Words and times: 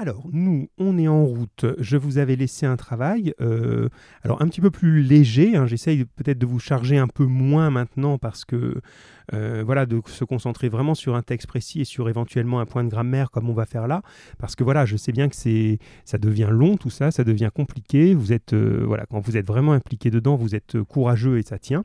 Alors, 0.00 0.28
nous, 0.32 0.68
on 0.78 0.96
est 0.96 1.08
en 1.08 1.24
route. 1.24 1.66
Je 1.78 1.96
vous 1.96 2.18
avais 2.18 2.36
laissé 2.36 2.66
un 2.66 2.76
travail, 2.76 3.34
euh, 3.40 3.88
alors 4.22 4.40
un 4.40 4.46
petit 4.46 4.60
peu 4.60 4.70
plus 4.70 5.02
léger. 5.02 5.56
hein. 5.56 5.66
J'essaye 5.66 6.04
peut-être 6.04 6.38
de 6.38 6.46
vous 6.46 6.60
charger 6.60 6.98
un 6.98 7.08
peu 7.08 7.24
moins 7.26 7.70
maintenant 7.70 8.16
parce 8.16 8.44
que, 8.44 8.80
euh, 9.32 9.64
voilà, 9.66 9.86
de 9.86 10.00
se 10.06 10.22
concentrer 10.24 10.68
vraiment 10.68 10.94
sur 10.94 11.16
un 11.16 11.22
texte 11.22 11.48
précis 11.48 11.80
et 11.80 11.84
sur 11.84 12.08
éventuellement 12.08 12.60
un 12.60 12.64
point 12.64 12.84
de 12.84 12.90
grammaire 12.90 13.32
comme 13.32 13.50
on 13.50 13.54
va 13.54 13.66
faire 13.66 13.88
là. 13.88 14.02
Parce 14.38 14.54
que 14.54 14.62
voilà, 14.62 14.86
je 14.86 14.96
sais 14.96 15.10
bien 15.10 15.28
que 15.28 15.34
c'est, 15.34 15.80
ça 16.04 16.16
devient 16.18 16.48
long 16.48 16.76
tout 16.76 16.90
ça, 16.90 17.10
ça 17.10 17.24
devient 17.24 17.50
compliqué. 17.52 18.14
Vous 18.14 18.32
êtes, 18.32 18.52
euh, 18.52 18.84
voilà, 18.86 19.04
quand 19.06 19.18
vous 19.18 19.36
êtes 19.36 19.48
vraiment 19.48 19.72
impliqué 19.72 20.12
dedans, 20.12 20.36
vous 20.36 20.54
êtes 20.54 20.80
courageux 20.80 21.38
et 21.38 21.42
ça 21.42 21.58
tient. 21.58 21.82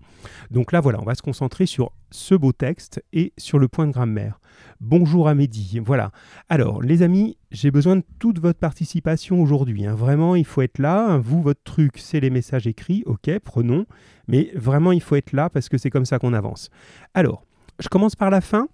Donc 0.52 0.72
là, 0.72 0.82
voilà, 0.82 1.02
on 1.02 1.06
va 1.06 1.16
se 1.16 1.24
concentrer 1.24 1.66
sur 1.66 1.92
ce 2.12 2.36
beau 2.36 2.52
texte 2.52 3.04
et 3.12 3.34
sur 3.40 3.58
le 3.58 3.68
point 3.68 3.88
de 3.88 3.92
grammaire. 3.92 4.40
Bonjour 4.80 5.28
à 5.28 5.34
Mehdi. 5.34 5.80
Voilà. 5.80 6.12
Alors, 6.50 6.82
les 6.82 7.02
amis, 7.02 7.38
j'ai 7.54 7.70
besoin 7.70 7.96
de 7.98 8.04
toute 8.20 8.40
votre 8.40 8.60
participation 8.60 9.42
aujourd'hui. 9.42 9.86
hein. 9.86 9.94
Vraiment, 9.94 10.36
il 10.36 10.46
faut 10.46 10.64
être 10.64 10.80
là. 10.80 11.18
Vous, 11.18 11.42
votre 11.42 11.62
truc, 11.64 11.94
c'est 11.98 12.20
les 12.20 12.32
messages 12.32 12.66
écrits. 12.66 13.04
Ok, 13.06 13.30
prenons. 13.44 13.86
Mais 14.28 14.52
vraiment, 14.56 14.92
il 14.92 15.02
faut 15.02 15.16
être 15.16 15.34
là 15.34 15.50
parce 15.50 15.70
que 15.70 15.78
c'est 15.78 15.92
comme 15.92 16.06
ça 16.06 16.18
qu'on 16.18 16.34
avance. 16.34 16.70
Alors, 17.14 17.46
je 17.80 17.88
commence 17.90 18.16
par 18.16 18.32
la 18.32 18.42
fin. 18.42 18.68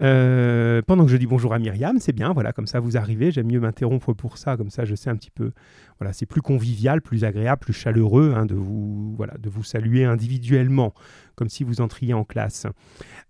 Euh, 0.00 0.80
pendant 0.86 1.04
que 1.04 1.10
je 1.10 1.16
dis 1.18 1.26
bonjour 1.26 1.52
à 1.52 1.58
Myriam, 1.58 1.98
c'est 2.00 2.12
bien, 2.14 2.32
voilà, 2.32 2.52
comme 2.52 2.66
ça 2.66 2.80
vous 2.80 2.96
arrivez. 2.96 3.30
J'aime 3.30 3.48
mieux 3.48 3.60
m'interrompre 3.60 4.14
pour 4.14 4.38
ça, 4.38 4.56
comme 4.56 4.70
ça 4.70 4.86
je 4.86 4.94
sais 4.94 5.10
un 5.10 5.16
petit 5.16 5.30
peu. 5.30 5.52
Voilà, 6.00 6.14
c'est 6.14 6.24
plus 6.26 6.40
convivial, 6.40 7.02
plus 7.02 7.24
agréable, 7.24 7.60
plus 7.60 7.74
chaleureux 7.74 8.32
hein, 8.34 8.46
de 8.46 8.54
vous, 8.54 9.16
de 9.38 9.50
vous 9.50 9.62
saluer 9.62 10.04
individuellement, 10.04 10.94
comme 11.34 11.50
si 11.50 11.62
vous 11.62 11.82
entriez 11.82 12.14
en 12.14 12.24
classe. 12.24 12.66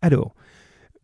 Alors, 0.00 0.34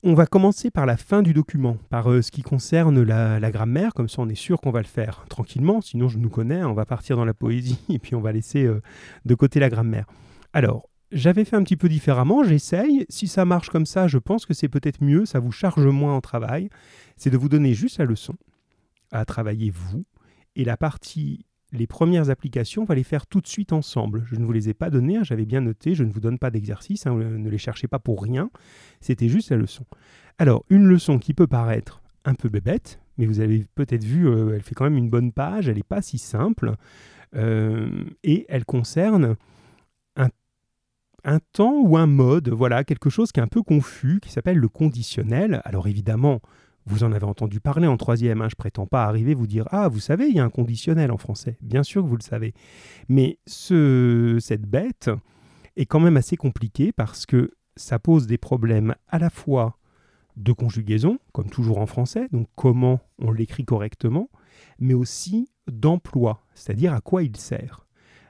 on 0.02 0.14
va 0.14 0.26
commencer 0.26 0.70
par 0.70 0.86
la 0.86 0.96
fin 0.96 1.22
du 1.22 1.32
document, 1.32 1.76
par 1.90 2.10
euh, 2.10 2.22
ce 2.22 2.30
qui 2.30 2.42
concerne 2.42 3.02
la, 3.02 3.50
grammaire, 3.50 3.94
comme 3.94 4.08
ça 4.08 4.22
on 4.22 4.28
est 4.28 4.34
sûr 4.34 4.60
qu'on 4.60 4.70
va 4.70 4.80
le 4.80 4.86
faire 4.86 5.24
tranquillement, 5.28 5.80
sinon 5.80 6.08
je 6.08 6.18
nous 6.18 6.28
connais, 6.28 6.60
hein, 6.60 6.68
on 6.68 6.74
va 6.74 6.86
partir 6.86 7.16
dans 7.16 7.24
la 7.24 7.34
poésie 7.34 7.80
et 7.88 7.98
puis 7.98 8.14
on 8.14 8.20
va 8.20 8.32
laisser 8.32 8.64
euh, 8.64 8.80
de 9.24 9.34
côté 9.34 9.58
la 9.60 9.68
grammaire. 9.68 10.06
Alors, 10.52 10.88
j'avais 11.10 11.44
fait 11.44 11.56
un 11.56 11.62
petit 11.62 11.76
peu 11.76 11.88
différemment, 11.88 12.44
j'essaye, 12.44 13.06
si 13.08 13.26
ça 13.26 13.44
marche 13.44 13.70
comme 13.70 13.86
ça, 13.86 14.08
je 14.08 14.18
pense 14.18 14.46
que 14.46 14.54
c'est 14.54 14.68
peut-être 14.68 15.02
mieux, 15.02 15.26
ça 15.26 15.40
vous 15.40 15.52
charge 15.52 15.86
moins 15.86 16.14
en 16.14 16.20
travail, 16.20 16.68
c'est 17.16 17.30
de 17.30 17.36
vous 17.36 17.48
donner 17.48 17.74
juste 17.74 17.98
la 17.98 18.04
leçon 18.04 18.34
à 19.10 19.24
travailler 19.24 19.70
vous, 19.70 20.04
et 20.54 20.64
la 20.64 20.76
partie 20.76 21.46
les 21.72 21.86
premières 21.86 22.30
applications, 22.30 22.82
on 22.82 22.86
va 22.86 22.94
les 22.94 23.04
faire 23.04 23.26
tout 23.26 23.40
de 23.40 23.46
suite 23.46 23.72
ensemble. 23.72 24.24
Je 24.26 24.36
ne 24.36 24.44
vous 24.44 24.52
les 24.52 24.68
ai 24.68 24.74
pas 24.74 24.90
données, 24.90 25.18
hein, 25.18 25.24
j'avais 25.24 25.44
bien 25.44 25.60
noté, 25.60 25.94
je 25.94 26.04
ne 26.04 26.10
vous 26.10 26.20
donne 26.20 26.38
pas 26.38 26.50
d'exercice, 26.50 27.06
hein, 27.06 27.14
ne 27.14 27.48
les 27.48 27.58
cherchez 27.58 27.88
pas 27.88 27.98
pour 27.98 28.22
rien, 28.22 28.50
c'était 29.00 29.28
juste 29.28 29.50
la 29.50 29.56
leçon. 29.56 29.84
Alors, 30.38 30.64
une 30.70 30.86
leçon 30.86 31.18
qui 31.18 31.34
peut 31.34 31.46
paraître 31.46 32.00
un 32.24 32.34
peu 32.34 32.48
bébête, 32.48 33.00
mais 33.16 33.26
vous 33.26 33.40
avez 33.40 33.66
peut-être 33.74 34.04
vu, 34.04 34.28
euh, 34.28 34.54
elle 34.54 34.62
fait 34.62 34.74
quand 34.74 34.84
même 34.84 34.96
une 34.96 35.10
bonne 35.10 35.32
page, 35.32 35.68
elle 35.68 35.76
n'est 35.76 35.82
pas 35.82 36.02
si 36.02 36.18
simple, 36.18 36.74
euh, 37.34 38.04
et 38.24 38.46
elle 38.48 38.64
concerne 38.64 39.36
un, 40.16 40.28
un 41.24 41.38
temps 41.52 41.80
ou 41.82 41.96
un 41.96 42.06
mode, 42.06 42.48
voilà, 42.48 42.84
quelque 42.84 43.10
chose 43.10 43.32
qui 43.32 43.40
est 43.40 43.42
un 43.42 43.48
peu 43.48 43.62
confus, 43.62 44.20
qui 44.22 44.30
s'appelle 44.30 44.58
le 44.58 44.68
conditionnel. 44.68 45.60
Alors 45.64 45.88
évidemment, 45.88 46.40
vous 46.88 47.04
en 47.04 47.12
avez 47.12 47.26
entendu 47.26 47.60
parler 47.60 47.86
en 47.86 47.96
troisième, 47.96 48.42
hein, 48.42 48.48
je 48.50 48.56
prétends 48.56 48.86
pas 48.86 49.04
arriver 49.04 49.34
vous 49.34 49.46
dire 49.46 49.66
Ah, 49.70 49.88
vous 49.88 50.00
savez, 50.00 50.26
il 50.28 50.34
y 50.34 50.40
a 50.40 50.44
un 50.44 50.50
conditionnel 50.50 51.12
en 51.12 51.18
français. 51.18 51.56
Bien 51.60 51.82
sûr 51.82 52.02
que 52.02 52.08
vous 52.08 52.16
le 52.16 52.22
savez. 52.22 52.54
Mais 53.08 53.38
ce, 53.46 54.38
cette 54.40 54.66
bête 54.66 55.10
est 55.76 55.86
quand 55.86 56.00
même 56.00 56.16
assez 56.16 56.36
compliquée 56.36 56.92
parce 56.92 57.26
que 57.26 57.52
ça 57.76 57.98
pose 57.98 58.26
des 58.26 58.38
problèmes 58.38 58.94
à 59.08 59.18
la 59.18 59.30
fois 59.30 59.78
de 60.36 60.52
conjugaison, 60.52 61.18
comme 61.32 61.50
toujours 61.50 61.78
en 61.78 61.86
français, 61.86 62.28
donc 62.32 62.48
comment 62.54 63.00
on 63.18 63.32
l'écrit 63.32 63.64
correctement, 63.64 64.30
mais 64.78 64.94
aussi 64.94 65.50
d'emploi, 65.66 66.44
c'est-à-dire 66.54 66.94
à 66.94 67.00
quoi 67.00 67.22
il 67.22 67.36
sert. 67.36 67.86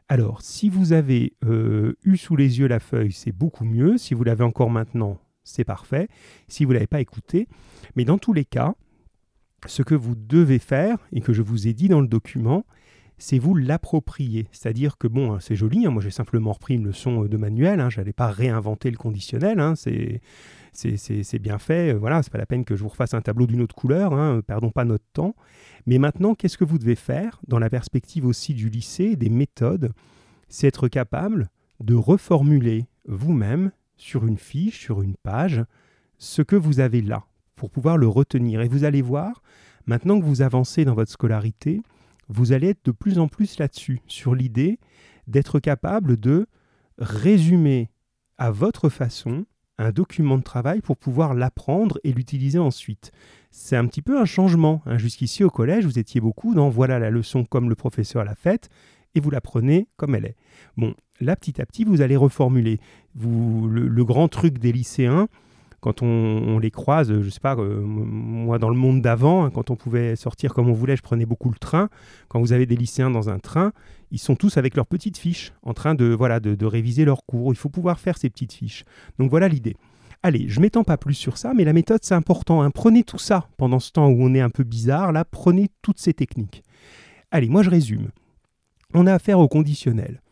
Alors, 0.08 0.40
si 0.40 0.70
vous 0.70 0.94
avez 0.94 1.34
euh, 1.44 1.94
eu 2.02 2.16
sous 2.16 2.34
les 2.34 2.60
yeux 2.60 2.66
la 2.66 2.80
feuille, 2.80 3.12
c'est 3.12 3.32
beaucoup 3.32 3.66
mieux. 3.66 3.98
Si 3.98 4.14
vous 4.14 4.24
l'avez 4.24 4.44
encore 4.44 4.70
maintenant, 4.70 5.18
c'est 5.48 5.64
parfait. 5.64 6.08
Si 6.46 6.64
vous 6.64 6.70
ne 6.70 6.74
l'avez 6.74 6.86
pas 6.86 7.00
écouté, 7.00 7.48
mais 7.96 8.04
dans 8.04 8.18
tous 8.18 8.32
les 8.32 8.44
cas, 8.44 8.74
ce 9.66 9.82
que 9.82 9.94
vous 9.94 10.14
devez 10.14 10.58
faire, 10.58 10.98
et 11.12 11.20
que 11.20 11.32
je 11.32 11.42
vous 11.42 11.66
ai 11.66 11.74
dit 11.74 11.88
dans 11.88 12.00
le 12.00 12.08
document, 12.08 12.64
c'est 13.18 13.38
vous 13.38 13.54
l'approprier. 13.54 14.46
C'est-à-dire 14.52 14.96
que, 14.96 15.08
bon, 15.08 15.32
hein, 15.32 15.38
c'est 15.40 15.56
joli, 15.56 15.86
hein, 15.86 15.90
moi 15.90 16.02
j'ai 16.02 16.10
simplement 16.10 16.52
repris 16.52 16.74
une 16.74 16.86
leçon 16.86 17.24
euh, 17.24 17.28
de 17.28 17.36
manuel, 17.36 17.80
hein, 17.80 17.90
je 17.90 17.98
n'allais 17.98 18.12
pas 18.12 18.28
réinventer 18.28 18.90
le 18.90 18.96
conditionnel, 18.96 19.58
hein, 19.58 19.74
c'est, 19.74 20.20
c'est, 20.72 21.38
bien 21.40 21.58
fait, 21.58 21.92
euh, 21.92 21.98
voilà, 21.98 22.22
c'est 22.22 22.32
pas 22.32 22.38
la 22.38 22.46
peine 22.46 22.64
que 22.64 22.76
je 22.76 22.82
vous 22.82 22.88
refasse 22.88 23.14
un 23.14 23.20
tableau 23.20 23.46
d'une 23.46 23.60
autre 23.60 23.74
couleur, 23.74 24.12
euh, 24.12 24.40
perdons 24.40 24.70
pas 24.70 24.84
notre 24.84 25.06
temps. 25.12 25.34
Mais 25.86 25.98
maintenant, 25.98 26.34
qu'est-ce 26.34 26.56
que 26.56 26.64
vous 26.64 26.78
devez 26.78 26.94
faire 26.94 27.40
dans 27.48 27.58
la 27.58 27.70
perspective 27.70 28.24
aussi 28.24 28.54
du 28.54 28.68
lycée, 28.68 29.16
des 29.16 29.30
méthodes? 29.30 29.92
C'est 30.48 30.68
être 30.68 30.88
capable 30.88 31.50
de 31.80 31.94
reformuler 31.94 32.86
vous-même 33.06 33.72
sur 33.98 34.26
une 34.26 34.38
fiche, 34.38 34.80
sur 34.80 35.02
une 35.02 35.16
page, 35.22 35.62
ce 36.16 36.40
que 36.42 36.56
vous 36.56 36.80
avez 36.80 37.02
là, 37.02 37.24
pour 37.56 37.70
pouvoir 37.70 37.98
le 37.98 38.08
retenir. 38.08 38.62
Et 38.62 38.68
vous 38.68 38.84
allez 38.84 39.02
voir, 39.02 39.42
maintenant 39.86 40.18
que 40.18 40.24
vous 40.24 40.42
avancez 40.42 40.84
dans 40.84 40.94
votre 40.94 41.12
scolarité, 41.12 41.82
vous 42.28 42.52
allez 42.52 42.68
être 42.68 42.84
de 42.84 42.92
plus 42.92 43.18
en 43.18 43.28
plus 43.28 43.58
là-dessus, 43.58 44.00
sur 44.06 44.34
l'idée 44.34 44.78
d'être 45.26 45.60
capable 45.60 46.18
de 46.18 46.46
résumer 46.98 47.90
à 48.38 48.50
votre 48.50 48.88
façon 48.88 49.44
un 49.78 49.90
document 49.90 50.38
de 50.38 50.42
travail 50.42 50.80
pour 50.80 50.96
pouvoir 50.96 51.34
l'apprendre 51.34 52.00
et 52.02 52.12
l'utiliser 52.12 52.58
ensuite. 52.58 53.12
C'est 53.50 53.76
un 53.76 53.86
petit 53.86 54.02
peu 54.02 54.20
un 54.20 54.24
changement. 54.24 54.82
hein. 54.86 54.98
Jusqu'ici 54.98 55.44
au 55.44 55.50
collège, 55.50 55.84
vous 55.84 55.98
étiez 55.98 56.20
beaucoup 56.20 56.54
dans 56.54 56.68
voilà 56.68 56.98
la 56.98 57.10
leçon 57.10 57.44
comme 57.44 57.68
le 57.68 57.76
professeur 57.76 58.24
l'a 58.24 58.34
faite 58.34 58.68
et 59.14 59.20
vous 59.20 59.30
la 59.30 59.40
prenez 59.40 59.88
comme 59.96 60.14
elle 60.14 60.26
est. 60.26 60.36
Bon, 60.76 60.94
là 61.20 61.36
petit 61.36 61.60
à 61.60 61.66
petit, 61.66 61.84
vous 61.84 62.00
allez 62.00 62.16
reformuler. 62.16 62.78
Vous, 63.14 63.68
le, 63.68 64.04
grand 64.04 64.28
truc 64.28 64.58
des 64.58 64.72
lycéens, 64.72 65.28
quand 65.80 66.02
on, 66.02 66.58
les 66.58 66.70
croise, 66.70 67.20
je 67.20 67.30
sais 67.30 67.40
pas, 67.40 67.56
euh, 67.56 67.80
moi 67.82 68.58
dans 68.58 68.70
le 68.70 68.76
monde 68.76 69.00
d'avant, 69.00 69.44
hein, 69.44 69.50
quand 69.50 69.70
on 69.70 69.76
pouvait 69.76 70.16
sortir 70.16 70.54
comme 70.54 70.68
on 70.68 70.72
voulait, 70.72 70.96
je 70.96 71.02
prenais 71.02 71.26
beaucoup 71.26 71.50
le 71.50 71.58
train. 71.58 71.88
Quand 72.28 72.40
vous 72.40 72.52
avez 72.52 72.66
des 72.66 72.76
lycéens 72.76 73.10
dans 73.10 73.30
un 73.30 73.38
train, 73.38 73.72
ils 74.10 74.18
sont 74.18 74.36
tous 74.36 74.56
avec 74.56 74.74
leurs 74.76 74.86
petites 74.86 75.18
fiches, 75.18 75.52
en 75.62 75.74
train 75.74 75.94
de 75.94 76.06
voilà 76.06 76.40
de 76.40 76.66
réviser 76.66 77.04
leurs 77.04 77.24
cours. 77.26 77.52
Il 77.52 77.56
faut 77.56 77.68
pouvoir 77.68 78.00
faire 78.00 78.18
ces 78.18 78.30
petites 78.30 78.52
fiches. 78.52 78.84
Donc 79.18 79.30
voilà 79.30 79.48
l'idée. 79.48 79.76
Allez, 80.24 80.48
je 80.48 80.60
m'étends 80.60 80.82
pas 80.82 80.96
plus 80.96 81.14
sur 81.14 81.38
ça, 81.38 81.52
mais 81.54 81.64
la 81.64 81.72
méthode 81.72 82.00
c'est 82.02 82.14
important. 82.14 82.62
hein. 82.62 82.70
Prenez 82.70 83.04
tout 83.04 83.18
ça 83.18 83.48
pendant 83.56 83.78
ce 83.78 83.92
temps 83.92 84.08
où 84.08 84.16
on 84.20 84.34
est 84.34 84.40
un 84.40 84.50
peu 84.50 84.64
bizarre. 84.64 85.12
Là, 85.12 85.24
prenez 85.24 85.68
toutes 85.80 86.00
ces 86.00 86.12
techniques. 86.12 86.64
Allez, 87.30 87.48
moi 87.48 87.62
je 87.62 87.70
résume. 87.70 88.08
On 88.94 89.06
a 89.06 89.14
affaire 89.14 89.38
au 89.38 89.48
conditionnel. 89.48 90.22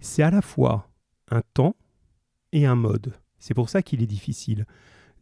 C'est 0.00 0.22
à 0.22 0.30
la 0.30 0.42
fois 0.42 0.90
un 1.30 1.42
temps 1.54 1.76
et 2.52 2.66
un 2.66 2.74
mode. 2.74 3.14
C'est 3.38 3.54
pour 3.54 3.70
ça 3.70 3.82
qu'il 3.82 4.02
est 4.02 4.06
difficile. 4.06 4.66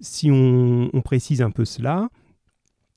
Si 0.01 0.31
on, 0.31 0.91
précise 1.03 1.43
un 1.43 1.51
peu 1.51 1.65
cela, 1.65 2.09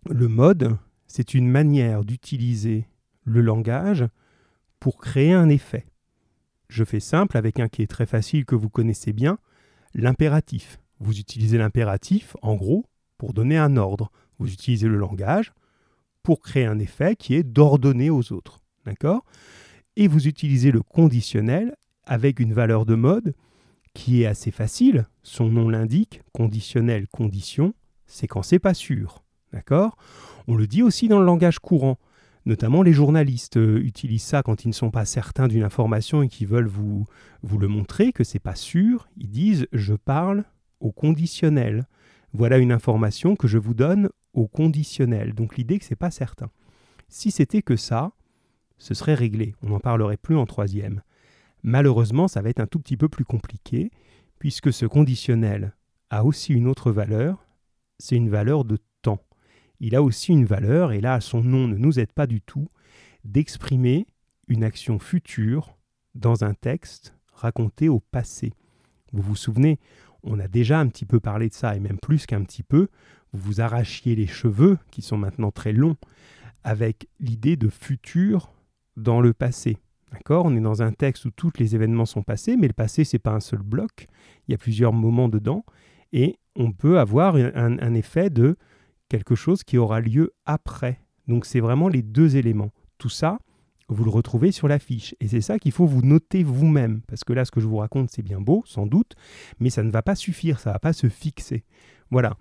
le 0.10 0.28
mode, 0.28 0.78
c'est 1.06 1.34
une 1.34 1.48
manière 1.48 2.04
d'utiliser 2.04 2.88
le 3.24 3.42
langage 3.42 4.06
pour 4.80 4.98
créer 4.98 5.34
un 5.34 5.50
effet. 5.50 5.86
Je 6.70 6.84
fais 6.84 7.00
simple 7.00 7.38
avec 7.38 7.60
un 7.60 7.68
qui 7.68 7.84
est 7.84 7.88
très 7.88 8.06
facile 8.06 8.46
que 8.46 8.56
vous 8.56 8.70
connaissez 8.70 9.14
bien, 9.14 9.38
l'impératif. 9.94 10.80
Vous 11.00 11.20
utilisez 11.20 11.58
l'impératif, 11.58 12.36
en 12.42 12.56
gros, 12.56 12.86
pour 13.18 13.34
donner 13.34 13.58
un 13.58 13.78
ordre. 13.78 14.12
Vous 14.40 14.52
utilisez 14.52 14.88
le 14.88 14.98
langage 14.98 15.54
pour 16.24 16.42
créer 16.42 16.66
un 16.66 16.80
effet 16.80 17.16
qui 17.16 17.36
est 17.36 17.44
d'ordonner 17.44 18.10
aux 18.10 18.32
autres. 18.32 18.62
D'accord? 18.86 19.24
Et 19.96 20.08
vous 20.08 20.28
utilisez 20.28 20.72
le 20.72 20.82
conditionnel 20.82 21.76
avec 22.06 22.40
une 22.40 22.54
valeur 22.54 22.86
de 22.86 22.96
mode 22.96 23.34
qui 23.94 24.24
est 24.24 24.26
assez 24.26 24.52
facile. 24.52 25.08
Son 25.22 25.50
nom 25.50 25.70
l'indique, 25.70 26.22
conditionnel, 26.34 27.08
condition, 27.08 27.74
c'est 28.08 28.28
quand 28.28 28.44
c'est 28.44 28.60
pas 28.60 28.74
sûr. 28.74 29.24
D'accord? 29.52 29.98
On 30.48 30.56
le 30.56 30.68
dit 30.68 30.82
aussi 30.82 31.08
dans 31.08 31.20
le 31.20 31.26
langage 31.26 31.60
courant. 31.60 31.98
Notamment 32.46 32.82
les 32.84 32.92
journalistes 32.92 33.58
euh, 33.58 33.78
utilisent 33.78 34.24
ça 34.24 34.44
quand 34.44 34.66
ils 34.66 34.70
ne 34.70 34.74
sont 34.74 34.92
pas 34.92 35.06
certains 35.06 35.48
d'une 35.48 35.64
information 35.64 36.24
et 36.24 36.28
qui 36.28 36.46
veulent 36.46 36.68
vous, 36.68 37.06
vous 37.42 37.58
le 37.58 37.70
montrer, 37.70 38.12
que 38.12 38.26
c'est 38.26 38.40
pas 38.40 38.56
sûr. 38.56 39.08
Ils 39.18 39.30
disent 39.30 39.68
je 39.72 39.94
parle 39.94 40.44
au 40.82 40.92
conditionnel. 40.92 41.88
Voilà 42.34 42.58
une 42.58 42.72
information 42.72 43.36
que 43.36 43.48
je 43.48 43.58
vous 43.58 43.74
donne 43.74 44.10
au 44.34 44.48
conditionnel. 44.48 45.34
Donc 45.34 45.56
l'idée 45.56 45.80
que 45.80 45.86
c'est 45.86 45.96
pas 45.96 46.12
certain. 46.12 46.50
Si 47.08 47.32
c'était 47.32 47.62
que 47.62 47.78
ça, 47.78 48.12
ce 48.78 48.94
serait 48.94 49.14
réglé. 49.14 49.56
On 49.62 49.70
n'en 49.70 49.80
parlerait 49.80 50.18
plus 50.18 50.36
en 50.36 50.46
troisième. 50.46 51.02
Malheureusement, 51.64 52.28
ça 52.28 52.42
va 52.42 52.50
être 52.50 52.60
un 52.60 52.68
tout 52.68 52.80
petit 52.80 52.98
peu 52.98 53.08
plus 53.08 53.26
compliqué, 53.26 53.92
puisque 54.40 54.74
ce 54.74 54.86
conditionnel 54.86 55.74
a 56.10 56.26
aussi 56.26 56.54
une 56.54 56.68
autre 56.68 56.92
valeur, 56.92 57.46
c'est 57.98 58.16
une 58.16 58.30
valeur 58.30 58.66
de 58.66 58.78
temps. 59.02 59.24
Il 59.80 59.96
a 59.96 60.04
aussi 60.04 60.34
une 60.34 60.46
valeur, 60.46 60.92
et 60.92 61.02
là 61.02 61.22
son 61.22 61.44
nom 61.44 61.68
ne 61.68 61.78
nous 61.78 62.00
aide 62.00 62.12
pas 62.12 62.28
du 62.28 62.42
tout, 62.42 62.70
d'exprimer 63.24 64.06
une 64.48 64.64
action 64.64 65.00
future 65.00 65.78
dans 66.16 66.44
un 66.44 66.54
texte 66.54 67.16
raconté 67.34 67.90
au 67.90 68.00
passé. 68.00 68.54
Vous 69.14 69.22
vous 69.22 69.36
souvenez, 69.36 69.80
on 70.24 70.40
a 70.40 70.48
déjà 70.48 70.80
un 70.80 70.88
petit 70.88 71.06
peu 71.06 71.20
parlé 71.20 71.50
de 71.50 71.54
ça, 71.54 71.76
et 71.76 71.80
même 71.80 71.98
plus 71.98 72.26
qu'un 72.26 72.44
petit 72.44 72.64
peu, 72.64 72.90
vous 73.32 73.40
vous 73.40 73.62
arrachiez 73.62 74.16
les 74.16 74.28
cheveux, 74.28 74.78
qui 74.92 75.02
sont 75.02 75.18
maintenant 75.18 75.52
très 75.52 75.74
longs, 75.74 75.98
avec 76.64 77.08
l'idée 77.20 77.56
de 77.56 77.70
futur 77.70 78.52
dans 78.98 79.22
le 79.22 79.34
passé. 79.34 79.78
D'accord? 80.12 80.46
On 80.46 80.56
est 80.56 80.62
dans 80.62 80.84
un 80.84 80.92
texte 80.92 81.26
où 81.26 81.32
tous 81.32 81.52
les 81.58 81.76
événements 81.76 82.06
sont 82.06 82.22
passés, 82.22 82.56
mais 82.56 82.68
le 82.68 82.74
passé, 82.74 83.04
c'est 83.04 83.20
pas 83.20 83.32
un 83.32 83.40
seul 83.40 83.62
bloc. 83.62 84.08
Il 84.48 84.52
y 84.52 84.56
a 84.56 84.58
plusieurs 84.58 84.94
moments 84.94 85.30
dedans. 85.30 85.66
Et 86.12 86.38
on 86.56 86.72
peut 86.72 87.00
avoir 87.00 87.36
un, 87.36 87.94
effet 87.96 88.30
de 88.30 88.56
quelque 89.10 89.34
chose 89.34 89.64
qui 89.64 89.80
aura 89.80 90.00
lieu 90.00 90.32
après. 90.46 91.00
Donc 91.28 91.46
c'est 91.46 91.60
vraiment 91.60 91.88
les 91.88 92.04
deux 92.04 92.38
éléments. 92.38 92.72
Tout 93.00 93.10
ça, 93.10 93.40
vous 93.90 94.04
le 94.04 94.12
retrouvez 94.12 94.52
sur 94.52 94.68
la 94.68 94.78
fiche. 94.78 95.16
Et 95.20 95.28
c'est 95.28 95.42
ça 95.42 95.58
qu'il 95.58 95.72
faut 95.72 95.88
vous 95.88 96.04
noter 96.04 96.44
vous-même. 96.44 97.02
Parce 97.08 97.24
que 97.24 97.34
là, 97.34 97.46
ce 97.46 97.52
que 97.52 97.60
je 97.60 97.68
vous 97.68 97.78
raconte, 97.78 98.12
c'est 98.12 98.22
bien 98.22 98.40
beau, 98.40 98.64
sans 98.68 98.86
doute, 98.86 99.16
mais 99.60 99.72
ça 99.72 99.82
ne 99.82 99.90
va 99.90 100.04
pas 100.04 100.16
suffire, 100.16 100.60
ça 100.60 100.70
ne 100.70 100.76
va 100.76 100.80
pas 100.80 100.94
se 100.94 101.10
fixer. 101.10 101.64
Voilà. 102.12 102.38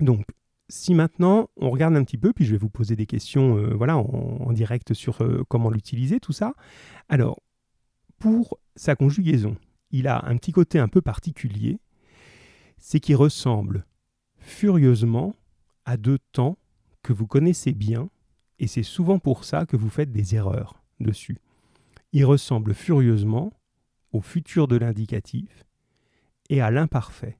Donc, 0.00 0.24
si 0.68 0.94
maintenant 0.94 1.48
on 1.56 1.70
regarde 1.70 1.96
un 1.96 2.04
petit 2.04 2.18
peu, 2.18 2.32
puis 2.32 2.44
je 2.44 2.52
vais 2.52 2.58
vous 2.58 2.68
poser 2.68 2.96
des 2.96 3.06
questions 3.06 3.56
euh, 3.56 3.74
voilà, 3.74 3.96
en, 3.96 4.52
direct 4.52 4.94
sur 4.94 5.22
euh, 5.22 5.44
comment 5.48 5.70
l'utiliser, 5.70 6.20
tout 6.20 6.32
ça. 6.32 6.54
Alors, 7.08 7.40
pour 8.18 8.58
sa 8.76 8.96
conjugaison, 8.96 9.56
il 9.90 10.08
a 10.08 10.24
un 10.26 10.36
petit 10.36 10.52
côté 10.52 10.78
un 10.78 10.88
peu 10.88 11.00
particulier, 11.00 11.80
c'est 12.76 13.00
qu'il 13.00 13.16
ressemble 13.16 13.86
furieusement 14.38 15.34
à 15.84 15.96
deux 15.96 16.18
temps 16.32 16.58
que 17.02 17.12
vous 17.12 17.26
connaissez 17.26 17.72
bien, 17.72 18.10
et 18.58 18.66
c'est 18.66 18.82
souvent 18.82 19.18
pour 19.18 19.44
ça 19.44 19.66
que 19.66 19.76
vous 19.76 19.88
faites 19.88 20.12
des 20.12 20.34
erreurs 20.34 20.82
dessus. 21.00 21.38
Il 22.12 22.24
ressemble 22.24 22.74
furieusement 22.74 23.52
au 24.12 24.20
futur 24.20 24.68
de 24.68 24.76
l'indicatif 24.76 25.64
et 26.48 26.60
à 26.60 26.70
l'imparfait. 26.70 27.38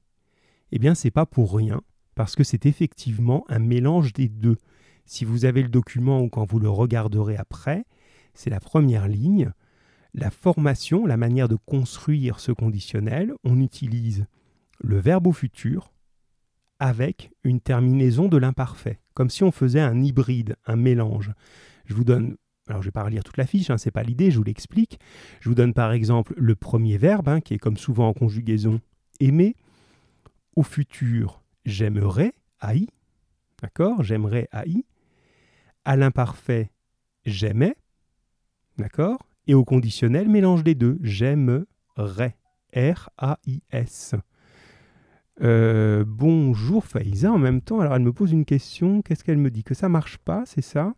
Eh 0.71 0.79
bien, 0.79 0.95
c'est 0.95 1.11
pas 1.11 1.25
pour 1.25 1.55
rien, 1.55 1.81
parce 2.19 2.35
que 2.35 2.43
c'est 2.43 2.65
effectivement 2.65 3.45
un 3.47 3.59
mélange 3.59 4.11
des 4.11 4.27
deux. 4.27 4.57
Si 5.05 5.23
vous 5.23 5.45
avez 5.45 5.63
le 5.63 5.69
document 5.69 6.19
ou 6.19 6.27
quand 6.27 6.43
vous 6.43 6.59
le 6.59 6.69
regarderez 6.69 7.37
après, 7.37 7.85
c'est 8.33 8.49
la 8.49 8.59
première 8.59 9.07
ligne. 9.07 9.53
La 10.13 10.29
formation, 10.29 11.05
la 11.05 11.15
manière 11.15 11.47
de 11.47 11.55
construire 11.55 12.41
ce 12.41 12.51
conditionnel, 12.51 13.31
on 13.45 13.61
utilise 13.61 14.25
le 14.79 14.99
verbe 14.99 15.27
au 15.27 15.31
futur 15.31 15.93
avec 16.77 17.31
une 17.45 17.61
terminaison 17.61 18.27
de 18.27 18.35
l'imparfait, 18.35 18.99
comme 19.13 19.29
si 19.29 19.45
on 19.45 19.51
faisait 19.53 19.79
un 19.79 20.03
hybride, 20.03 20.57
un 20.65 20.75
mélange. 20.75 21.31
Je 21.85 21.93
vous 21.93 22.03
donne, 22.03 22.35
alors 22.67 22.81
je 22.81 22.87
ne 22.87 22.89
vais 22.89 22.99
pas 22.99 23.05
relire 23.05 23.23
toute 23.23 23.37
la 23.37 23.47
fiche, 23.47 23.69
hein, 23.69 23.77
ce 23.77 23.87
n'est 23.87 23.93
pas 23.93 24.03
l'idée, 24.03 24.29
je 24.29 24.39
vous 24.39 24.43
l'explique. 24.43 24.99
Je 25.39 25.47
vous 25.47 25.55
donne 25.55 25.73
par 25.73 25.93
exemple 25.93 26.33
le 26.35 26.55
premier 26.55 26.97
verbe, 26.97 27.29
hein, 27.29 27.39
qui 27.39 27.53
est 27.53 27.59
comme 27.59 27.77
souvent 27.77 28.09
en 28.09 28.13
conjugaison, 28.13 28.81
aimer. 29.21 29.55
Au 30.57 30.63
futur, 30.63 31.41
j'aimerais, 31.65 32.33
aïe. 32.59 32.87
D'accord 33.61 34.03
J'aimerais, 34.03 34.47
aïe. 34.51 34.85
À 35.85 35.95
l'imparfait, 35.95 36.71
j'aimais. 37.25 37.75
D'accord 38.77 39.25
Et 39.47 39.53
au 39.53 39.65
conditionnel, 39.65 40.29
mélange 40.29 40.63
les 40.63 40.75
deux. 40.75 40.97
J'aimerais. 41.01 42.37
R-A-I-S. 42.75 44.15
Euh, 45.41 46.03
bonjour 46.05 46.85
Faïza, 46.85 47.31
en 47.31 47.37
même 47.37 47.61
temps, 47.61 47.79
alors 47.79 47.95
elle 47.95 48.01
me 48.01 48.11
pose 48.11 48.33
une 48.33 48.43
question, 48.43 49.01
qu'est-ce 49.01 49.23
qu'elle 49.23 49.37
me 49.37 49.49
dit? 49.49 49.63
Que 49.63 49.73
ça 49.73 49.87
marche 49.87 50.17
pas, 50.17 50.43
c'est 50.45 50.61
ça? 50.61 50.93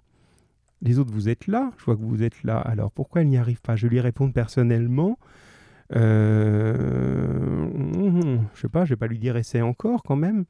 Les 0.81 0.97
autres, 0.97 1.13
vous 1.13 1.29
êtes 1.29 1.45
là 1.45 1.71
Je 1.77 1.85
vois 1.85 1.95
que 1.95 2.01
vous 2.01 2.23
êtes 2.23 2.43
là, 2.43 2.57
alors 2.57 2.91
pourquoi 2.91 3.21
elle 3.21 3.27
n'y 3.27 3.37
arrive 3.37 3.61
pas? 3.61 3.75
Je 3.75 3.87
lui 3.87 3.99
réponds 3.99 4.31
personnellement. 4.31 5.19
Euh... 5.95 7.67
Je 8.53 8.61
sais 8.61 8.69
pas, 8.69 8.85
je 8.85 8.91
vais 8.91 8.97
pas 8.97 9.07
lui 9.07 9.19
dire 9.19 9.37
essaie 9.37 9.61
encore 9.61 10.03
quand 10.03 10.15
même. 10.15 10.45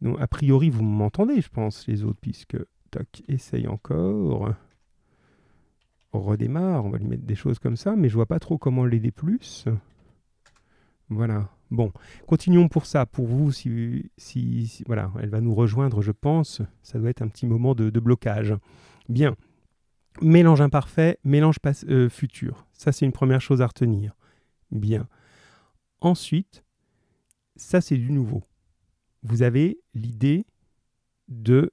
Donc, 0.00 0.20
a 0.20 0.26
priori, 0.26 0.70
vous 0.70 0.82
m'entendez, 0.84 1.40
je 1.40 1.48
pense, 1.48 1.86
les 1.86 2.04
autres, 2.04 2.18
puisque... 2.20 2.56
Tac, 2.90 3.22
essaye 3.28 3.68
encore. 3.68 4.54
On 6.12 6.20
redémarre, 6.20 6.84
on 6.86 6.90
va 6.90 6.98
lui 6.98 7.06
mettre 7.06 7.24
des 7.24 7.34
choses 7.34 7.58
comme 7.58 7.76
ça, 7.76 7.96
mais 7.96 8.08
je 8.08 8.14
vois 8.14 8.26
pas 8.26 8.38
trop 8.38 8.56
comment 8.56 8.86
l'aider 8.86 9.10
plus. 9.10 9.66
Voilà. 11.10 11.50
Bon, 11.70 11.92
continuons 12.26 12.68
pour 12.68 12.86
ça. 12.86 13.04
Pour 13.04 13.26
vous, 13.26 13.52
si, 13.52 14.10
si, 14.16 14.82
voilà, 14.86 15.12
elle 15.20 15.28
va 15.28 15.40
nous 15.40 15.54
rejoindre, 15.54 16.00
je 16.00 16.12
pense. 16.12 16.62
Ça 16.82 16.98
doit 16.98 17.10
être 17.10 17.22
un 17.22 17.28
petit 17.28 17.46
moment 17.46 17.74
de, 17.74 18.00
blocage. 18.00 18.54
Bien. 19.08 19.36
Mélange 20.22 20.60
imparfait, 20.60 21.18
mélange 21.24 21.56
euh, 21.88 22.08
futur. 22.08 22.66
Ça, 22.72 22.90
c'est 22.90 23.04
une 23.04 23.12
première 23.12 23.40
chose 23.40 23.62
à 23.62 23.66
retenir. 23.66 24.16
Bien. 24.70 25.08
Ensuite, 26.00 26.64
ça, 27.56 27.80
c'est 27.80 27.96
du 27.96 28.10
nouveau. 28.10 28.44
Vous 29.22 29.42
avez 29.42 29.80
l'idée 29.94 30.46
de 31.28 31.72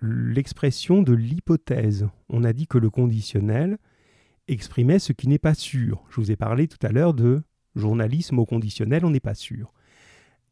l'expression 0.00 1.02
de 1.02 1.12
l'hypothèse. 1.12 2.08
On 2.28 2.44
a 2.44 2.52
dit 2.52 2.66
que 2.66 2.78
le 2.78 2.90
conditionnel 2.90 3.78
exprimait 4.48 4.98
ce 4.98 5.12
qui 5.12 5.28
n'est 5.28 5.38
pas 5.38 5.54
sûr. 5.54 6.04
Je 6.10 6.20
vous 6.20 6.30
ai 6.30 6.36
parlé 6.36 6.68
tout 6.68 6.84
à 6.86 6.92
l'heure 6.92 7.14
de 7.14 7.42
journalisme 7.74 8.38
au 8.38 8.46
conditionnel, 8.46 9.04
on 9.04 9.10
n'est 9.10 9.20
pas 9.20 9.34
sûr. 9.34 9.72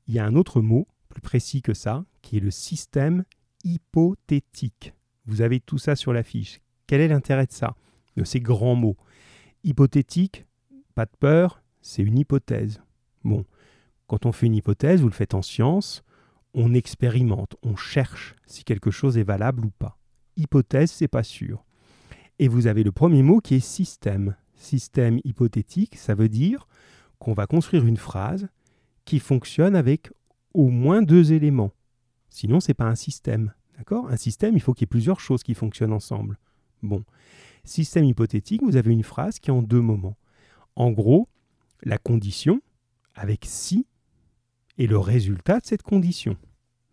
Il 0.06 0.14
y 0.14 0.19
a 0.19 0.26
un 0.26 0.35
autre 0.35 0.61
mot, 0.61 0.87
plus 1.08 1.23
précis 1.23 1.62
que 1.62 1.75
ça, 1.75 2.05
qui 2.20 2.37
est 2.37 2.41
le 2.41 2.50
système 2.50 3.25
hypothétique. 3.64 4.93
Vous 5.26 5.41
avez 5.41 5.61
tout 5.61 5.79
ça 5.79 5.96
sur 5.96 6.12
la 6.12 6.23
fiche. 6.23 6.61
Quel 6.87 7.00
est 7.00 7.08
l'intérêt 7.08 7.46
de 7.46 7.52
ça? 7.52 7.76
De 8.17 8.25
ces 8.25 8.41
grands 8.41 8.75
mots. 8.75 8.96
Hypothétique, 9.62 10.44
pas 10.94 11.06
de 11.06 11.17
peur, 11.19 11.62
c'est 11.82 12.02
une 12.02 12.19
hypothèse. 12.19 12.81
Bon, 13.25 13.44
quand 14.06 14.26
on 14.26 14.32
fait 14.32 14.46
une 14.46 14.55
hypothèse, 14.55 15.00
vous 15.00 15.08
le 15.08 15.14
faites 15.14 15.35
en 15.35 15.43
science, 15.43 16.02
on 16.55 16.75
expérimente, 16.75 17.56
on 17.62 17.76
cherche 17.76 18.35
si 18.46 18.64
quelque 18.64 18.91
chose 18.91 19.19
est 19.19 19.25
valable 19.25 19.64
ou 19.64 19.70
pas. 19.70 19.99
Hypothèse, 20.37 20.91
c'est 20.91 21.08
pas 21.08 21.23
sûr. 21.23 21.64
Et 22.38 22.49
vous 22.49 22.67
avez 22.67 22.82
le 22.82 22.93
premier 22.93 23.23
mot 23.23 23.41
qui 23.41 23.56
est 23.56 23.61
système. 23.61 24.37
Système 24.56 25.20
hypothétique, 25.25 25.96
ça 25.96 26.14
veut 26.14 26.29
dire 26.29 26.67
qu'on 27.19 27.35
va 27.35 27.46
construire 27.46 27.87
une 27.87 27.96
phrase 27.96 28.49
qui 29.05 29.19
fonctionne 29.19 29.76
avec 29.76 30.11
au 30.52 30.69
moins 30.69 31.02
deux 31.02 31.32
éléments. 31.32 31.73
Sinon, 32.31 32.61
ce 32.61 32.70
n'est 32.70 32.75
pas 32.75 32.87
un 32.87 32.94
système. 32.94 33.52
D'accord? 33.79 34.08
Un 34.08 34.17
système, 34.17 34.56
il 34.56 34.61
faut 34.61 34.73
qu'il 34.73 34.82
y 34.82 34.87
ait 34.87 34.87
plusieurs 34.87 35.20
choses 35.20 35.43
qui 35.43 35.55
fonctionnent 35.55 35.93
ensemble. 35.93 36.38
Bon. 36.82 37.05
Système 37.64 38.05
hypothétique, 38.05 38.62
vous 38.62 38.76
avez 38.76 38.93
une 38.93 39.02
phrase 39.02 39.38
qui 39.38 39.50
est 39.50 39.52
en 39.52 39.62
deux 39.62 39.81
moments. 39.81 40.17
En 40.76 40.91
gros, 40.91 41.29
la 41.82 41.99
condition 41.99 42.61
avec 43.15 43.44
si 43.44 43.87
et 44.79 44.87
le 44.87 44.99
résultat 44.99 45.61
de 45.61 45.67
cette 45.67 45.82
condition. 45.82 46.37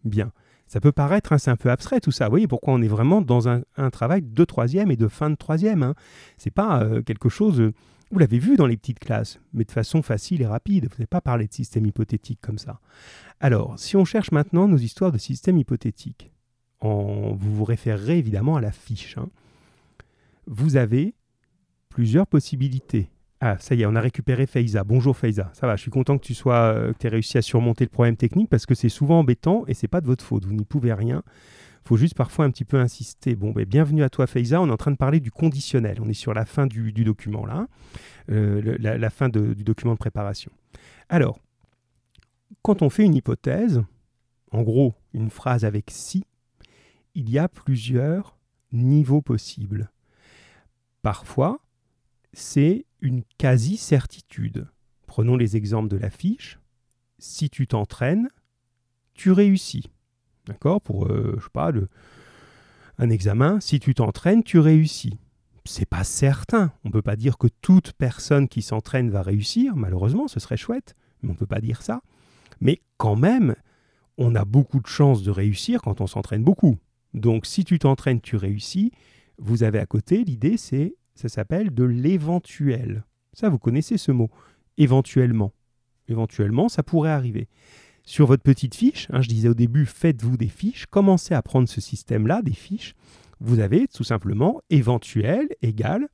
Bien. 0.04 0.32
Ça 0.68 0.80
peut 0.80 0.92
paraître, 0.92 1.34
un 1.34 1.56
peu 1.58 1.70
abstrait 1.70 2.00
tout 2.00 2.12
ça. 2.12 2.26
Vous 2.26 2.32
voyez 2.32 2.48
pourquoi 2.48 2.74
on 2.74 2.82
est 2.82 2.88
vraiment 2.88 3.22
dans 3.22 3.50
un, 3.50 3.64
travail 3.92 4.22
de 4.22 4.46
troisième 4.46 4.90
et 4.90 4.96
de 4.96 5.08
fin 5.10 5.30
de 5.30 5.36
troisième. 5.36 5.84
Hein. 5.84 5.96
Ce 6.38 6.48
n'est 6.48 6.54
pas 6.54 6.82
euh, 6.84 7.02
quelque 7.02 7.28
chose 7.28 7.74
vous 8.12 8.20
l'avez 8.20 8.40
vu 8.40 8.58
dans 8.58 8.68
les 8.68 8.76
petites 8.76 9.00
classes, 9.00 9.40
mais 9.54 9.64
de 9.64 9.72
façon 9.72 10.02
facile 10.02 10.42
et 10.42 10.46
rapide. 10.46 10.84
Vous 10.86 10.96
n'avez 10.96 11.08
pas 11.08 11.22
parlé 11.22 11.48
de 11.48 11.54
système 11.54 11.86
hypothétique 11.86 12.40
comme 12.42 12.58
ça. 12.58 12.82
Alors, 13.40 13.80
si 13.80 13.96
on 13.96 14.04
cherche 14.04 14.32
maintenant 14.32 14.68
nos 14.68 14.78
histoires 14.78 15.14
de 15.14 15.18
système 15.18 15.58
hypothétique, 15.58 16.32
vous 16.82 17.36
vous 17.38 17.64
référerez 17.64 18.18
évidemment 18.18 18.58
à 18.58 18.62
la 18.62 18.74
fiche. 18.74 19.18
Hein. 19.18 19.30
Vous 20.46 20.76
avez 20.76 21.16
plusieurs 21.88 22.28
possibilités. 22.28 23.11
Ah, 23.44 23.58
ça 23.60 23.74
y 23.74 23.82
est, 23.82 23.86
on 23.88 23.96
a 23.96 24.02
récupéré 24.02 24.46
Faiza. 24.46 24.84
Bonjour 24.84 25.18
Faiza. 25.18 25.50
Ça 25.54 25.66
va, 25.66 25.76
je 25.76 25.82
suis 25.82 25.90
content 25.90 26.18
que 26.20 26.24
tu 26.24 26.36
sois, 26.36 26.74
euh, 26.76 26.94
que 26.94 27.08
aies 27.08 27.10
réussi 27.10 27.40
à 27.40 27.42
surmonter 27.42 27.86
le 27.86 27.90
problème 27.90 28.16
technique 28.16 28.50
parce 28.50 28.68
que 28.68 28.76
c'est 28.76 28.88
souvent 28.88 29.20
embêtant 29.20 29.64
et 29.68 29.74
c'est 29.74 29.88
pas 29.88 30.00
de 30.00 30.06
votre 30.06 30.24
faute. 30.24 30.46
Vous 30.46 30.54
n'y 30.54 30.64
pouvez 30.64 30.94
rien 30.94 31.24
faut 31.84 31.98
juste 31.98 32.16
parfois 32.16 32.46
un 32.46 32.52
petit 32.52 32.66
peu 32.66 32.78
insister. 32.78 33.36
Bon, 33.36 33.52
ben, 33.52 33.66
bienvenue 33.66 34.04
à 34.04 34.10
toi, 34.10 34.28
Faiza. 34.28 34.62
On 34.62 34.68
est 34.68 34.72
en 34.72 34.78
train 34.78 34.92
de 34.92 34.98
parler 34.98 35.20
du 35.20 35.32
conditionnel. 35.32 35.98
On 36.02 36.10
est 36.10 36.14
sur 36.14 36.34
la 36.34 36.46
fin 36.46 36.68
du, 36.68 36.92
document, 36.92 37.46
là. 37.46 37.68
Euh, 38.30 38.78
la, 38.80 39.10
fin 39.10 39.30
du 39.30 39.64
document 39.64 39.94
de 39.94 39.98
préparation. 39.98 40.52
Alors, 41.10 41.40
quand 42.62 42.82
on 42.82 42.90
fait 42.90 43.04
une 43.04 43.16
hypothèse, 43.16 43.84
en 44.52 44.62
gros, 44.62 44.94
une 45.14 45.30
phrase 45.30 45.66
avec 45.66 45.90
si, 45.90 46.24
il 47.16 47.30
y 47.30 47.40
a 47.40 47.50
plusieurs 47.50 48.38
niveaux 48.72 49.22
possibles. 49.22 49.92
Parfois, 51.02 51.60
c'est 52.34 52.86
une 53.02 53.24
quasi-certitude. 53.38 54.68
Prenons 55.08 55.36
les 55.36 55.58
exemples 55.58 55.90
de 55.90 55.98
la 55.98 56.10
fiche. 56.10 56.60
Si 57.20 57.50
tu 57.50 57.68
t'entraînes, 57.68 58.30
tu 59.14 59.32
réussis. 59.32 59.92
D'accord? 60.48 60.82
Pour, 60.82 61.06
euh, 61.08 61.36
je 61.38 61.44
sais 61.44 61.50
pas, 61.52 61.72
un 62.98 63.10
examen, 63.10 63.60
si 63.60 63.80
tu 63.80 63.94
t'entraînes, 63.94 64.44
tu 64.44 64.60
réussis. 64.60 65.18
C'est 65.66 65.88
pas 65.88 66.04
certain. 66.04 66.72
On 66.84 66.90
ne 66.90 66.94
peut 66.94 67.02
pas 67.02 67.16
dire 67.16 67.38
que 67.38 67.48
toute 67.62 67.94
personne 67.94 68.48
qui 68.48 68.62
s'entraîne 68.62 69.10
va 69.10 69.22
réussir. 69.22 69.76
Malheureusement, 69.76 70.28
ce 70.28 70.40
serait 70.40 70.58
chouette, 70.58 70.96
mais 71.22 71.30
on 71.30 71.34
ne 71.34 71.38
peut 71.38 71.46
pas 71.46 71.62
dire 71.62 71.82
ça. 71.82 72.02
Mais 72.60 72.82
quand 72.98 73.16
même, 73.16 73.56
on 74.18 74.36
a 74.36 74.46
beaucoup 74.46 74.80
de 74.80 74.88
chances 74.88 75.24
de 75.24 75.32
réussir 75.32 75.82
quand 75.82 76.02
on 76.02 76.08
s'entraîne 76.08 76.44
beaucoup. 76.44 76.78
Donc, 77.14 77.46
si 77.46 77.64
tu 77.64 77.80
t'entraînes, 77.80 78.22
tu 78.22 78.36
réussis. 78.36 78.92
Vous 79.38 79.64
avez 79.64 79.80
à 79.80 79.86
côté 79.86 80.24
l'idée, 80.24 80.58
c'est, 80.58 80.96
ça 81.16 81.30
s'appelle 81.30 81.74
de 81.74 81.84
l'éventuel. 81.84 83.04
Ça, 83.34 83.50
vous 83.50 83.60
connaissez 83.60 83.98
ce 83.98 84.12
mot. 84.12 84.30
Éventuellement. 84.78 85.54
Éventuellement, 86.08 86.70
ça 86.70 86.84
pourrait 86.84 87.12
arriver 87.12 87.48
sur 88.04 88.26
votre 88.26 88.44
petite 88.44 88.76
fiche. 88.76 89.08
Hein, 89.12 89.22
je 89.22 89.30
disais 89.30 89.50
au 89.50 89.54
début, 89.54 89.86
faites-vous 89.86 90.38
des 90.38 90.48
fiches, 90.48 90.86
commencez 90.88 91.34
à 91.34 91.42
prendre 91.42 91.70
ce 91.70 91.82
système-là, 91.82 92.42
des 92.42 92.54
fiches. 92.54 92.96
vous 93.40 93.60
avez 93.60 93.88
tout 93.88 94.04
simplement 94.04 94.62
éventuel 94.70 95.48
égal 95.62 96.08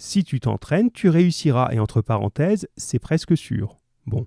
si 0.00 0.24
tu 0.24 0.40
t'entraînes, 0.40 0.90
tu 0.90 1.10
réussiras. 1.10 1.72
Et 1.72 1.78
entre 1.78 2.00
parenthèses, 2.00 2.66
c'est 2.76 2.98
presque 2.98 3.36
sûr. 3.36 3.78
Bon. 4.06 4.26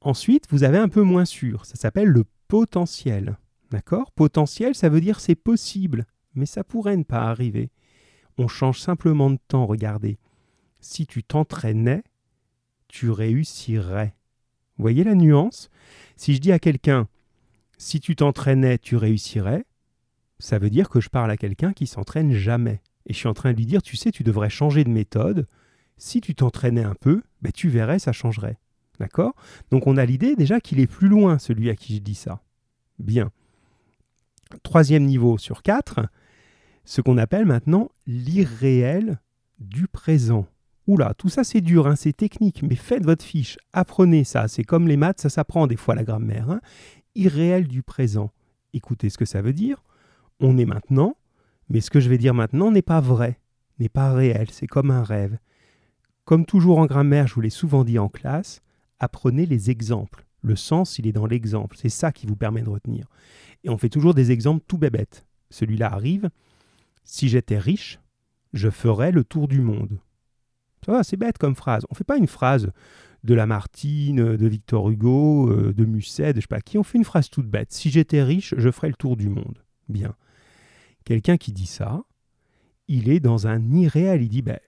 Ensuite, 0.00 0.46
vous 0.50 0.64
avez 0.64 0.78
un 0.78 0.88
peu 0.88 1.02
moins 1.02 1.26
sûr. 1.26 1.66
Ça 1.66 1.76
s'appelle 1.76 2.08
le 2.08 2.24
potentiel. 2.48 3.36
D'accord? 3.70 4.12
Potentiel, 4.12 4.74
ça 4.74 4.88
veut 4.88 5.02
dire 5.02 5.20
c'est 5.20 5.34
possible, 5.34 6.06
mais 6.34 6.46
ça 6.46 6.64
pourrait 6.64 6.96
ne 6.96 7.02
pas 7.02 7.28
arriver. 7.28 7.70
On 8.38 8.48
change 8.48 8.80
simplement 8.80 9.30
de 9.30 9.38
temps, 9.48 9.66
regardez. 9.66 10.18
Si 10.80 11.06
tu 11.06 11.24
t'entraînais, 11.24 12.04
tu 12.86 13.10
réussirais. 13.10 14.14
Voyez 14.78 15.02
la 15.02 15.16
nuance? 15.16 15.70
Si 16.16 16.34
je 16.34 16.40
dis 16.40 16.52
à 16.52 16.60
quelqu'un, 16.60 17.08
si 17.78 18.00
tu 18.00 18.14
t'entraînais, 18.14 18.78
tu 18.78 18.96
réussirais, 18.96 19.64
ça 20.38 20.58
veut 20.58 20.70
dire 20.70 20.88
que 20.88 21.00
je 21.00 21.08
parle 21.08 21.30
à 21.32 21.36
quelqu'un 21.36 21.72
qui 21.72 21.88
s'entraîne 21.88 22.32
jamais. 22.32 22.80
Et 23.06 23.12
je 23.12 23.18
suis 23.18 23.28
en 23.28 23.34
train 23.34 23.52
de 23.52 23.56
lui 23.56 23.66
dire, 23.66 23.82
tu 23.82 23.96
sais, 23.96 24.12
tu 24.12 24.22
devrais 24.22 24.50
changer 24.50 24.84
de 24.84 24.90
méthode. 24.90 25.48
Si 25.96 26.20
tu 26.20 26.34
t'entraînais 26.34 26.84
un 26.84 26.94
peu, 26.94 27.22
ben, 27.42 27.50
tu 27.50 27.68
verrais, 27.68 27.98
ça 27.98 28.12
changerait. 28.12 28.58
D'accord? 29.00 29.34
Donc 29.70 29.86
on 29.86 29.96
a 29.96 30.04
l'idée 30.04 30.36
déjà 30.36 30.60
qu'il 30.60 30.80
est 30.80 30.86
plus 30.86 31.08
loin, 31.08 31.38
celui 31.38 31.70
à 31.70 31.76
qui 31.76 31.96
je 31.96 32.00
dis 32.00 32.14
ça. 32.14 32.42
Bien. 32.98 33.30
Troisième 34.62 35.04
niveau 35.04 35.38
sur 35.38 35.62
quatre, 35.62 36.00
ce 36.88 37.02
qu'on 37.02 37.18
appelle 37.18 37.44
maintenant 37.44 37.90
l'irréel 38.06 39.20
du 39.58 39.88
présent. 39.88 40.46
Oula, 40.86 41.12
tout 41.18 41.28
ça 41.28 41.44
c'est 41.44 41.60
dur, 41.60 41.86
hein, 41.86 41.96
c'est 41.96 42.14
technique, 42.14 42.62
mais 42.62 42.76
faites 42.76 43.04
votre 43.04 43.22
fiche, 43.22 43.58
apprenez 43.74 44.24
ça, 44.24 44.48
c'est 44.48 44.64
comme 44.64 44.88
les 44.88 44.96
maths, 44.96 45.20
ça 45.20 45.28
s'apprend 45.28 45.66
des 45.66 45.76
fois 45.76 45.94
la 45.94 46.02
grammaire. 46.02 46.50
Hein. 46.50 46.62
Irréel 47.14 47.68
du 47.68 47.82
présent. 47.82 48.32
Écoutez 48.72 49.10
ce 49.10 49.18
que 49.18 49.26
ça 49.26 49.42
veut 49.42 49.52
dire. 49.52 49.84
On 50.40 50.56
est 50.56 50.64
maintenant, 50.64 51.14
mais 51.68 51.82
ce 51.82 51.90
que 51.90 52.00
je 52.00 52.08
vais 52.08 52.16
dire 52.16 52.32
maintenant 52.32 52.70
n'est 52.70 52.80
pas 52.80 53.02
vrai, 53.02 53.38
n'est 53.78 53.90
pas 53.90 54.14
réel, 54.14 54.48
c'est 54.50 54.66
comme 54.66 54.90
un 54.90 55.02
rêve. 55.02 55.36
Comme 56.24 56.46
toujours 56.46 56.78
en 56.78 56.86
grammaire, 56.86 57.26
je 57.26 57.34
vous 57.34 57.42
l'ai 57.42 57.50
souvent 57.50 57.84
dit 57.84 57.98
en 57.98 58.08
classe, 58.08 58.62
apprenez 58.98 59.44
les 59.44 59.68
exemples. 59.68 60.24
Le 60.40 60.56
sens, 60.56 60.98
il 60.98 61.06
est 61.06 61.12
dans 61.12 61.26
l'exemple. 61.26 61.76
C'est 61.78 61.90
ça 61.90 62.12
qui 62.12 62.26
vous 62.26 62.36
permet 62.36 62.62
de 62.62 62.70
retenir. 62.70 63.08
Et 63.62 63.68
on 63.68 63.76
fait 63.76 63.90
toujours 63.90 64.14
des 64.14 64.30
exemples 64.30 64.64
tout 64.66 64.78
bébêtes. 64.78 65.26
Celui-là 65.50 65.92
arrive. 65.92 66.30
Si 67.10 67.30
j'étais 67.30 67.58
riche, 67.58 67.98
je 68.52 68.68
ferais 68.68 69.12
le 69.12 69.24
tour 69.24 69.48
du 69.48 69.62
monde. 69.62 69.98
C'est 71.02 71.16
bête 71.16 71.38
comme 71.38 71.56
phrase. 71.56 71.84
On 71.88 71.94
ne 71.94 71.96
fait 71.96 72.04
pas 72.04 72.18
une 72.18 72.26
phrase 72.26 72.70
de 73.24 73.34
Lamartine, 73.34 74.36
de 74.36 74.46
Victor 74.46 74.90
Hugo, 74.90 75.50
euh, 75.50 75.72
de 75.72 75.86
Musset, 75.86 76.34
de 76.34 76.36
je 76.36 76.42
sais 76.42 76.48
pas 76.48 76.60
qui. 76.60 76.76
On 76.76 76.82
fait 76.82 76.98
une 76.98 77.04
phrase 77.04 77.30
toute 77.30 77.48
bête. 77.48 77.72
Si 77.72 77.90
j'étais 77.90 78.22
riche, 78.22 78.54
je 78.58 78.70
ferais 78.70 78.88
le 78.88 78.94
tour 78.94 79.16
du 79.16 79.30
monde. 79.30 79.64
Bien. 79.88 80.14
Quelqu'un 81.04 81.38
qui 81.38 81.52
dit 81.52 81.66
ça, 81.66 82.02
il 82.88 83.08
est 83.08 83.20
dans 83.20 83.46
un 83.46 83.70
irréel. 83.72 84.22
Il 84.22 84.28
dit, 84.28 84.42
ben, 84.42 84.60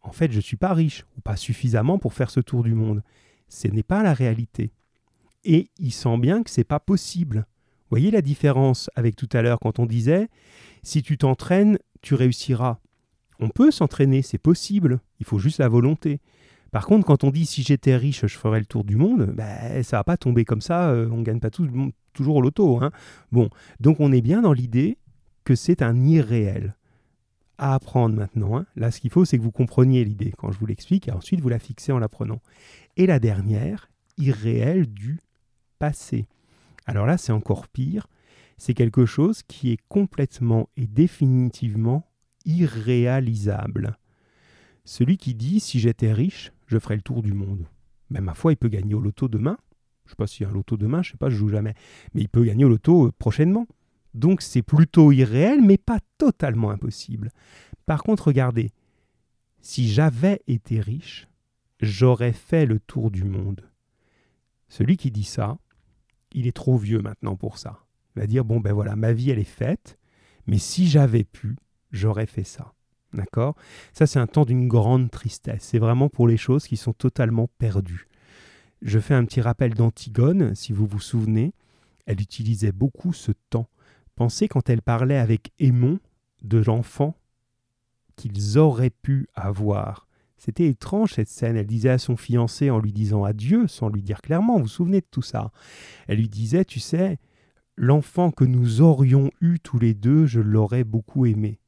en 0.00 0.12
fait, 0.12 0.30
je 0.30 0.36
ne 0.36 0.42
suis 0.42 0.56
pas 0.56 0.74
riche, 0.74 1.04
ou 1.16 1.20
pas 1.20 1.36
suffisamment 1.36 1.98
pour 1.98 2.14
faire 2.14 2.30
ce 2.30 2.38
tour 2.38 2.62
du 2.62 2.74
monde. 2.74 3.02
Ce 3.48 3.66
n'est 3.66 3.82
pas 3.82 4.04
la 4.04 4.14
réalité. 4.14 4.70
Et 5.42 5.72
il 5.78 5.92
sent 5.92 6.18
bien 6.18 6.44
que 6.44 6.50
ce 6.50 6.60
n'est 6.60 6.64
pas 6.64 6.80
possible. 6.80 7.44
Voyez 7.90 8.10
la 8.10 8.22
différence 8.22 8.90
avec 8.94 9.16
tout 9.16 9.28
à 9.32 9.42
l'heure 9.42 9.58
quand 9.60 9.78
on 9.78 9.86
disait, 9.86 10.28
si 10.82 11.02
tu 11.02 11.18
t'entraînes, 11.18 11.78
tu 12.02 12.14
réussiras. 12.14 12.78
On 13.40 13.48
peut 13.48 13.70
s'entraîner, 13.70 14.22
c'est 14.22 14.38
possible, 14.38 15.00
il 15.20 15.26
faut 15.26 15.38
juste 15.38 15.58
la 15.58 15.68
volonté. 15.68 16.20
Par 16.70 16.86
contre, 16.86 17.06
quand 17.06 17.24
on 17.24 17.30
dit 17.30 17.46
si 17.46 17.62
j'étais 17.62 17.96
riche, 17.96 18.26
je 18.26 18.36
ferais 18.36 18.58
le 18.58 18.66
tour 18.66 18.84
du 18.84 18.96
monde, 18.96 19.32
ben, 19.34 19.82
ça 19.82 19.98
va 19.98 20.04
pas 20.04 20.16
tomber 20.16 20.44
comme 20.44 20.60
ça, 20.60 20.90
euh, 20.90 21.08
on 21.10 21.18
ne 21.18 21.22
gagne 21.22 21.40
pas 21.40 21.50
toujours 22.12 22.36
au 22.36 22.42
loto. 22.42 22.82
Hein. 22.82 22.90
Bon, 23.32 23.48
donc 23.80 24.00
on 24.00 24.12
est 24.12 24.20
bien 24.20 24.42
dans 24.42 24.52
l'idée 24.52 24.98
que 25.44 25.54
c'est 25.54 25.82
un 25.82 26.04
irréel. 26.04 26.74
À 27.60 27.74
apprendre 27.74 28.14
maintenant. 28.14 28.56
Hein. 28.56 28.66
Là, 28.76 28.92
ce 28.92 29.00
qu'il 29.00 29.10
faut, 29.10 29.24
c'est 29.24 29.36
que 29.36 29.42
vous 29.42 29.50
compreniez 29.50 30.04
l'idée 30.04 30.32
quand 30.36 30.52
je 30.52 30.58
vous 30.58 30.66
l'explique, 30.66 31.08
et 31.08 31.12
ensuite 31.12 31.40
vous 31.40 31.48
la 31.48 31.58
fixez 31.58 31.90
en 31.90 31.98
l'apprenant. 31.98 32.40
Et 32.96 33.06
la 33.06 33.18
dernière, 33.18 33.88
irréel 34.16 34.86
du 34.86 35.18
passé. 35.78 36.28
Alors 36.86 37.06
là, 37.06 37.18
c'est 37.18 37.32
encore 37.32 37.66
pire. 37.66 38.06
C'est 38.58 38.74
quelque 38.74 39.06
chose 39.06 39.42
qui 39.44 39.70
est 39.70 39.78
complètement 39.88 40.68
et 40.76 40.86
définitivement 40.86 42.10
irréalisable. 42.44 43.96
Celui 44.84 45.16
qui 45.16 45.34
dit 45.34 45.60
si 45.60 45.78
j'étais 45.78 46.12
riche, 46.12 46.52
je 46.66 46.78
ferais 46.78 46.96
le 46.96 47.02
tour 47.02 47.22
du 47.22 47.32
monde. 47.32 47.66
Mais 48.10 48.20
ma 48.20 48.34
foi, 48.34 48.52
il 48.52 48.56
peut 48.56 48.68
gagner 48.68 48.94
au 48.94 49.00
loto 49.00 49.28
demain. 49.28 49.58
Je 50.04 50.08
ne 50.08 50.10
sais 50.10 50.16
pas 50.16 50.26
s'il 50.26 50.44
y 50.44 50.46
a 50.46 50.50
un 50.50 50.54
loto 50.54 50.76
demain, 50.76 51.02
je 51.02 51.10
ne 51.10 51.12
sais 51.12 51.18
pas, 51.18 51.30
je 51.30 51.36
joue 51.36 51.48
jamais. 51.48 51.74
Mais 52.14 52.22
il 52.22 52.28
peut 52.28 52.44
gagner 52.44 52.64
au 52.64 52.68
loto 52.68 53.06
euh, 53.06 53.12
prochainement. 53.18 53.66
Donc 54.14 54.42
c'est 54.42 54.62
plutôt 54.62 55.12
irréel, 55.12 55.60
mais 55.62 55.76
pas 55.78 56.00
totalement 56.16 56.70
impossible. 56.70 57.30
Par 57.86 58.02
contre, 58.02 58.28
regardez, 58.28 58.72
si 59.60 59.88
j'avais 59.88 60.42
été 60.46 60.80
riche, 60.80 61.28
j'aurais 61.80 62.32
fait 62.32 62.66
le 62.66 62.80
tour 62.80 63.10
du 63.10 63.24
monde. 63.24 63.70
Celui 64.68 64.96
qui 64.96 65.10
dit 65.10 65.24
ça, 65.24 65.58
il 66.32 66.46
est 66.46 66.56
trop 66.56 66.76
vieux 66.76 67.00
maintenant 67.00 67.36
pour 67.36 67.58
ça. 67.58 67.84
Va 68.18 68.26
dire, 68.26 68.44
bon 68.44 68.60
ben 68.60 68.72
voilà, 68.72 68.96
ma 68.96 69.12
vie 69.12 69.30
elle 69.30 69.38
est 69.38 69.44
faite, 69.44 69.98
mais 70.46 70.58
si 70.58 70.88
j'avais 70.88 71.24
pu, 71.24 71.56
j'aurais 71.90 72.26
fait 72.26 72.44
ça. 72.44 72.74
D'accord? 73.12 73.54
Ça 73.92 74.06
c'est 74.06 74.18
un 74.18 74.26
temps 74.26 74.44
d'une 74.44 74.68
grande 74.68 75.10
tristesse. 75.10 75.62
C'est 75.62 75.78
vraiment 75.78 76.08
pour 76.08 76.28
les 76.28 76.36
choses 76.36 76.66
qui 76.66 76.76
sont 76.76 76.92
totalement 76.92 77.48
perdues. 77.58 78.08
Je 78.82 78.98
fais 78.98 79.14
un 79.14 79.24
petit 79.24 79.40
rappel 79.40 79.74
d'Antigone, 79.74 80.54
si 80.54 80.72
vous 80.72 80.86
vous 80.86 81.00
souvenez. 81.00 81.52
Elle 82.06 82.20
utilisait 82.20 82.72
beaucoup 82.72 83.12
ce 83.12 83.32
temps 83.50 83.68
Pensez 84.18 84.48
quand 84.48 84.68
elle 84.68 84.82
parlait 84.82 85.16
avec 85.16 85.52
Aimon 85.60 86.00
de 86.42 86.58
l'enfant 86.58 87.14
qu'ils 88.16 88.58
auraient 88.58 88.90
pu 88.90 89.28
avoir. 89.36 90.08
C'était 90.38 90.66
étrange 90.66 91.12
cette 91.12 91.28
scène. 91.28 91.56
Elle 91.56 91.68
disait 91.68 91.90
à 91.90 91.98
son 91.98 92.16
fiancé 92.16 92.68
en 92.68 92.80
lui 92.80 92.92
disant 92.92 93.22
adieu, 93.22 93.68
sans 93.68 93.88
lui 93.88 94.02
dire 94.02 94.20
clairement, 94.20 94.56
vous 94.56 94.62
vous 94.62 94.68
souvenez 94.68 95.02
de 95.02 95.06
tout 95.08 95.22
ça? 95.22 95.52
Elle 96.08 96.18
lui 96.18 96.28
disait, 96.28 96.64
tu 96.64 96.80
sais, 96.80 97.20
l'enfant 97.78 98.30
que 98.32 98.44
nous 98.44 98.80
aurions 98.80 99.30
eu 99.40 99.58
tous 99.60 99.78
les 99.78 99.94
deux, 99.94 100.26
je 100.26 100.40
l'aurais 100.40 100.84
beaucoup 100.84 101.26
aimé. 101.26 101.60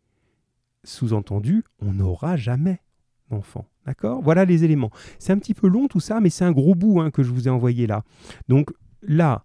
Sous-entendu, 0.82 1.64
on 1.78 1.92
n'aura 1.92 2.36
jamais 2.36 2.80
d'enfant. 3.30 3.66
D'accord? 3.86 4.20
Voilà 4.20 4.44
les 4.44 4.64
éléments. 4.64 4.90
C'est 5.18 5.32
un 5.32 5.38
petit 5.38 5.54
peu 5.54 5.68
long 5.68 5.88
tout 5.88 6.00
ça, 6.00 6.20
mais 6.20 6.28
c'est 6.28 6.44
un 6.44 6.52
gros 6.52 6.74
bout 6.74 7.00
hein, 7.00 7.10
que 7.10 7.22
je 7.22 7.30
vous 7.30 7.46
ai 7.48 7.50
envoyé 7.50 7.86
là. 7.86 8.04
Donc 8.48 8.72
là, 9.02 9.44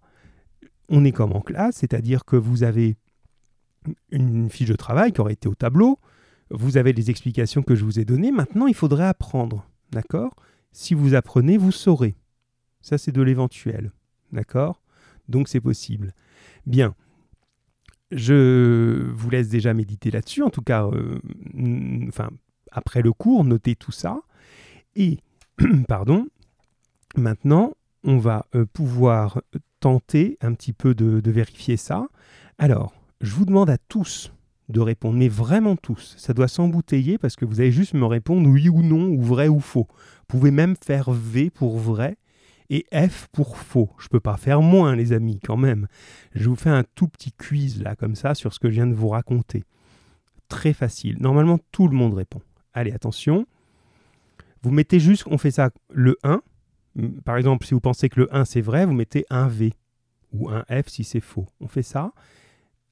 on 0.88 1.04
est 1.04 1.12
comme 1.12 1.32
en 1.32 1.40
classe, 1.40 1.76
c'est-à-dire 1.76 2.24
que 2.24 2.36
vous 2.36 2.62
avez 2.62 2.96
une 4.10 4.50
fiche 4.50 4.68
de 4.68 4.76
travail 4.76 5.12
qui 5.12 5.20
aurait 5.20 5.34
été 5.34 5.48
au 5.48 5.54
tableau, 5.54 5.98
vous 6.50 6.76
avez 6.76 6.92
les 6.92 7.10
explications 7.10 7.62
que 7.62 7.74
je 7.74 7.84
vous 7.84 7.98
ai 7.98 8.04
données, 8.04 8.32
maintenant 8.32 8.66
il 8.66 8.74
faudrait 8.74 9.06
apprendre, 9.06 9.68
d'accord? 9.90 10.34
Si 10.72 10.94
vous 10.94 11.14
apprenez, 11.14 11.56
vous 11.56 11.72
saurez. 11.72 12.16
Ça 12.80 12.98
c'est 12.98 13.12
de 13.12 13.22
l'éventuel, 13.22 13.92
d'accord? 14.32 14.82
Donc 15.28 15.48
c'est 15.48 15.60
possible. 15.60 16.12
Bien, 16.66 16.94
je 18.10 19.10
vous 19.12 19.30
laisse 19.30 19.48
déjà 19.48 19.74
méditer 19.74 20.10
là-dessus, 20.10 20.42
en 20.42 20.50
tout 20.50 20.62
cas, 20.62 20.86
euh, 20.86 21.18
enfin, 22.08 22.30
après 22.70 23.02
le 23.02 23.12
cours, 23.12 23.44
notez 23.44 23.76
tout 23.76 23.92
ça. 23.92 24.20
Et, 24.94 25.18
pardon, 25.88 26.26
maintenant, 27.16 27.72
on 28.04 28.18
va 28.18 28.46
euh, 28.54 28.64
pouvoir 28.64 29.42
tenter 29.80 30.38
un 30.40 30.54
petit 30.54 30.72
peu 30.72 30.94
de, 30.94 31.30
vérifier 31.30 31.76
ça. 31.76 32.08
Alors, 32.58 32.94
je 33.20 33.32
vous 33.32 33.44
demande 33.44 33.70
à 33.70 33.78
tous 33.78 34.32
de 34.68 34.80
répondre, 34.80 35.16
mais 35.16 35.28
vraiment 35.28 35.76
tous. 35.76 36.14
Ça 36.18 36.34
doit 36.34 36.48
s'embouteiller 36.48 37.18
parce 37.18 37.36
que 37.36 37.44
vous 37.44 37.60
allez 37.60 37.72
juste 37.72 37.94
me 37.94 38.04
répondre 38.04 38.48
oui 38.48 38.68
ou 38.68 38.82
non, 38.82 39.08
ou 39.08 39.22
vrai 39.22 39.48
ou 39.48 39.60
faux. 39.60 39.86
Vous 39.88 40.24
pouvez 40.26 40.50
même 40.50 40.74
faire 40.76 41.10
V 41.12 41.50
pour 41.50 41.78
vrai 41.78 42.16
et 42.70 42.86
F 42.92 43.28
pour 43.32 43.56
faux. 43.58 43.90
Je 43.98 44.08
peux 44.08 44.20
pas 44.20 44.36
faire 44.36 44.62
moins, 44.62 44.96
les 44.96 45.12
amis, 45.12 45.40
quand 45.40 45.56
même. 45.56 45.86
Je 46.34 46.48
vous 46.48 46.56
fais 46.56 46.70
un 46.70 46.84
tout 46.94 47.08
petit 47.08 47.32
quiz 47.32 47.82
là, 47.82 47.96
comme 47.96 48.16
ça, 48.16 48.34
sur 48.34 48.52
ce 48.52 48.58
que 48.58 48.68
je 48.68 48.74
viens 48.74 48.86
de 48.86 48.94
vous 48.94 49.08
raconter. 49.08 49.64
Très 50.48 50.72
facile. 50.72 51.16
Normalement, 51.20 51.58
tout 51.72 51.88
le 51.88 51.96
monde 51.96 52.14
répond. 52.14 52.40
Allez, 52.72 52.92
attention. 52.92 53.46
Vous 54.62 54.70
mettez 54.70 55.00
juste, 55.00 55.24
on 55.26 55.38
fait 55.38 55.50
ça 55.50 55.70
le 55.90 56.16
1, 56.22 56.42
par 57.24 57.36
exemple, 57.36 57.66
si 57.66 57.74
vous 57.74 57.80
pensez 57.80 58.08
que 58.08 58.20
le 58.20 58.34
1 58.34 58.44
c'est 58.44 58.60
vrai, 58.60 58.86
vous 58.86 58.94
mettez 58.94 59.26
un 59.30 59.48
V 59.48 59.72
ou 60.32 60.48
un 60.50 60.64
F 60.70 60.88
si 60.88 61.04
c'est 61.04 61.20
faux. 61.20 61.46
On 61.60 61.68
fait 61.68 61.82
ça. 61.82 62.12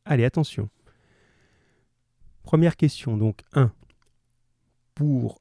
Allez, 0.05 0.25
attention. 0.25 0.69
Première 2.43 2.77
question, 2.77 3.17
donc 3.17 3.41
1. 3.55 3.73
Pour 4.95 5.41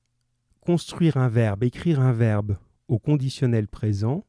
construire 0.62 1.18
un 1.18 1.28
verbe, 1.28 1.64
écrire 1.64 2.00
un 2.00 2.14
verbe 2.14 2.58
au 2.88 3.00
conditionnel 3.00 3.68
présent, 3.68 4.26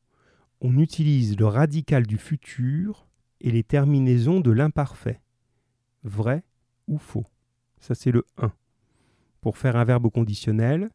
on 0.61 0.79
utilise 0.79 1.37
le 1.37 1.47
radical 1.47 2.07
du 2.07 2.19
futur 2.19 3.07
et 3.41 3.51
les 3.51 3.65
terminaisons 3.65 4.41
de 4.41 4.51
l'imparfait. 4.51 5.21
Vrai 6.03 6.45
ou 6.87 6.99
faux? 6.99 7.27
Ça 7.81 7.95
c'est 7.95 8.11
le 8.11 8.25
1. 8.39 8.53
Pour 9.41 9.59
faire 9.59 9.77
un 9.77 9.85
verbe 9.85 10.07
au 10.07 10.11
conditionnel, 10.11 10.91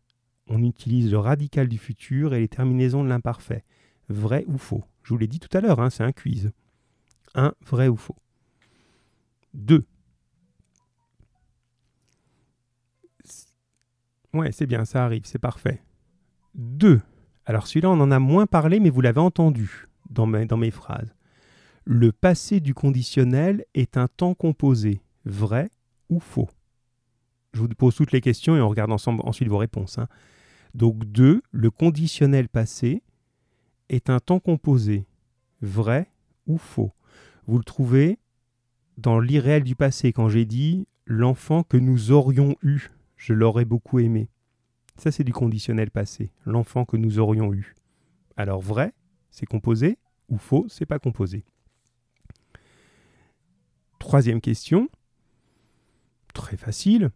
on 0.48 0.64
utilise 0.64 1.12
le 1.12 1.20
radical 1.20 1.68
du 1.68 1.78
futur 1.78 2.34
et 2.34 2.40
les 2.40 2.48
terminaisons 2.48 3.04
de 3.04 3.10
l'imparfait. 3.10 3.64
Vrai 4.08 4.44
ou 4.48 4.58
faux? 4.58 4.84
Je 5.04 5.14
vous 5.14 5.20
l'ai 5.20 5.28
dit 5.28 5.40
tout 5.40 5.56
à 5.56 5.62
l'heure, 5.62 5.80
hein, 5.80 5.90
c'est 5.90 6.04
un 6.04 6.12
quiz. 6.12 6.52
1. 7.36 7.54
Vrai 7.62 7.88
ou 7.88 7.96
faux? 7.96 8.16
2. 9.54 9.86
Ouais, 14.34 14.52
c'est 14.52 14.68
bien, 14.68 14.86
ça 14.86 15.06
arrive, 15.06 15.26
c'est 15.26 15.40
parfait. 15.40 15.84
2. 16.56 17.02
Alors 17.50 17.66
celui-là, 17.66 17.90
on 17.90 18.00
en 18.00 18.12
a 18.12 18.20
moins 18.20 18.46
parlé, 18.46 18.80
mais 18.80 18.92
vous 18.92 19.02
l'avez 19.02 19.22
entendu 19.22 19.88
dans 20.12 20.28
mes, 20.28 20.70
phrases. 20.70 21.16
Le 21.84 22.12
passé 22.12 22.60
du 22.60 22.76
conditionnel 22.76 23.66
est 23.74 23.98
un 23.98 24.08
temps 24.08 24.36
composé, 24.36 25.02
vrai 25.26 25.72
ou 26.10 26.20
faux 26.20 26.48
Je 27.56 27.62
vous 27.62 27.68
pose 27.70 27.96
toutes 27.96 28.12
les 28.12 28.22
questions 28.22 28.56
et 28.56 28.62
on 28.62 28.70
regarde 28.70 28.92
ensemble 28.92 29.22
ensuite 29.24 29.48
vos 29.48 29.58
réponses. 29.58 29.98
Hein. 29.98 30.08
Donc 30.76 31.06
2. 31.06 31.42
Le 31.50 31.72
conditionnel 31.72 32.50
passé 32.50 33.02
est 33.90 34.12
un 34.12 34.20
temps 34.20 34.40
composé, 34.40 35.08
vrai 35.64 36.08
ou 36.46 36.60
faux 36.60 36.94
Vous 37.48 37.58
le 37.58 37.64
trouvez 37.64 38.20
dans 39.00 39.20
l'irréel 39.20 39.64
du 39.64 39.76
passé 39.76 40.14
quand 40.14 40.30
j'ai 40.30 40.46
dit 40.46 40.86
l'enfant 41.08 41.64
que 41.64 41.78
nous 41.78 42.12
aurions 42.12 42.56
eu, 42.62 42.92
je 43.18 43.34
l'aurais 43.34 43.66
beaucoup 43.66 43.98
aimé. 43.98 44.30
Ça, 45.00 45.12
c'est 45.14 45.24
du 45.24 45.32
conditionnel 45.32 45.92
passé, 45.92 46.30
l'enfant 46.46 46.84
que 46.84 46.98
nous 46.98 47.20
aurions 47.20 47.54
eu. 47.54 47.74
Alors 48.36 48.60
vrai, 48.60 48.94
c'est 49.32 49.46
composé, 49.46 49.98
ou 50.28 50.38
faux, 50.38 50.66
c'est 50.68 50.86
pas 50.86 51.00
composé? 51.00 51.46
Troisième 53.98 54.42
question, 54.42 54.90
très 56.34 56.58
facile. 56.58 57.12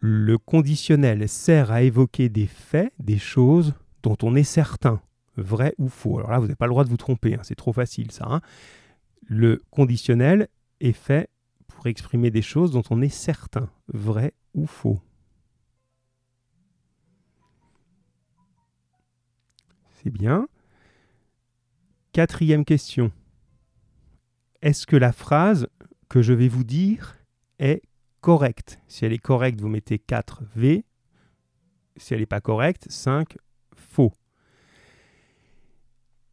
Le 0.00 0.36
conditionnel 0.36 1.28
sert 1.30 1.70
à 1.70 1.80
évoquer 1.80 2.28
des 2.28 2.46
faits, 2.46 2.92
des 2.98 3.18
choses 3.18 3.72
dont 4.02 4.18
on 4.22 4.34
est 4.34 4.42
certain, 4.42 5.00
vrai 5.38 5.74
ou 5.78 5.88
faux. 5.88 6.18
Alors 6.18 6.30
là, 6.30 6.38
vous 6.40 6.44
n'avez 6.44 6.56
pas 6.56 6.66
le 6.66 6.72
droit 6.72 6.84
de 6.84 6.90
vous 6.90 6.98
tromper, 6.98 7.36
hein, 7.36 7.40
c'est 7.42 7.54
trop 7.54 7.72
facile 7.72 8.10
ça. 8.12 8.26
Hein. 8.28 8.42
Le 9.26 9.62
conditionnel 9.70 10.48
est 10.80 10.92
fait 10.92 11.30
pour 11.68 11.86
exprimer 11.86 12.30
des 12.30 12.42
choses 12.42 12.70
dont 12.70 12.82
on 12.90 13.00
est 13.00 13.08
certain, 13.08 13.70
vrai 13.88 14.34
ou 14.52 14.66
faux. 14.66 15.00
C'est 20.02 20.10
bien. 20.10 20.48
Quatrième 22.12 22.64
question. 22.64 23.12
Est-ce 24.60 24.86
que 24.86 24.96
la 24.96 25.12
phrase 25.12 25.68
que 26.08 26.22
je 26.22 26.32
vais 26.32 26.48
vous 26.48 26.64
dire 26.64 27.18
est 27.58 27.82
correcte? 28.20 28.80
Si 28.88 29.04
elle 29.04 29.12
est 29.12 29.18
correcte, 29.18 29.60
vous 29.60 29.68
mettez 29.68 29.98
4V. 29.98 30.84
Si 31.96 32.14
elle 32.14 32.20
n'est 32.20 32.26
pas 32.26 32.40
correcte, 32.40 32.90
5 32.90 33.36
faux. 33.76 34.12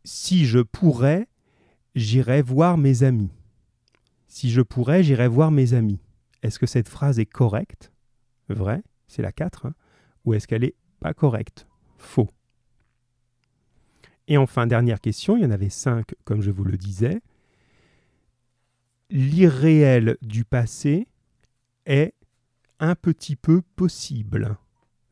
Si 0.03 0.45
je 0.45 0.59
pourrais, 0.59 1.27
j'irai 1.93 2.41
voir 2.41 2.77
mes 2.77 3.03
amis. 3.03 3.29
Si 4.27 4.49
je 4.49 4.61
pourrais, 4.61 5.03
j'irai 5.03 5.27
voir 5.27 5.51
mes 5.51 5.73
amis. 5.73 5.99
Est-ce 6.41 6.57
que 6.57 6.65
cette 6.65 6.89
phrase 6.89 7.19
est 7.19 7.25
correcte? 7.25 7.91
Vrai, 8.47 8.81
c'est 9.07 9.21
la 9.21 9.31
4. 9.31 9.67
Hein. 9.67 9.75
ou 10.25 10.33
est-ce 10.33 10.47
qu'elle 10.47 10.61
n'est 10.61 10.75
pas 10.99 11.13
correcte? 11.13 11.67
Faux. 11.97 12.29
Et 14.29 14.37
enfin, 14.37 14.67
dernière 14.67 15.01
question, 15.01 15.35
il 15.35 15.43
y 15.43 15.45
en 15.45 15.51
avait 15.51 15.69
5 15.69 16.13
comme 16.23 16.41
je 16.41 16.51
vous 16.51 16.63
le 16.63 16.77
disais. 16.77 17.19
L'irréel 19.09 20.17
du 20.21 20.45
passé 20.45 21.07
est 21.87 22.13
un 22.79 22.93
petit 22.93 23.35
peu 23.35 23.61
possible. 23.75 24.55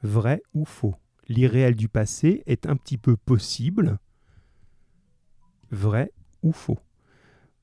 Vrai 0.03 0.43
ou 0.53 0.65
faux? 0.65 0.95
L'irréel 1.27 1.75
du 1.75 1.89
passé 1.89 2.43
est 2.45 2.67
un 2.67 2.75
petit 2.75 2.99
peu 2.99 3.17
possible. 3.17 3.97
Vrai 5.71 6.11
ou 6.43 6.51
faux? 6.51 6.77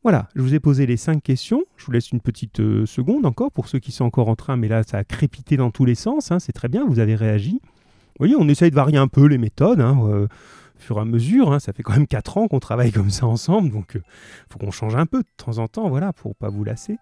Voilà, 0.03 0.29
je 0.35 0.43
vous 0.43 0.55
ai 0.55 0.61
posé 0.61 0.87
les 0.87 0.97
cinq 0.97 1.23
questions. 1.23 1.63
Je 1.77 1.87
vous 1.87 1.93
laisse 1.93 2.11
une 2.11 2.21
petite 2.21 2.59
euh, 2.59 2.85
seconde 2.85 3.25
encore 3.25 3.53
pour 3.53 3.69
ceux 3.69 3.79
qui 3.79 3.93
sont 3.93 4.05
encore 4.05 4.29
en 4.29 4.35
train, 4.35 4.57
mais 4.57 4.69
là, 4.69 4.83
ça 4.83 4.99
a 4.99 5.05
crépité 5.05 5.57
dans 5.57 5.71
tous 5.71 5.85
les 5.85 5.95
sens. 5.95 6.33
Hein, 6.33 6.41
c'est 6.41 6.53
très 6.53 6.69
bien, 6.69 6.85
vous 6.85 6.99
avez 6.99 7.15
réagi. 7.15 7.61
Vous 7.63 8.19
voyez, 8.19 8.35
on 8.37 8.49
essaye 8.49 8.71
de 8.71 8.75
varier 8.75 8.99
un 8.99 9.09
peu 9.09 9.27
les 9.27 9.39
méthodes. 9.39 9.81
Hein, 9.81 10.01
euh, 10.03 10.27
fur 10.79 10.99
et 10.99 11.01
à 11.01 11.05
mesure, 11.05 11.53
hein. 11.53 11.59
ça 11.59 11.73
fait 11.73 11.83
quand 11.83 11.93
même 11.93 12.07
4 12.07 12.39
ans 12.39 12.49
qu'on 12.49 12.61
travaille 12.61 12.93
comme 12.93 13.11
ça 13.11 13.27
ensemble, 13.27 13.71
donc 13.71 13.93
il 13.95 13.99
euh, 13.99 14.05
faut 14.51 14.59
qu'on 14.59 14.71
change 14.71 14.97
un 14.97 15.07
peu 15.07 15.23
de 15.23 15.29
temps 15.37 15.59
en 15.59 15.69
temps, 15.69 15.89
voilà, 15.89 16.13
pour 16.13 16.35
pas 16.37 16.49
vous 16.49 16.65
lasser. 16.65 16.97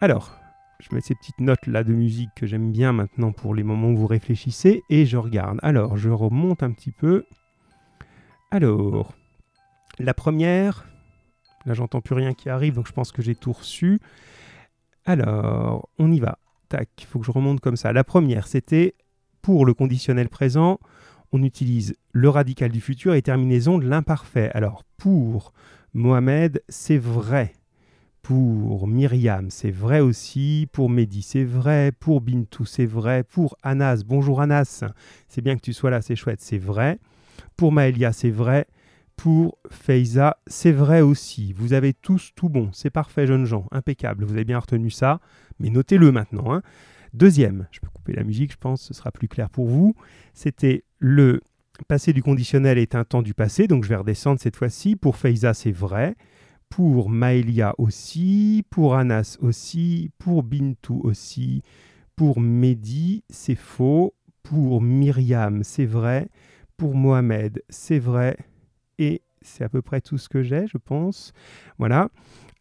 Alors, 0.00 0.38
je 0.78 0.94
mets 0.94 1.00
ces 1.00 1.14
petites 1.14 1.40
notes 1.40 1.66
là 1.66 1.84
de 1.84 1.92
musique 1.92 2.30
que 2.34 2.46
j'aime 2.46 2.72
bien 2.72 2.92
maintenant 2.92 3.32
pour 3.32 3.54
les 3.54 3.62
moments 3.62 3.90
où 3.90 3.96
vous 3.96 4.06
réfléchissez, 4.06 4.82
et 4.88 5.04
je 5.04 5.16
regarde. 5.16 5.58
Alors, 5.62 5.96
je 5.96 6.10
remonte 6.10 6.62
un 6.62 6.70
petit 6.70 6.92
peu. 6.92 7.24
Alors, 8.50 9.12
la 9.98 10.14
première, 10.14 10.86
Là, 11.66 11.74
j'entends 11.74 12.00
plus 12.00 12.14
rien 12.14 12.34
qui 12.34 12.48
arrive, 12.48 12.74
donc 12.74 12.86
je 12.86 12.92
pense 12.92 13.12
que 13.12 13.22
j'ai 13.22 13.34
tout 13.34 13.52
reçu. 13.52 14.00
Alors, 15.04 15.88
on 15.98 16.10
y 16.10 16.20
va. 16.20 16.38
Tac, 16.68 16.88
il 16.98 17.06
faut 17.06 17.18
que 17.18 17.26
je 17.26 17.30
remonte 17.30 17.60
comme 17.60 17.76
ça. 17.76 17.92
La 17.92 18.04
première, 18.04 18.46
c'était 18.46 18.94
pour 19.42 19.66
le 19.66 19.74
conditionnel 19.74 20.28
présent, 20.28 20.78
on 21.32 21.42
utilise 21.42 21.94
le 22.12 22.28
radical 22.28 22.70
du 22.70 22.80
futur 22.80 23.14
et 23.14 23.22
terminaison 23.22 23.78
de 23.78 23.86
l'imparfait. 23.86 24.50
Alors, 24.54 24.84
pour 24.96 25.52
Mohamed, 25.94 26.62
c'est 26.68 26.98
vrai. 26.98 27.54
Pour 28.22 28.86
Myriam, 28.86 29.50
c'est 29.50 29.70
vrai 29.70 30.00
aussi. 30.00 30.68
Pour 30.72 30.90
Mehdi, 30.90 31.22
c'est 31.22 31.44
vrai. 31.44 31.92
Pour 31.92 32.20
Bintou, 32.20 32.64
c'est 32.64 32.86
vrai. 32.86 33.22
Pour 33.22 33.56
Anas, 33.62 34.02
bonjour 34.06 34.40
Anas, 34.40 34.84
c'est 35.28 35.40
bien 35.40 35.56
que 35.56 35.62
tu 35.62 35.72
sois 35.72 35.90
là, 35.90 36.02
c'est 36.02 36.16
chouette, 36.16 36.40
c'est 36.40 36.58
vrai. 36.58 36.98
Pour 37.56 37.72
Maëlia, 37.72 38.12
c'est 38.12 38.30
vrai 38.30 38.66
pour 39.20 39.58
Feiza. 39.70 40.38
C'est 40.46 40.72
vrai 40.72 41.02
aussi, 41.02 41.52
vous 41.52 41.74
avez 41.74 41.92
tous 41.92 42.30
tout 42.34 42.48
bon, 42.48 42.70
c'est 42.72 42.88
parfait 42.88 43.26
jeunes 43.26 43.44
gens, 43.44 43.66
impeccable, 43.70 44.24
vous 44.24 44.32
avez 44.32 44.46
bien 44.46 44.58
retenu 44.58 44.88
ça, 44.88 45.20
mais 45.58 45.68
notez-le 45.68 46.10
maintenant. 46.10 46.54
Hein. 46.54 46.62
Deuxième, 47.12 47.66
je 47.70 47.80
peux 47.80 47.88
couper 47.88 48.12
la 48.12 48.24
musique, 48.24 48.52
je 48.52 48.56
pense, 48.56 48.82
ce 48.82 48.94
sera 48.94 49.10
plus 49.10 49.28
clair 49.28 49.50
pour 49.50 49.66
vous, 49.66 49.94
c'était 50.32 50.84
le 50.98 51.40
passé 51.88 52.12
du 52.12 52.22
conditionnel 52.22 52.78
est 52.78 52.94
un 52.94 53.04
temps 53.04 53.22
du 53.22 53.34
passé, 53.34 53.66
donc 53.66 53.84
je 53.84 53.88
vais 53.88 53.96
redescendre 53.96 54.40
cette 54.40 54.56
fois-ci. 54.56 54.96
Pour 54.96 55.16
Feiza, 55.16 55.54
c'est 55.54 55.72
vrai. 55.72 56.16
Pour 56.68 57.10
Maëlia 57.10 57.74
aussi, 57.78 58.64
pour 58.70 58.94
Anas 58.94 59.38
aussi, 59.40 60.10
pour 60.18 60.42
Bintou 60.42 61.00
aussi, 61.02 61.62
pour 62.16 62.40
Mehdi, 62.40 63.24
c'est 63.28 63.56
faux. 63.56 64.14
Pour 64.42 64.80
Myriam, 64.80 65.64
c'est 65.64 65.86
vrai. 65.86 66.28
Pour 66.76 66.94
Mohamed, 66.94 67.62
c'est 67.68 67.98
vrai 67.98 68.36
et 68.98 69.22
c'est 69.42 69.64
à 69.64 69.68
peu 69.68 69.82
près 69.82 70.00
tout 70.00 70.18
ce 70.18 70.28
que 70.28 70.42
j'ai, 70.42 70.66
je 70.66 70.78
pense. 70.78 71.32
Voilà. 71.78 72.08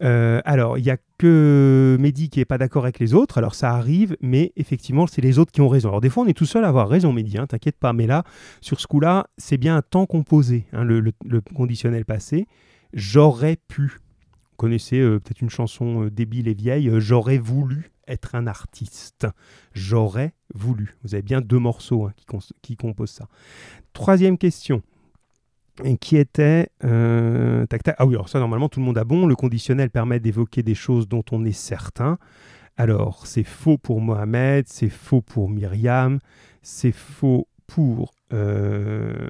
Euh, 0.02 0.42
alors, 0.46 0.78
il 0.78 0.84
n'y 0.84 0.90
a 0.90 0.98
que 1.18 1.98
Mehdi 2.00 2.30
qui 2.30 2.40
n'est 2.40 2.46
pas 2.46 2.58
d'accord 2.58 2.84
avec 2.84 3.00
les 3.00 3.14
autres. 3.14 3.38
Alors, 3.38 3.56
ça 3.56 3.72
arrive, 3.72 4.16
mais 4.22 4.54
effectivement, 4.56 5.08
c'est 5.08 5.22
les 5.22 5.40
autres 5.40 5.52
qui 5.52 5.62
ont 5.62 5.68
raison. 5.68 5.90
Alors, 5.90 6.02
des 6.02 6.10
fois, 6.10 6.24
on 6.24 6.28
est 6.28 6.34
tout 6.34 6.46
seul 6.46 6.64
à 6.64 6.70
avoir 6.70 6.88
raison, 6.88 7.12
Mehdi, 7.12 7.38
hein, 7.38 7.48
t'inquiète 7.48 7.78
pas. 7.78 7.94
Mais 7.94 8.08
là, 8.08 8.24
sur 8.62 8.80
ce 8.80 8.88
coup-là, 8.88 9.28
c'est 9.38 9.58
bien 9.58 9.76
un 9.76 9.82
temps 9.82 10.06
composé, 10.06 10.66
hein, 10.74 10.84
le, 10.84 11.12
conditionnel 11.54 12.06
passé. 12.06 12.48
J'aurais 12.94 13.58
pu. 13.68 14.00
Vous 14.52 14.58
connaissez 14.58 15.00
euh, 15.00 15.20
peut-être 15.20 15.42
une 15.42 15.50
chanson 15.50 16.06
euh, 16.06 16.12
débile 16.12 16.48
et 16.48 16.54
vieille, 16.54 16.92
J'aurais 16.98 17.38
voulu 17.38 17.92
être 18.08 18.36
un 18.36 18.48
artiste. 18.48 19.28
J'aurais 19.74 20.34
voulu. 20.54 20.96
Vous 21.04 21.14
avez 21.14 21.22
bien 21.22 21.42
deux 21.42 21.60
morceaux 21.60 22.06
hein, 22.06 22.14
qui, 22.16 22.26
qui 22.62 22.76
composent 22.76 23.12
ça. 23.12 23.28
Troisième 23.94 24.38
question 24.38 24.82
qui 26.00 26.18
était 26.18 26.70
euh, 26.84 27.66
Ah 27.98 28.06
oui, 28.06 28.16
alors 28.16 28.30
ça 28.30 28.40
normalement 28.40 28.70
tout 28.70 28.80
le 28.80 28.86
monde 28.86 28.98
a 28.98 29.04
bon. 29.04 29.26
Le 29.26 29.36
conditionnel 29.36 29.90
permet 29.90 30.20
d'évoquer 30.20 30.64
des 30.64 30.76
choses 30.76 31.08
dont 31.08 31.24
on 31.32 31.46
est 31.46 31.52
certain. 31.52 32.18
Alors 32.78 33.28
c'est 33.28 33.44
faux 33.44 33.78
pour 33.78 34.02
Mohamed, 34.02 34.68
c'est 34.68 34.90
faux 34.90 35.22
pour 35.22 35.50
Myriam, 35.50 36.20
c'est 36.62 36.94
faux 36.94 37.48
pour 37.68 38.14
euh, 38.34 39.28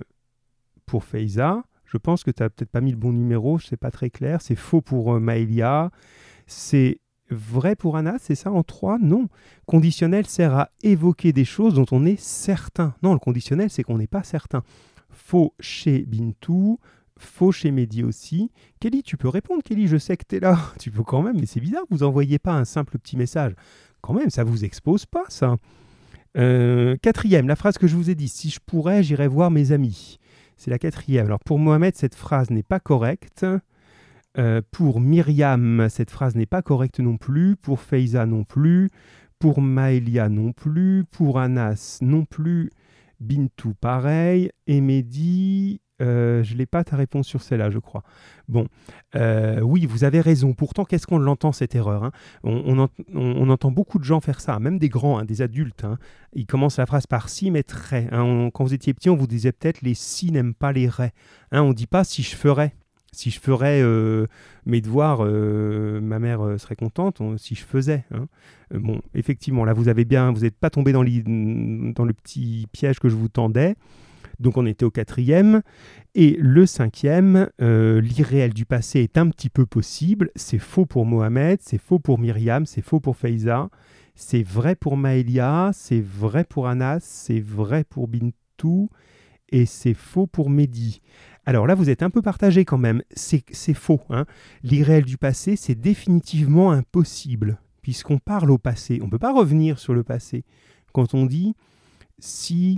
pour 0.85 1.03
Feiza. 1.03 1.63
Je 1.85 1.97
pense 1.97 2.23
que 2.23 2.31
tu 2.31 2.43
n'as 2.43 2.49
peut-être 2.49 2.69
pas 2.69 2.81
mis 2.81 2.91
le 2.91 2.97
bon 2.97 3.11
numéro, 3.11 3.57
sais 3.59 3.77
pas 3.77 3.91
très 3.91 4.09
clair. 4.09 4.41
C'est 4.41 4.55
faux 4.55 4.81
pour 4.81 5.15
euh, 5.15 5.19
Maëlia. 5.19 5.89
C'est 6.45 6.99
vrai 7.31 7.75
pour 7.75 7.97
Anna, 7.97 8.17
c'est 8.19 8.35
ça 8.35 8.51
en 8.51 8.63
3 8.63 8.99
Non. 8.99 9.27
Conditionnel 9.65 10.25
sert 10.25 10.53
à 10.53 10.69
évoquer 10.83 11.33
des 11.33 11.45
choses 11.45 11.73
dont 11.75 11.85
on 11.91 12.05
est 12.05 12.19
certain. 12.19 12.93
Non, 13.03 13.13
le 13.13 13.19
conditionnel, 13.19 13.69
c'est 13.69 13.83
qu'on 13.83 13.97
n'est 13.97 14.07
pas 14.07 14.23
certain. 14.23 14.63
Faux 15.25 15.53
chez 15.59 16.05
Bintou, 16.05 16.79
faux 17.17 17.51
chez 17.51 17.71
Mehdi 17.71 18.03
aussi. 18.03 18.51
Kelly, 18.79 19.03
tu 19.03 19.17
peux 19.17 19.27
répondre, 19.27 19.61
Kelly, 19.63 19.87
je 19.87 19.97
sais 19.97 20.17
que 20.17 20.23
tu 20.27 20.37
es 20.37 20.39
là. 20.39 20.57
Tu 20.79 20.91
peux 20.91 21.03
quand 21.03 21.21
même, 21.21 21.39
mais 21.39 21.45
c'est 21.45 21.59
bizarre, 21.59 21.83
vous 21.89 22.03
envoyez 22.03 22.39
pas 22.39 22.53
un 22.53 22.65
simple 22.65 22.97
petit 22.97 23.17
message. 23.17 23.53
Quand 24.01 24.13
même, 24.13 24.29
ça 24.29 24.43
vous 24.43 24.63
expose 24.63 25.05
pas, 25.05 25.25
ça. 25.27 25.57
Euh, 26.37 26.95
quatrième, 27.01 27.47
la 27.47 27.55
phrase 27.55 27.77
que 27.77 27.87
je 27.87 27.95
vous 27.95 28.09
ai 28.09 28.15
dit, 28.15 28.29
si 28.29 28.49
je 28.49 28.59
pourrais, 28.65 29.03
j'irais 29.03 29.27
voir 29.27 29.51
mes 29.51 29.71
amis. 29.71 30.19
C'est 30.57 30.71
la 30.71 30.79
quatrième. 30.79 31.25
Alors 31.25 31.39
pour 31.39 31.59
Mohamed, 31.59 31.95
cette 31.95 32.15
phrase 32.15 32.49
n'est 32.49 32.63
pas 32.63 32.79
correcte. 32.79 33.45
Euh, 34.37 34.61
pour 34.71 34.99
Myriam, 34.99 35.87
cette 35.89 36.11
phrase 36.11 36.35
n'est 36.35 36.45
pas 36.45 36.61
correcte 36.61 36.99
non 36.99 37.17
plus. 37.17 37.55
Pour 37.55 37.79
Feiza 37.79 38.25
non 38.25 38.43
plus. 38.43 38.89
Pour 39.37 39.61
Maëlia 39.61 40.29
non 40.29 40.53
plus. 40.53 41.03
Pour 41.11 41.39
Anas 41.39 41.99
non 42.01 42.25
plus. 42.25 42.71
Bintou, 43.19 43.73
pareil. 43.73 44.51
Et 44.67 44.81
Mehdi, 44.81 45.81
euh, 46.01 46.43
je 46.43 46.55
n'ai 46.55 46.65
pas 46.65 46.83
ta 46.83 46.95
réponse 46.95 47.27
sur 47.27 47.41
celle-là, 47.41 47.69
je 47.69 47.79
crois. 47.79 48.03
Bon, 48.47 48.67
euh, 49.15 49.59
oui, 49.61 49.85
vous 49.85 50.03
avez 50.03 50.21
raison. 50.21 50.53
Pourtant, 50.53 50.85
qu'est-ce 50.85 51.07
qu'on 51.07 51.19
l'entend, 51.19 51.51
cette 51.51 51.75
erreur 51.75 52.03
hein? 52.03 52.11
On, 52.43 53.49
entend 53.49 53.71
beaucoup 53.71 53.99
de 53.99 54.03
gens 54.03 54.21
faire 54.21 54.39
ça, 54.39 54.59
même 54.59 54.79
des 54.79 54.89
grands, 54.89 55.19
hein, 55.19 55.25
des 55.25 55.41
adultes. 55.41 55.83
Hein. 55.83 55.97
Ils 56.33 56.45
commencent 56.45 56.77
la 56.77 56.85
phrase 56.85 57.07
par 57.07 57.29
si, 57.29 57.51
mais 57.51 57.63
très. 57.63 58.07
quand 58.09 58.63
vous 58.63 58.73
étiez 58.73 58.93
petit, 58.93 59.09
on 59.09 59.15
vous 59.15 59.27
disait 59.27 59.51
peut-être 59.51 59.81
les 59.81 59.93
si 59.93 60.31
n'aiment 60.31 60.53
pas 60.53 60.71
les 60.71 60.87
ré. 60.87 61.11
on 61.51 61.69
ne 61.69 61.73
dit 61.73 61.87
pas 61.87 62.03
si 62.03 62.23
je 62.23 62.35
ferais. 62.35 62.75
Si 63.11 63.31
je 63.31 63.39
ferais 63.39 63.81
euh, 63.81 64.27
mes 64.65 64.81
devoirs, 64.81 65.25
ma 65.25 66.19
mère 66.19 66.59
serait 66.59 66.75
contente. 66.75 67.21
si 67.37 67.55
je 67.55 67.63
faisais. 67.63 68.05
bon, 68.71 69.01
effectivement, 69.13 69.65
là, 69.65 69.73
vous 69.73 69.87
avez 69.87 70.05
bien, 70.05 70.31
vous 70.31 70.41
n'êtes 70.41 70.57
pas 70.57 70.69
tombé 70.69 70.91
dans, 70.91 71.03
dans 71.03 72.05
le 72.05 72.13
petit 72.13 72.67
piège 72.71 72.99
que 72.99 73.09
je 73.09 73.15
vous 73.15 73.29
tendais. 73.29 73.75
Donc 74.39 74.57
on 74.57 74.65
était 74.65 74.85
au 74.85 74.91
quatrième. 74.91 75.61
Et 76.15 76.37
le 76.39 76.65
cinquième, 76.65 77.49
euh, 77.61 78.01
l'irréel 78.01 78.53
du 78.53 78.65
passé 78.65 79.01
est 79.01 79.17
un 79.17 79.29
petit 79.29 79.49
peu 79.49 79.65
possible. 79.65 80.31
C'est 80.35 80.59
faux 80.59 80.85
pour 80.85 81.05
Mohamed, 81.05 81.59
c'est 81.61 81.77
faux 81.77 81.99
pour 81.99 82.19
Myriam, 82.19 82.65
c'est 82.65 82.81
faux 82.81 82.99
pour 82.99 83.17
Faiza. 83.17 83.69
C'est 84.15 84.43
vrai 84.43 84.75
pour 84.75 84.97
Maëlia, 84.97 85.71
c'est 85.73 86.01
vrai 86.01 86.43
pour 86.43 86.67
Anas, 86.67 86.99
c'est 87.01 87.39
vrai 87.39 87.83
pour 87.83 88.07
Bintou 88.07 88.89
et 89.51 89.65
c'est 89.65 89.93
faux 89.93 90.27
pour 90.27 90.49
Mehdi. 90.49 91.01
Alors 91.49 91.65
là, 91.65 91.73
vous 91.73 91.89
êtes 91.89 92.03
un 92.03 92.11
peu 92.11 92.21
partagé 92.21 92.63
quand 92.63 92.77
même. 92.77 93.01
C'est 93.15 93.73
faux. 93.73 94.01
Hein. 94.11 94.27
L'irréel 94.61 95.03
du 95.03 95.17
passé, 95.17 95.55
c'est 95.55 95.73
définitivement 95.73 96.69
impossible, 96.69 97.57
puisqu'on 97.81 98.19
parle 98.19 98.51
au 98.51 98.59
passé. 98.59 98.99
On 99.01 99.05
ne 99.05 99.09
peut 99.09 99.17
pas 99.17 99.33
revenir 99.33 99.79
sur 99.79 99.95
le 99.95 100.03
passé. 100.03 100.43
Quand 100.93 101.15
on 101.15 101.25
dit 101.25 101.55
si 102.19 102.77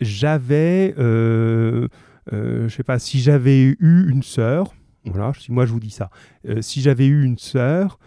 j'avais, 0.00 0.94
euh, 0.96 1.88
euh, 2.32 2.68
sais 2.68 2.84
pas, 2.84 3.00
si 3.00 3.18
j'avais 3.18 3.62
eu 3.64 4.08
une 4.08 4.22
sœur, 4.22 4.76
voilà, 5.04 5.32
si 5.36 5.50
moi 5.50 5.66
je 5.66 5.72
vous 5.72 5.80
dis 5.80 5.90
ça, 5.90 6.08
euh, 6.48 6.62
si 6.62 6.82
j'avais 6.82 7.06
eu 7.06 7.24
une 7.24 7.38
sœur, 7.38 7.98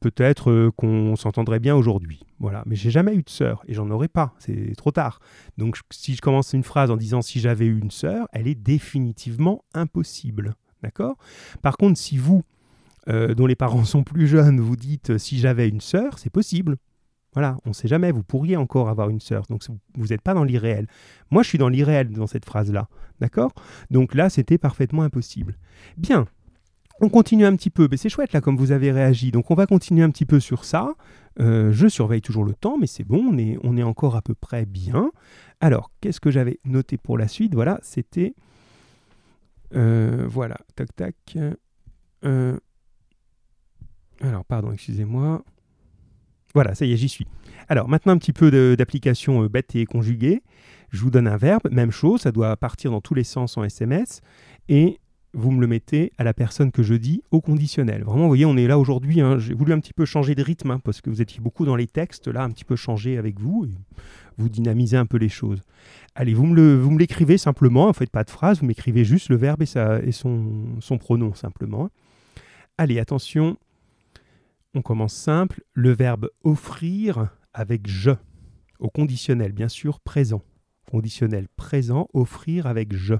peut-être 0.00 0.70
qu'on 0.76 1.16
s'entendrait 1.16 1.60
bien 1.60 1.76
aujourd'hui. 1.76 2.22
Voilà, 2.38 2.62
mais 2.66 2.76
j'ai 2.76 2.90
jamais 2.90 3.14
eu 3.14 3.22
de 3.22 3.30
sœur 3.30 3.62
et 3.66 3.74
j'en 3.74 3.90
aurai 3.90 4.08
pas, 4.08 4.34
c'est 4.38 4.74
trop 4.76 4.90
tard. 4.90 5.20
Donc 5.56 5.78
si 5.90 6.14
je 6.14 6.20
commence 6.20 6.52
une 6.52 6.64
phrase 6.64 6.90
en 6.90 6.96
disant 6.96 7.22
si 7.22 7.40
j'avais 7.40 7.66
eu 7.66 7.78
une 7.78 7.90
sœur, 7.90 8.28
elle 8.32 8.46
est 8.48 8.54
définitivement 8.54 9.64
impossible. 9.74 10.54
D'accord? 10.82 11.16
Par 11.62 11.76
contre, 11.78 11.98
si 11.98 12.18
vous, 12.18 12.42
dont 13.06 13.46
les 13.46 13.56
parents 13.56 13.84
sont 13.84 14.02
plus 14.04 14.26
jeunes, 14.26 14.60
vous 14.60 14.76
dites 14.76 15.16
si 15.18 15.38
j'avais 15.38 15.68
une 15.68 15.80
sœur, 15.80 16.18
c'est 16.18 16.30
possible. 16.30 16.76
Voilà, 17.32 17.58
on 17.66 17.70
ne 17.70 17.74
sait 17.74 17.88
jamais, 17.88 18.12
vous 18.12 18.22
pourriez 18.22 18.56
encore 18.56 18.88
avoir 18.88 19.10
une 19.10 19.20
sœur, 19.20 19.44
donc 19.50 19.62
vous 19.94 20.06
n'êtes 20.06 20.22
pas 20.22 20.32
dans 20.32 20.42
l'irréel. 20.42 20.86
Moi, 21.30 21.42
je 21.42 21.48
suis 21.50 21.58
dans 21.58 21.68
l'irréel 21.68 22.10
dans 22.10 22.26
cette 22.26 22.46
phrase-là, 22.46 22.88
d'accord? 23.20 23.52
Donc 23.90 24.14
là, 24.14 24.30
c'était 24.30 24.56
parfaitement 24.56 25.02
impossible. 25.02 25.58
Bien, 25.98 26.26
on 27.00 27.08
continue 27.08 27.44
un 27.44 27.54
petit 27.56 27.70
peu, 27.70 27.88
mais 27.90 27.96
c'est 27.96 28.08
chouette 28.08 28.32
là 28.32 28.40
comme 28.40 28.56
vous 28.56 28.72
avez 28.72 28.90
réagi, 28.90 29.30
donc 29.30 29.50
on 29.50 29.54
va 29.54 29.66
continuer 29.66 30.02
un 30.02 30.10
petit 30.10 30.24
peu 30.24 30.40
sur 30.40 30.64
ça. 30.64 30.94
Euh, 31.38 31.70
je 31.72 31.86
surveille 31.86 32.22
toujours 32.22 32.44
le 32.44 32.54
temps, 32.54 32.78
mais 32.78 32.86
c'est 32.86 33.04
bon, 33.04 33.22
on 33.30 33.38
est, 33.38 33.58
on 33.62 33.76
est 33.76 33.82
encore 33.82 34.16
à 34.16 34.22
peu 34.22 34.34
près 34.34 34.64
bien. 34.64 35.10
Alors, 35.60 35.90
qu'est-ce 36.00 36.20
que 36.20 36.30
j'avais 36.30 36.58
noté 36.64 36.96
pour 36.96 37.18
la 37.18 37.28
suite? 37.28 37.54
Voilà, 37.54 37.78
c'était... 37.82 38.34
Euh, 39.74 40.26
voilà, 40.28 40.56
tac 40.74 40.94
tac. 40.94 41.38
Euh, 42.24 42.58
alors, 44.20 44.44
pardon, 44.44 44.72
excusez-moi. 44.72 45.44
Voilà, 46.54 46.74
ça 46.74 46.86
y 46.86 46.92
est, 46.92 46.96
j'y 46.96 47.08
suis. 47.08 47.26
Alors 47.68 47.88
maintenant 47.88 48.12
un 48.12 48.18
petit 48.18 48.32
peu 48.32 48.76
d'application 48.76 49.44
bête 49.46 49.74
et 49.74 49.84
conjuguée. 49.84 50.42
Je 50.90 51.02
vous 51.02 51.10
donne 51.10 51.26
un 51.26 51.36
verbe, 51.36 51.68
même 51.70 51.90
chose, 51.90 52.22
ça 52.22 52.32
doit 52.32 52.56
partir 52.56 52.92
dans 52.92 53.00
tous 53.00 53.12
les 53.12 53.24
sens 53.24 53.58
en 53.58 53.64
SMS. 53.64 54.22
Et 54.68 54.98
vous 55.36 55.50
me 55.50 55.60
le 55.60 55.66
mettez 55.66 56.12
à 56.16 56.24
la 56.24 56.32
personne 56.32 56.72
que 56.72 56.82
je 56.82 56.94
dis 56.94 57.22
au 57.30 57.42
conditionnel. 57.42 58.02
Vraiment, 58.02 58.22
vous 58.22 58.28
voyez, 58.28 58.46
on 58.46 58.56
est 58.56 58.66
là 58.66 58.78
aujourd'hui. 58.78 59.20
Hein. 59.20 59.38
J'ai 59.38 59.52
voulu 59.52 59.74
un 59.74 59.80
petit 59.80 59.92
peu 59.92 60.06
changer 60.06 60.34
de 60.34 60.42
rythme 60.42 60.70
hein, 60.70 60.80
parce 60.82 61.02
que 61.02 61.10
vous 61.10 61.20
étiez 61.20 61.40
beaucoup 61.40 61.66
dans 61.66 61.76
les 61.76 61.86
textes, 61.86 62.26
là, 62.26 62.42
un 62.42 62.50
petit 62.50 62.64
peu 62.64 62.74
changer 62.74 63.18
avec 63.18 63.38
vous. 63.38 63.66
Et 63.66 63.70
vous 64.38 64.48
dynamisez 64.48 64.96
un 64.96 65.04
peu 65.04 65.18
les 65.18 65.28
choses. 65.28 65.62
Allez, 66.14 66.32
vous 66.32 66.46
me 66.46 66.98
l'écrivez 66.98 67.36
simplement, 67.36 67.88
ne 67.88 67.92
faites 67.92 68.10
pas 68.10 68.24
de 68.24 68.30
phrase, 68.30 68.60
vous 68.60 68.66
m'écrivez 68.66 69.04
juste 69.04 69.28
le 69.28 69.36
verbe 69.36 69.62
et, 69.62 70.08
et 70.08 70.12
son, 70.12 70.80
son 70.80 70.96
pronom 70.96 71.34
simplement. 71.34 71.90
Allez, 72.78 72.98
attention, 72.98 73.58
on 74.74 74.80
commence 74.80 75.14
simple, 75.14 75.62
le 75.74 75.92
verbe 75.92 76.30
offrir 76.44 77.28
avec 77.52 77.86
je, 77.86 78.12
au 78.78 78.88
conditionnel, 78.88 79.52
bien 79.52 79.68
sûr, 79.68 80.00
présent. 80.00 80.42
Conditionnel 80.90 81.46
présent, 81.56 82.08
offrir 82.14 82.66
avec 82.66 82.94
je. 82.94 83.14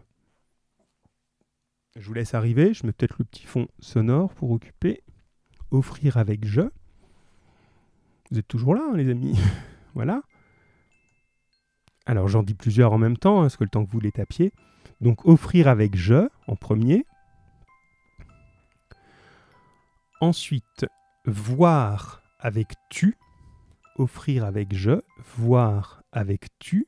Je 1.96 2.06
vous 2.08 2.14
laisse 2.14 2.34
arriver, 2.34 2.74
je 2.74 2.86
mets 2.86 2.92
peut-être 2.92 3.16
le 3.18 3.24
petit 3.24 3.46
fond 3.46 3.68
sonore 3.80 4.34
pour 4.34 4.50
occuper. 4.50 5.02
Offrir 5.70 6.18
avec 6.18 6.46
je. 6.46 6.60
Vous 8.30 8.38
êtes 8.38 8.46
toujours 8.46 8.74
là, 8.74 8.82
hein, 8.90 8.96
les 8.96 9.10
amis 9.10 9.38
Voilà. 9.94 10.22
Alors 12.04 12.28
j'en 12.28 12.42
dis 12.42 12.54
plusieurs 12.54 12.92
en 12.92 12.98
même 12.98 13.16
temps, 13.16 13.38
hein, 13.38 13.42
parce 13.44 13.56
que 13.56 13.64
le 13.64 13.70
temps 13.70 13.84
que 13.84 13.90
vous 13.90 14.00
les 14.00 14.12
tapiez. 14.12 14.52
Donc 15.00 15.24
offrir 15.24 15.68
avec 15.68 15.96
je 15.96 16.28
en 16.46 16.54
premier. 16.54 17.06
Ensuite, 20.20 20.86
voir 21.24 22.22
avec 22.38 22.68
tu, 22.90 23.16
offrir 23.96 24.44
avec 24.44 24.74
je, 24.74 25.00
voir 25.36 26.02
avec 26.12 26.46
tu. 26.58 26.86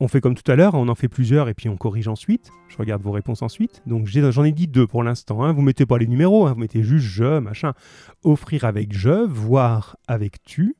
On 0.00 0.06
fait 0.06 0.20
comme 0.20 0.36
tout 0.36 0.48
à 0.50 0.54
l'heure, 0.54 0.74
on 0.74 0.88
en 0.88 0.94
fait 0.94 1.08
plusieurs 1.08 1.48
et 1.48 1.54
puis 1.54 1.68
on 1.68 1.76
corrige 1.76 2.06
ensuite. 2.06 2.50
Je 2.68 2.76
regarde 2.76 3.02
vos 3.02 3.10
réponses 3.10 3.42
ensuite. 3.42 3.82
Donc 3.86 4.06
j'en 4.06 4.44
ai, 4.44 4.52
dit 4.52 4.68
deux 4.68 4.86
pour 4.86 5.02
l'instant. 5.02 5.42
Hein. 5.42 5.52
Vous 5.52 5.62
mettez 5.62 5.86
pas 5.86 5.98
les 5.98 6.06
numéros, 6.06 6.46
hein. 6.46 6.52
vous 6.52 6.60
mettez 6.60 6.84
juste 6.84 7.06
je, 7.06 7.40
machin. 7.40 7.74
Offrir 8.22 8.64
avec 8.64 8.92
je, 8.92 9.26
voir 9.26 9.96
avec 10.06 10.42
tu. 10.44 10.76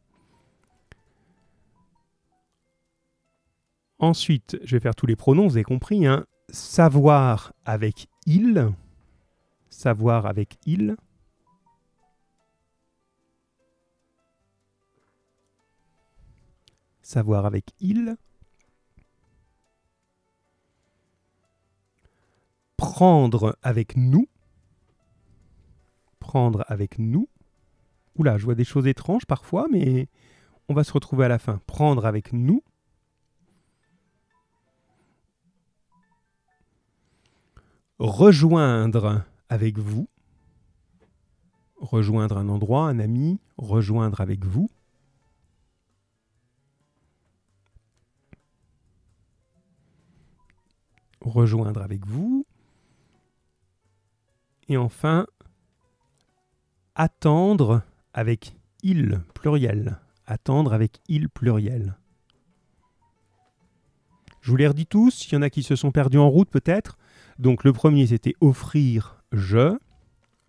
Ensuite, 3.98 4.56
je 4.62 4.76
vais 4.76 4.80
faire 4.80 4.94
tous 4.94 5.06
les 5.06 5.16
pronoms, 5.16 5.48
vous 5.48 5.56
avez 5.56 5.64
compris. 5.64 6.06
Hein. 6.06 6.24
Savoir 6.50 7.52
avec 7.64 8.06
il 8.26 8.72
savoir 9.78 10.26
avec 10.26 10.58
il. 10.66 10.96
Savoir 17.02 17.46
avec 17.46 17.66
il. 17.80 18.16
Prendre 22.78 23.58
avec 23.62 23.96
nous. 23.96 24.28
Prendre 26.20 26.64
avec 26.68 26.98
nous. 26.98 27.28
Oula, 28.16 28.38
je 28.38 28.44
vois 28.44 28.54
des 28.54 28.64
choses 28.64 28.86
étranges 28.86 29.26
parfois, 29.26 29.66
mais 29.70 30.08
on 30.68 30.74
va 30.74 30.84
se 30.84 30.92
retrouver 30.92 31.26
à 31.26 31.28
la 31.28 31.38
fin. 31.38 31.60
Prendre 31.66 32.06
avec 32.06 32.32
nous. 32.32 32.62
Rejoindre 37.98 39.24
avec 39.48 39.76
vous, 39.76 40.06
rejoindre 41.80 42.38
un 42.38 42.48
endroit, 42.48 42.86
un 42.86 43.00
ami, 43.00 43.40
rejoindre 43.56 44.20
avec 44.20 44.44
vous. 44.44 44.70
Rejoindre 51.20 51.82
avec 51.82 52.06
vous. 52.06 52.46
Et 54.68 54.76
enfin, 54.76 55.26
attendre 56.94 57.82
avec 58.12 58.54
il 58.82 59.20
pluriel. 59.34 59.98
Attendre 60.26 60.72
avec 60.72 61.00
il 61.08 61.28
pluriel. 61.28 61.96
Je 64.40 64.50
vous 64.50 64.56
les 64.56 64.68
redis 64.68 64.86
tous, 64.86 65.26
il 65.26 65.34
y 65.34 65.36
en 65.36 65.42
a 65.42 65.50
qui 65.50 65.62
se 65.62 65.76
sont 65.76 65.90
perdus 65.90 66.18
en 66.18 66.28
route 66.28 66.50
peut-être. 66.50 66.98
Donc 67.38 67.64
le 67.64 67.72
premier 67.72 68.06
c'était 68.06 68.34
offrir 68.40 69.22
je, 69.32 69.78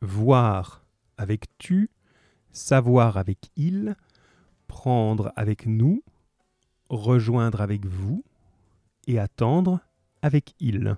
voir 0.01 0.85
avec 1.17 1.45
tu, 1.57 1.89
savoir 2.51 3.17
avec 3.17 3.49
il, 3.55 3.95
prendre 4.67 5.31
avec 5.35 5.65
nous, 5.65 6.03
rejoindre 6.89 7.61
avec 7.61 7.85
vous 7.85 8.23
et 9.07 9.19
attendre 9.19 9.79
avec 10.21 10.53
il. 10.59 10.95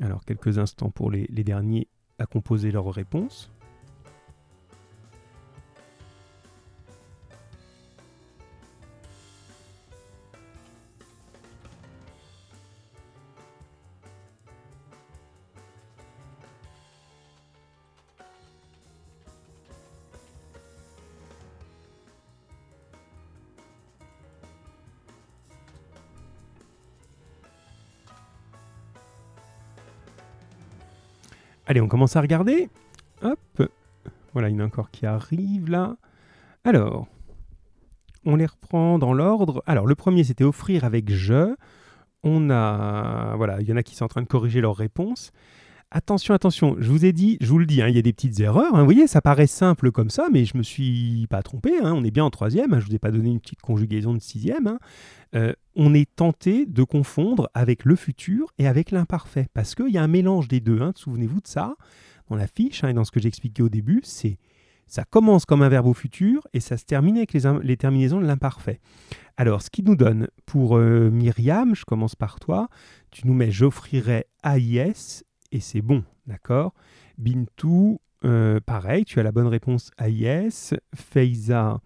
Alors 0.00 0.24
quelques 0.24 0.58
instants 0.58 0.90
pour 0.90 1.10
les, 1.10 1.26
derniers 1.28 1.88
à 2.18 2.26
composer 2.26 2.70
leurs 2.70 2.92
réponses. 2.92 3.50
Allez, 31.66 31.80
on 31.80 31.88
commence 31.88 32.16
à 32.16 32.20
regarder. 32.20 32.68
Hop. 33.22 33.62
Voilà, 34.32 34.50
il 34.50 34.56
y 34.56 34.56
en 34.56 34.60
a 34.60 34.66
encore 34.66 34.90
qui 34.90 35.06
arrive 35.06 35.70
là. 35.70 35.96
Alors, 36.64 37.06
on 38.26 38.36
les 38.36 38.46
reprend 38.46 38.98
dans 38.98 39.12
l'ordre. 39.12 39.62
Alors, 39.66 39.86
le 39.86 39.94
premier, 39.94 40.24
c'était 40.24 40.44
offrir 40.44 40.84
avec 40.84 41.10
je. 41.10 41.54
On 42.22 42.50
a. 42.50 43.34
Voilà, 43.36 43.60
il 43.60 43.68
y 43.68 43.72
en 43.72 43.76
a 43.76 43.82
qui 43.82 43.96
sont 43.96 44.04
en 44.04 44.08
train 44.08 44.22
de 44.22 44.26
corriger 44.26 44.60
leurs 44.60 44.76
réponses. 44.76 45.32
Attention, 45.90 46.34
attention, 46.34 46.76
je 46.80 46.90
vous 46.90 47.04
ai 47.04 47.12
dit, 47.12 47.38
je 47.40 47.46
vous 47.46 47.58
le 47.58 47.66
dis, 47.66 47.80
hein, 47.80 47.88
il 47.88 47.94
y 47.94 47.98
a 47.98 48.02
des 48.02 48.12
petites 48.12 48.40
erreurs. 48.40 48.74
Hein. 48.74 48.80
vous 48.80 48.84
voyez, 48.84 49.06
ça 49.06 49.20
paraît 49.20 49.46
simple 49.46 49.92
comme 49.92 50.10
ça, 50.10 50.26
mais 50.32 50.44
je 50.44 50.56
me 50.56 50.62
suis 50.62 51.26
pas 51.30 51.42
trompé. 51.42 51.72
Hein. 51.82 51.92
on 51.94 52.02
est 52.02 52.10
bien 52.10 52.24
en 52.24 52.30
troisième. 52.30 52.70
je 52.72 52.76
ne 52.76 52.82
vous 52.82 52.94
ai 52.94 52.98
pas 52.98 53.12
donné 53.12 53.30
une 53.30 53.40
petite 53.40 53.60
conjugaison 53.60 54.12
de 54.12 54.18
sixième. 54.18 54.78
Euh, 55.34 55.52
on 55.76 55.94
est 55.94 56.12
tenté 56.14 56.66
de 56.66 56.82
confondre 56.82 57.48
avec 57.54 57.84
le 57.84 57.96
futur 57.96 58.52
et 58.58 58.66
avec 58.66 58.90
l'imparfait, 58.90 59.46
parce 59.54 59.74
qu'il 59.74 59.90
y 59.90 59.98
a 59.98 60.02
un 60.02 60.08
mélange 60.08 60.48
des 60.48 60.60
deux. 60.60 60.80
Souvenez-vous 60.96 61.40
de 61.40 61.46
ça 61.46 61.76
dans 62.28 62.36
la 62.36 62.46
fiche 62.46 62.82
et 62.84 62.92
dans 62.92 63.04
ce 63.04 63.12
que 63.12 63.20
j'expliquais 63.20 63.62
au 63.62 63.68
début. 63.68 64.00
C'est 64.02 64.38
ça 64.86 65.04
commence 65.04 65.44
comme 65.44 65.62
un 65.62 65.68
verbe 65.68 65.86
au 65.86 65.94
futur 65.94 66.46
et 66.52 66.60
ça 66.60 66.76
se 66.76 66.84
termine 66.84 67.16
avec 67.16 67.32
les, 67.32 67.76
terminaisons 67.76 68.20
de 68.20 68.26
l'imparfait. 68.26 68.80
Alors, 69.36 69.62
ce 69.62 69.70
qui 69.70 69.82
nous 69.82 69.96
donne 69.96 70.28
pour 70.46 70.76
euh, 70.76 71.10
Myriam, 71.10 71.74
je 71.74 71.84
commence 71.84 72.14
par 72.14 72.38
toi, 72.38 72.68
tu 73.10 73.26
nous 73.26 73.34
mets 73.34 73.50
j'offrirai 73.50 74.26
AIS 74.44 75.24
et 75.54 75.60
c'est 75.60 75.82
bon, 75.82 76.02
d'accord? 76.26 76.74
Bintou, 77.16 78.00
euh, 78.24 78.58
pareil, 78.58 79.04
tu 79.04 79.20
as 79.20 79.22
la 79.22 79.30
bonne 79.30 79.46
réponse 79.46 79.92
AIS. 79.98 80.74
Feiza, 80.96 81.80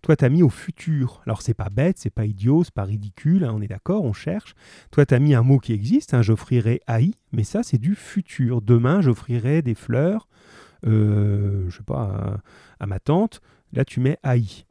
toi, 0.00 0.16
tu 0.16 0.24
as 0.24 0.30
mis 0.30 0.42
au 0.42 0.48
futur. 0.48 1.20
Alors, 1.26 1.42
c'est 1.42 1.54
pas 1.54 1.68
bête, 1.68 1.98
c'est 1.98 2.08
pas 2.08 2.24
idiot, 2.24 2.64
c'est 2.64 2.72
pas 2.72 2.84
ridicule, 2.84 3.44
hein, 3.44 3.52
on 3.54 3.60
est 3.60 3.68
d'accord, 3.68 4.04
on 4.04 4.14
cherche. 4.14 4.54
Toi, 4.90 5.04
tu 5.04 5.12
as 5.12 5.18
mis 5.18 5.34
un 5.34 5.42
mot 5.42 5.58
qui 5.58 5.74
existe, 5.74 6.14
hein, 6.14 6.22
j'offrirai 6.22 6.80
AI, 6.88 7.12
mais 7.32 7.44
ça, 7.44 7.62
c'est 7.62 7.76
du 7.76 7.94
futur. 7.94 8.62
Demain, 8.62 9.02
j'offrirai 9.02 9.60
des 9.60 9.74
fleurs, 9.74 10.26
euh, 10.86 11.68
je 11.68 11.76
sais 11.76 11.82
pas, 11.82 12.40
à, 12.80 12.86
ma 12.86 13.00
tante. 13.00 13.42
Là, 13.74 13.84
tu 13.84 14.00
mets 14.00 14.18
AI. 14.24 14.64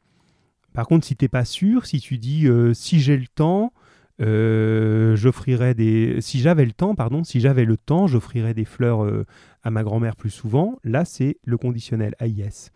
Par 0.72 0.88
contre, 0.88 1.06
si 1.06 1.14
tu 1.14 1.24
n'es 1.24 1.28
pas 1.28 1.44
sûr, 1.44 1.86
si 1.86 2.00
tu 2.00 2.18
dis 2.18 2.48
euh, 2.48 2.74
si 2.74 2.98
j'ai 2.98 3.16
le 3.16 3.28
temps, 3.28 3.72
euh, 4.20 5.16
j'offrirais 5.16 5.74
des. 5.74 6.20
Si 6.20 6.40
j'avais 6.40 6.64
le 6.64 6.72
temps, 6.72 6.94
pardon, 6.94 7.24
si 7.24 7.40
j'avais 7.40 7.64
le 7.64 7.76
temps, 7.76 8.06
j'offrirais 8.06 8.54
des 8.54 8.64
fleurs 8.64 9.04
euh, 9.04 9.24
à 9.62 9.70
ma 9.70 9.82
grand-mère 9.82 10.16
plus 10.16 10.30
souvent. 10.30 10.78
Là, 10.84 11.04
c'est 11.04 11.38
le 11.44 11.56
conditionnel 11.56 12.14
AIS. 12.20 12.70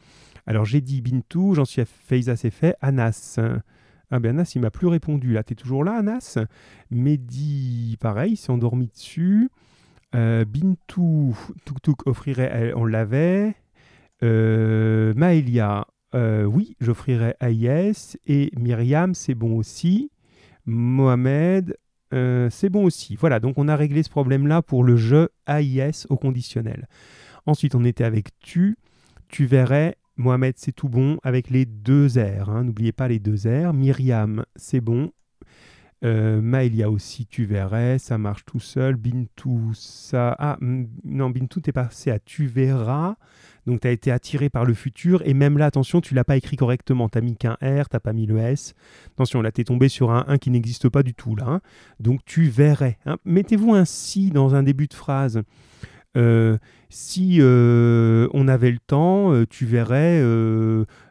Alors 0.47 0.65
j'ai 0.65 0.81
dit 0.81 1.03
Bintou, 1.03 1.55
j'en 1.55 1.65
suis 1.65 1.83
à 1.83 1.85
Feiza, 1.85 2.37
c'est 2.37 2.51
fait. 2.51 2.77
Anas. 2.81 3.39
Ah 4.11 4.21
ben 4.21 4.31
Anas, 4.31 4.53
il 4.55 4.61
m'a 4.61 4.71
plus 4.71 4.87
répondu. 4.87 5.33
Là, 5.33 5.43
t'es 5.43 5.55
toujours 5.55 5.85
là, 5.85 5.99
Anas? 5.99 6.39
Mehdi, 6.91 7.97
pareil, 8.01 8.33
il 8.33 8.37
s'est 8.37 8.53
endormi 8.53 8.89
dessus. 8.89 9.51
Euh, 10.15 10.45
Bintou, 10.45 11.37
Tuk 11.65 11.83
Tuk 11.83 12.07
offrirait, 12.07 12.73
on 12.77 12.85
l'avait. 12.85 13.55
Maëlia, 14.23 15.87
oui, 16.15 16.77
j'offrirais 16.81 17.37
AIS. 17.41 18.17
Et 18.27 18.51
Myriam, 18.57 19.15
c'est 19.15 19.35
bon 19.35 19.57
aussi. 19.57 20.11
Mohamed, 20.67 21.77
euh, 22.13 22.49
c'est 22.51 22.69
bon 22.69 22.85
aussi. 22.85 23.17
Voilà, 23.17 23.41
donc 23.41 23.59
on 23.59 23.69
a 23.69 23.77
réglé 23.77 24.03
ce 24.03 24.11
problème-là 24.11 24.63
pour 24.63 24.85
le 24.85 24.97
jeu 24.97 25.31
AIS 25.47 26.07
au 26.09 26.17
conditionnel. 26.17 26.89
Ensuite, 27.47 27.75
on 27.75 27.85
était 27.85 28.05
avec 28.05 28.29
tu. 28.41 28.77
Tu 29.29 29.47
verrais, 29.47 29.97
Mohamed, 30.17 30.55
c'est 30.57 30.73
tout 30.73 30.89
bon 30.89 31.19
avec 31.23 31.51
les 31.51 31.67
deux 31.67 32.07
R. 32.07 32.51
Hein. 32.51 32.65
N'oubliez 32.65 32.93
pas 32.93 33.09
les 33.09 33.19
deux 33.19 33.49
R. 33.49 33.73
Myriam, 33.73 34.45
c'est 34.57 34.81
bon. 34.81 35.11
Euh, 36.05 36.43
aussi, 36.89 37.27
tu 37.27 37.47
verrais, 37.47 37.99
ça 37.99 38.19
marche 38.19 38.45
tout 38.45 38.61
seul. 38.61 38.97
Bintou, 38.97 39.73
ça. 39.75 40.37
Ah, 40.39 40.59
non, 40.61 41.31
Bintou, 41.31 41.61
t'es 41.61 41.73
passé 41.73 42.11
à 42.11 42.19
tu 42.19 42.47
verras. 42.47 43.17
Donc 43.67 43.81
tu 43.81 43.89
as 43.89 43.91
été 43.91 44.11
attiré 44.11 44.51
par 44.51 44.65
le 44.65 44.75
futur 44.75 45.23
et 45.25 45.35
même 45.35 45.59
là, 45.59 45.67
attention, 45.67 46.01
tu 46.01 46.15
l'as 46.15 46.25
pas 46.25 46.37
écrit 46.37 46.57
correctement. 46.57 47.09
Tu 47.09 47.21
mis 47.23 47.37
qu'un 47.37 47.57
R, 47.63 47.89
tu 47.89 47.99
pas 47.99 48.13
mis 48.13 48.27
le 48.27 48.39
S. 48.39 48.75
Attention, 49.13 49.43
là, 49.43 49.53
tu 49.53 49.61
es 49.61 49.65
tombé 49.65 49.89
sur 49.89 50.11
un 50.11 50.25
1 50.29 50.39
qui 50.39 50.51
n'existe 50.51 50.89
pas 50.89 51.03
du 51.03 51.15
tout 51.15 51.37
là. 51.37 51.47
Hein. 51.47 51.61
Donc 52.01 52.21
tu 52.25 52.45
verrais. 52.45 52.99
Hein. 53.07 53.17
Mettez-vous 53.25 53.75
un 53.75 53.85
si 53.85 54.31
dans 54.31 54.55
un 54.55 54.63
début 54.63 54.87
de 54.87 54.95
phrase. 54.95 55.43
Euh, 56.17 56.59
si 56.91 57.39
euh, 57.41 58.29
on 58.33 58.47
avait 58.47 58.71
le 58.71 58.79
temps, 58.79 59.33
euh, 59.33 59.47
tu 59.47 59.67
verrais 59.67 60.23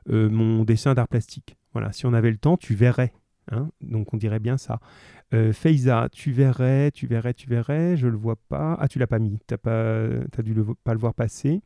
mon 0.07 0.63
dessin 0.63 0.93
d'art 0.93 1.07
plastique. 1.07 1.57
Voilà, 1.73 1.91
si 1.91 2.05
on 2.05 2.13
avait 2.13 2.31
le 2.31 2.37
temps, 2.37 2.57
tu 2.57 2.75
verrais. 2.75 3.13
Hein. 3.51 3.69
Donc 3.81 4.13
on 4.13 4.17
dirait 4.17 4.39
bien 4.39 4.57
ça. 4.57 4.79
Feiza, 5.51 6.09
tu 6.11 6.31
verrais, 6.31 6.91
tu 6.91 7.07
verrais, 7.07 7.33
tu 7.33 7.49
verrais, 7.49 7.97
je 7.97 8.05
le 8.05 8.15
vois 8.15 8.35
pas. 8.35 8.77
Ah, 8.79 8.87
tu 8.87 8.99
l'as 8.99 9.07
pas 9.07 9.17
mis, 9.17 9.39
tu 9.47 9.55
as, 9.55 10.43
dû 10.43 10.53
pas 10.83 10.93
le 10.93 10.99
voir 10.99 11.15
passer 11.15 11.63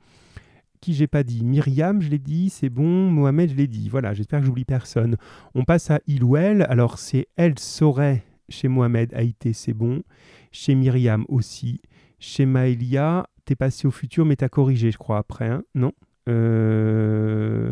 qui 0.82 0.94
j'ai 0.94 1.08
pas 1.08 1.24
dit 1.24 1.44
Myriam, 1.44 2.02
je 2.02 2.10
l'ai 2.10 2.20
dit, 2.20 2.50
c'est 2.50 2.70
bon. 2.70 3.10
Mohamed, 3.12 3.52
je 3.52 3.56
l'ai 3.56 3.68
dit. 3.68 3.90
Voilà, 3.90 4.14
j'espère 4.14 4.40
que 4.40 4.46
j'oublie 4.46 4.66
personne. 4.66 5.18
On 5.56 5.64
passe 5.64 5.92
à 5.92 6.00
il 6.08 6.24
ou 6.24 6.38
elle. 6.38 6.66
Alors, 6.70 7.00
c'est 7.00 7.28
elle 7.36 7.58
saurait 7.60 8.24
chez 8.50 8.68
Mohamed, 8.68 9.14
Haïté, 9.14 9.54
c'est 9.54 9.74
bon. 9.74 10.04
Chez 10.52 10.76
Myriam 10.76 11.26
aussi. 11.28 11.82
Chez 12.20 12.46
Maëlia, 12.46 13.28
t'es 13.46 13.56
passé 13.56 13.88
au 13.88 13.92
futur, 13.92 14.26
mais 14.26 14.36
t'as 14.36 14.50
corrigé, 14.50 14.92
je 14.92 14.98
crois, 14.98 15.18
après. 15.18 15.48
Hein 15.48 15.64
non 15.76 15.94
euh... 16.30 17.72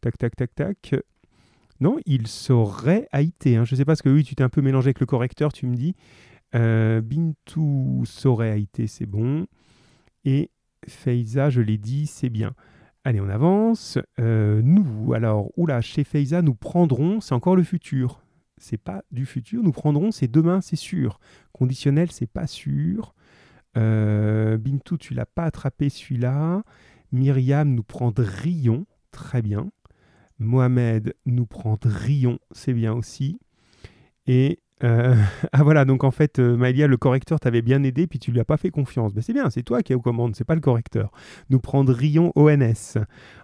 Tac, 0.00 0.18
tac, 0.18 0.36
tac, 0.36 0.54
tac. 0.54 0.94
Non, 1.80 1.98
il 2.06 2.26
saurait 2.26 3.08
Haïté. 3.12 3.56
Hein. 3.56 3.64
Je 3.64 3.74
sais 3.74 3.84
pas, 3.84 3.90
parce 3.90 4.02
que 4.02 4.08
oui, 4.08 4.24
tu 4.24 4.34
t'es 4.34 4.42
un 4.42 4.48
peu 4.48 4.62
mélangé 4.62 4.88
avec 4.88 5.00
le 5.00 5.06
correcteur, 5.06 5.52
tu 5.52 5.66
me 5.66 5.74
dis. 5.74 5.94
Euh, 6.54 7.00
Bintou 7.00 8.02
saurait 8.06 8.50
Haïté, 8.50 8.86
c'est 8.86 9.06
bon. 9.06 9.46
Et 10.24 10.50
Feiza, 10.88 11.50
je 11.50 11.60
l'ai 11.60 11.78
dit, 11.78 12.06
c'est 12.06 12.28
bien. 12.28 12.54
Allez, 13.04 13.20
on 13.20 13.28
avance. 13.28 13.98
Euh, 14.18 14.60
nous, 14.62 15.12
alors, 15.12 15.50
oula, 15.56 15.80
chez 15.80 16.04
Feiza, 16.04 16.42
nous 16.42 16.54
prendrons, 16.54 17.20
c'est 17.20 17.34
encore 17.34 17.56
le 17.56 17.62
futur. 17.62 18.22
C'est 18.58 18.78
pas 18.78 19.02
du 19.10 19.26
futur, 19.26 19.62
nous 19.62 19.72
prendrons, 19.72 20.10
c'est 20.10 20.28
demain, 20.28 20.60
c'est 20.60 20.76
sûr. 20.76 21.20
Conditionnel, 21.52 22.10
c'est 22.10 22.26
pas 22.26 22.46
sûr. 22.46 23.14
Euh, 23.76 24.56
Bintou, 24.56 24.96
tu 24.96 25.14
l'as 25.14 25.26
pas 25.26 25.44
attrapé 25.44 25.90
celui-là. 25.90 26.62
Myriam, 27.12 27.74
nous 27.74 27.82
prendrions, 27.82 28.86
très 29.10 29.42
bien. 29.42 29.70
Mohamed, 30.38 31.14
nous 31.26 31.46
prendrions, 31.46 32.38
c'est 32.50 32.74
bien 32.74 32.92
aussi. 32.92 33.38
Et 34.26 34.60
euh, 34.84 35.14
ah 35.52 35.62
voilà, 35.62 35.84
donc 35.84 36.04
en 36.04 36.10
fait, 36.10 36.38
euh, 36.38 36.56
Maëlia, 36.56 36.86
le 36.86 36.96
correcteur 36.96 37.40
t'avait 37.40 37.62
bien 37.62 37.82
aidé, 37.82 38.06
puis 38.06 38.18
tu 38.18 38.32
lui 38.32 38.40
as 38.40 38.44
pas 38.44 38.56
fait 38.56 38.70
confiance. 38.70 39.14
Ben, 39.14 39.22
c'est 39.22 39.32
bien, 39.32 39.50
c'est 39.50 39.62
toi 39.62 39.82
qui 39.82 39.92
es 39.92 39.96
aux 39.96 40.00
commandes, 40.00 40.36
c'est 40.36 40.44
pas 40.44 40.54
le 40.54 40.60
correcteur. 40.60 41.10
Nous 41.50 41.60
prendrions 41.60 42.32
ONS. 42.36 42.98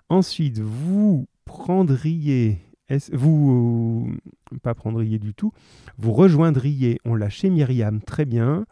Ensuite, 0.08 0.58
vous 0.58 1.26
prendriez, 1.44 2.58
vous, 3.12 4.12
pas 4.62 4.74
prendriez 4.74 5.18
du 5.18 5.34
tout, 5.34 5.52
vous 5.98 6.12
rejoindriez, 6.12 6.98
on 7.04 7.14
l'a 7.14 7.28
chez 7.28 7.50
Myriam, 7.50 8.00
très 8.02 8.24
bien. 8.24 8.66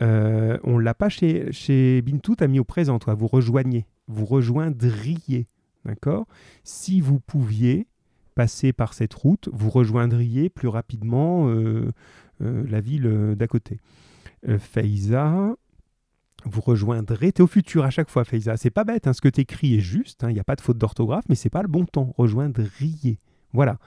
Euh, 0.00 0.58
on 0.64 0.78
l'a 0.78 0.94
pas 0.94 1.08
chez, 1.08 1.52
chez 1.52 2.02
Bintou, 2.02 2.34
t'as 2.34 2.48
mis 2.48 2.58
au 2.58 2.64
présent, 2.64 2.98
toi, 2.98 3.14
vous 3.14 3.28
rejoignez, 3.28 3.86
vous 4.08 4.24
rejoindriez, 4.24 5.46
d'accord? 5.84 6.26
Si 6.64 7.00
vous 7.00 7.20
pouviez, 7.20 7.86
passer 8.34 8.72
par 8.72 8.94
cette 8.94 9.14
route, 9.14 9.48
vous 9.52 9.70
rejoindriez 9.70 10.48
plus 10.48 10.68
rapidement 10.68 11.48
euh, 11.48 11.92
euh, 12.42 12.64
la 12.68 12.80
ville 12.80 13.06
euh, 13.06 13.34
d'à 13.34 13.46
côté. 13.46 13.78
Feiza, 14.58 15.54
vous 16.44 16.60
rejoindrez, 16.60 17.32
tu 17.32 17.38
es 17.38 17.42
au 17.42 17.46
futur 17.46 17.84
à 17.84 17.90
chaque 17.90 18.10
fois, 18.10 18.24
Feiza. 18.24 18.56
C'est 18.56 18.70
pas 18.70 18.82
bête, 18.82 19.06
hein, 19.06 19.12
ce 19.12 19.20
que 19.20 19.28
tu 19.28 19.42
écris 19.42 19.76
est 19.76 19.80
juste, 19.80 20.24
hein, 20.24 20.30
il 20.30 20.34
n'y 20.34 20.40
a 20.40 20.44
pas 20.44 20.56
de 20.56 20.60
faute 20.60 20.78
d'orthographe, 20.78 21.24
mais 21.28 21.36
c'est 21.36 21.50
pas 21.50 21.62
le 21.62 21.68
bon 21.68 21.84
temps. 21.84 22.12
Rejoindriez. 22.18 23.20
Voilà. 23.52 23.78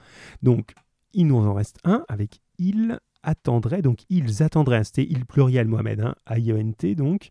Donc, 0.42 0.72
il 1.12 1.26
nous 1.26 1.36
en 1.36 1.52
reste 1.52 1.78
un 1.84 2.04
avec 2.08 2.40
il 2.58 2.98
attendrait, 3.22 3.82
donc 3.82 4.04
ils 4.08 4.42
attendraient. 4.42 4.84
C'était 4.84 5.06
il 5.08 5.26
pluriel, 5.26 5.68
Mohamed, 5.68 6.00
hein, 6.00 6.14
A-I-E-N-T, 6.24 6.94
donc. 6.94 7.30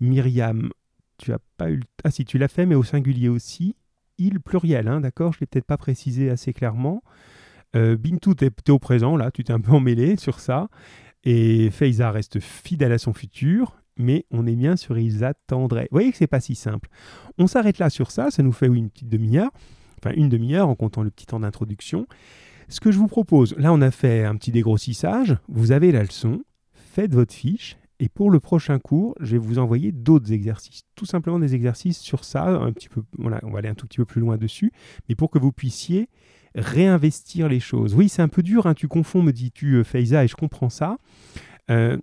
Myriam, 0.00 0.70
tu 1.18 1.32
as 1.32 1.38
pas 1.56 1.70
eu. 1.70 1.82
Ah 2.04 2.10
si, 2.10 2.24
tu 2.24 2.38
l'as 2.38 2.48
fait, 2.48 2.66
mais 2.66 2.74
au 2.74 2.82
singulier 2.82 3.28
aussi 3.28 3.74
il 4.18 4.40
pluriel, 4.40 4.88
hein, 4.88 5.00
d'accord 5.00 5.32
Je 5.32 5.38
ne 5.38 5.40
l'ai 5.42 5.46
peut-être 5.46 5.66
pas 5.66 5.76
précisé 5.76 6.30
assez 6.30 6.52
clairement. 6.52 7.02
Euh, 7.74 7.96
Bintou, 7.96 8.34
tu 8.34 8.46
es, 8.46 8.70
au 8.70 8.78
présent, 8.78 9.16
là, 9.16 9.30
tu 9.30 9.44
t'es 9.44 9.52
un 9.52 9.60
peu 9.60 9.72
emmêlé 9.72 10.16
sur 10.16 10.40
ça. 10.40 10.68
Et 11.24 11.70
Feiza 11.70 12.10
reste 12.10 12.40
fidèle 12.40 12.92
à 12.92 12.98
son 12.98 13.12
futur, 13.12 13.76
mais 13.96 14.26
on 14.30 14.46
est 14.46 14.54
bien 14.54 14.76
sur 14.76 14.98
ils 14.98 15.24
attendraient. 15.24 15.88
Vous 15.90 15.96
voyez 15.96 16.12
que 16.12 16.16
c'est 16.16 16.26
pas 16.26 16.40
si 16.40 16.54
simple. 16.54 16.88
On 17.38 17.46
s'arrête 17.46 17.78
là 17.78 17.90
sur 17.90 18.10
ça, 18.10 18.30
ça 18.30 18.42
nous 18.42 18.52
fait 18.52 18.66
une 18.66 18.90
petite 18.90 19.08
demi-heure, 19.08 19.50
enfin 19.98 20.14
une 20.16 20.28
demi-heure 20.28 20.68
en 20.68 20.74
comptant 20.74 21.02
le 21.02 21.10
petit 21.10 21.26
temps 21.26 21.40
d'introduction. 21.40 22.06
Ce 22.68 22.80
que 22.80 22.92
je 22.92 22.98
vous 22.98 23.08
propose, 23.08 23.56
là 23.58 23.72
on 23.72 23.80
a 23.80 23.90
fait 23.90 24.24
un 24.24 24.36
petit 24.36 24.52
dégrossissage, 24.52 25.36
vous 25.48 25.72
avez 25.72 25.92
la 25.92 26.02
leçon, 26.02 26.42
faites 26.74 27.12
votre 27.12 27.34
fiche 27.34 27.76
et 27.98 28.08
pour 28.08 28.30
le 28.30 28.40
prochain 28.40 28.78
cours, 28.78 29.14
je 29.20 29.32
vais 29.32 29.38
vous 29.38 29.58
envoyer 29.58 29.90
d'autres 29.92 30.32
exercices. 30.32 30.82
Tout 30.94 31.06
simplement 31.06 31.38
des 31.38 31.54
exercices 31.54 31.98
sur 31.98 32.24
ça, 32.24 32.46
un 32.46 32.72
petit 32.72 32.88
peu, 32.88 33.02
voilà, 33.18 33.40
on 33.42 33.50
va 33.50 33.60
aller 33.60 33.68
un 33.68 33.74
tout 33.74 33.86
petit 33.86 33.98
peu 33.98 34.04
plus 34.04 34.20
loin 34.20 34.36
dessus, 34.36 34.72
mais 35.08 35.14
pour 35.14 35.30
que 35.30 35.38
vous 35.38 35.52
puissiez 35.52 36.08
réinvestir 36.54 37.48
les 37.48 37.60
choses. 37.60 37.94
Oui, 37.94 38.08
c'est 38.08 38.22
un 38.22 38.28
peu 38.28 38.42
dur, 38.42 38.66
hein, 38.66 38.74
tu 38.74 38.88
confonds, 38.88 39.22
me 39.22 39.32
dis-tu, 39.32 39.74
euh, 39.74 39.84
Faiza, 39.84 40.24
et 40.24 40.28
je 40.28 40.36
comprends 40.36 40.70
ça. 40.70 40.98
Euh, 41.70 41.98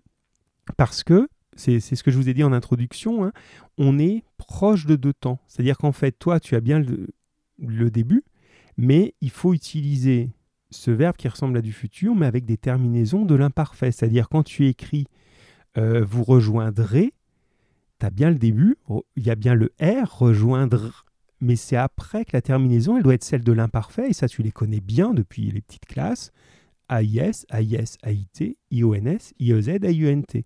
parce 0.77 1.03
que 1.03 1.27
c'est 1.55 1.79
ce 1.79 2.03
que 2.03 2.09
je 2.09 2.17
vous 2.17 2.29
ai 2.29 2.33
dit 2.33 2.43
en 2.43 2.53
introduction, 2.53 3.25
hein, 3.25 3.31
on 3.77 3.99
est 3.99 4.23
proche 4.37 4.85
de 4.85 4.95
deux 4.95 5.13
temps. 5.13 5.39
C'est-à-dire 5.47 5.77
qu'en 5.77 5.91
fait, 5.91 6.11
toi, 6.17 6.39
tu 6.39 6.55
as 6.55 6.61
bien 6.61 6.79
le, 6.79 7.91
début, 7.91 8.23
mais 8.77 9.13
il 9.21 9.29
faut 9.29 9.53
utiliser 9.53 10.31
ce 10.71 10.89
verbe 10.89 11.15
qui 11.15 11.27
ressemble 11.27 11.57
à 11.57 11.61
du 11.61 11.71
futur, 11.71 12.15
mais 12.15 12.25
avec 12.25 12.45
des 12.45 12.57
terminaisons 12.57 13.25
de 13.25 13.35
l'imparfait. 13.35 13.91
C'est-à-dire 13.91 14.29
quand 14.29 14.43
tu 14.43 14.67
écris 14.67 15.05
euh, 15.77 16.03
vous 16.03 16.23
rejoindrez, 16.23 17.13
tu 17.99 18.05
as 18.05 18.09
bien 18.09 18.29
le 18.29 18.37
début, 18.37 18.77
il 19.15 19.23
y 19.23 19.29
a 19.29 19.35
bien 19.35 19.55
le 19.55 19.73
R, 19.81 20.17
rejoindre, 20.17 21.05
mais 21.41 21.55
c'est 21.55 21.75
après 21.75 22.25
que 22.25 22.31
la 22.33 22.41
terminaison, 22.41 22.97
elle 22.97 23.03
doit 23.03 23.15
être 23.15 23.23
celle 23.23 23.43
de 23.43 23.51
l'imparfait, 23.51 24.09
et 24.09 24.13
ça 24.13 24.27
tu 24.27 24.43
les 24.43 24.51
connais 24.51 24.79
bien 24.79 25.13
depuis 25.13 25.51
les 25.51 25.61
petites 25.61 25.85
classes. 25.85 26.31
AIS, 26.89 27.45
AIS, 27.49 27.97
AIT, 28.03 28.57
IONS, 28.71 29.33
IEZ, 29.39 29.69
AIUNT. 29.83 30.43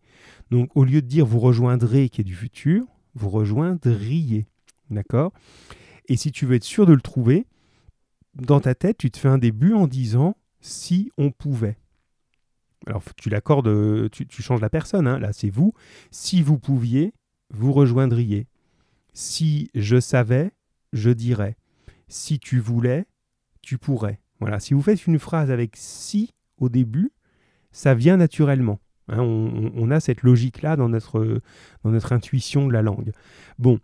Donc 0.52 0.70
au 0.76 0.84
lieu 0.84 1.02
de 1.02 1.08
dire 1.08 1.26
vous 1.26 1.40
rejoindrez 1.40 2.10
qui 2.10 2.22
est 2.22 2.24
du 2.24 2.36
futur, 2.36 2.86
vous 3.16 3.30
rejoindriez. 3.30 4.46
D'accord? 4.90 5.34
Et 6.08 6.16
si 6.16 6.32
tu 6.32 6.46
veux 6.46 6.56
être 6.56 6.64
sûr 6.64 6.86
de 6.86 6.94
le 6.94 7.02
trouver, 7.02 7.46
dans 8.36 8.60
ta 8.60 8.76
tête, 8.76 8.98
tu 8.98 9.12
te 9.12 9.18
fais 9.18 9.28
un 9.28 9.38
début 9.38 9.74
en 9.74 9.88
disant 9.88 10.38
si 10.62 11.12
on 11.18 11.32
pouvait. 11.32 11.78
Alors 12.86 13.04
tu 13.16 13.30
l'accordes, 13.30 14.10
tu, 14.12 14.42
changes 14.42 14.62
la 14.62 14.70
personne, 14.70 15.08
hein. 15.08 15.20
là 15.20 15.34
c'est 15.34 15.50
vous. 15.50 15.74
Si 16.12 16.42
vous 16.42 16.60
pouviez, 16.60 17.14
vous 17.54 17.74
rejoindriez. 17.74 18.48
Si 19.14 19.70
je 19.74 20.00
savais, 20.00 20.52
je 20.94 21.10
dirais. 21.10 21.58
Si 22.08 22.40
tu 22.40 22.60
voulais, 22.60 23.06
tu 23.62 23.78
pourrais. 23.78 24.22
Voilà, 24.40 24.60
si 24.60 24.74
vous 24.74 24.82
faites 24.82 25.08
une 25.08 25.20
phrase 25.20 25.50
avec 25.52 25.76
si 25.76 26.34
au 26.58 26.70
début, 26.70 27.12
ça 27.72 27.94
vient 27.96 28.18
naturellement. 28.18 28.80
Hein. 29.10 29.22
on, 29.22 29.90
a 29.90 30.00
cette 30.00 30.22
logique-là 30.22 30.76
dans 30.76 30.90
notre, 30.90 31.42
dans 31.84 31.92
notre 31.92 32.12
intuition 32.14 32.68
de 32.68 32.74
la 32.74 32.82
langue. 32.82 33.12
Bon, 33.58 33.80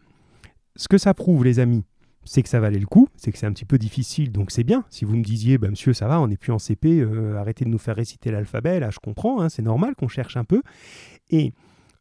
ce 0.75 0.88
que 0.88 0.97
ça 0.97 1.13
prouve, 1.13 1.45
les 1.45 1.60
amis, 1.60 1.86
c'est 2.25 2.43
que 2.43 2.49
ça 2.49 2.59
valait 2.59 2.79
le 2.79 2.86
coup, 2.86 3.07
c'est 3.15 3.31
que 3.31 3.38
c'est 3.38 3.45
un 3.45 3.53
petit 3.53 3.65
peu 3.65 3.77
difficile, 3.77 4.31
donc 4.31 4.51
c'est 4.51 4.63
bien. 4.63 4.86
Si 4.89 5.05
vous 5.05 5.15
me 5.15 5.23
disiez, 5.23 5.57
bah, 5.57 5.69
monsieur, 5.69 5.93
ça 5.93 6.07
va, 6.07 6.19
on 6.19 6.27
n'est 6.27 6.38
plus 6.38 6.51
en 6.51 6.59
CP, 6.59 6.99
euh, 6.99 7.38
arrêtez 7.38 7.65
de 7.65 7.69
nous 7.69 7.77
faire 7.77 7.95
réciter 7.95 8.31
l'alphabet, 8.31 8.79
là 8.79 8.89
je 8.89 8.99
comprends, 8.99 9.41
hein, 9.41 9.49
c'est 9.49 9.62
normal 9.62 9.95
qu'on 9.95 10.07
cherche 10.07 10.38
un 10.38 10.45
peu. 10.45 10.62
Et 11.29 11.53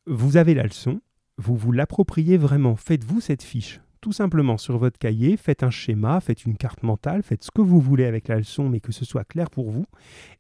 vous 0.07 0.37
avez 0.37 0.55
la 0.55 0.65
leçon, 0.65 1.01
vous 1.39 1.57
vous 1.57 1.73
l'appropriez 1.73 2.37
vraiment, 2.37 2.77
faites-vous 2.77 3.21
cette 3.21 3.43
fiche 3.43 3.81
tout 4.03 4.13
simplement 4.13 4.59
sur 4.59 4.79
votre 4.79 4.99
cahier, 4.99 5.37
faites 5.37 5.63
un 5.63 5.71
schéma, 5.71 6.21
faites 6.21 6.45
une 6.45 6.57
carte 6.57 6.83
mentale, 6.83 7.23
faites 7.23 7.45
ce 7.45 7.53
que 7.53 7.63
vous 7.63 7.81
voulez 7.81 8.05
avec 8.05 8.27
la 8.27 8.37
leçon, 8.37 8.69
mais 8.69 8.81
que 8.81 8.91
ce 8.91 9.05
soit 9.05 9.25
clair 9.25 9.49
pour 9.49 9.71
vous. 9.71 9.87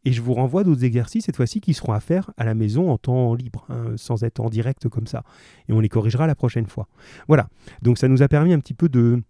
Et 0.05 0.13
je 0.13 0.21
vous 0.21 0.35
renvoie 0.35 0.65
d'autres 0.65 0.85
exercices, 0.85 1.27
cette 1.27 1.37
fois-ci, 1.37 1.61
qui 1.61 1.73
seront 1.73 1.93
à 1.93 2.01
faire 2.01 2.33
à 2.37 2.45
la 2.45 2.55
maison 2.55 2.91
en 2.91 2.99
temps 2.99 3.35
libre, 3.35 3.65
hein, 3.69 3.93
sans 3.97 4.25
être 4.25 4.41
en 4.41 4.51
direct 4.51 4.89
comme 4.89 5.07
ça. 5.07 5.23
Et 5.69 5.73
on 5.73 5.79
les 5.79 5.89
corrigera 5.89 6.27
la 6.27 6.35
prochaine 6.35 6.67
fois. 6.67 6.89
Voilà, 7.29 7.49
donc 7.83 7.99
ça 7.99 8.09
nous 8.09 8.23
a 8.23 8.29
permis 8.29 8.53
un 8.53 8.59
petit 8.59 8.75
peu 8.75 8.89
de, 8.89 9.23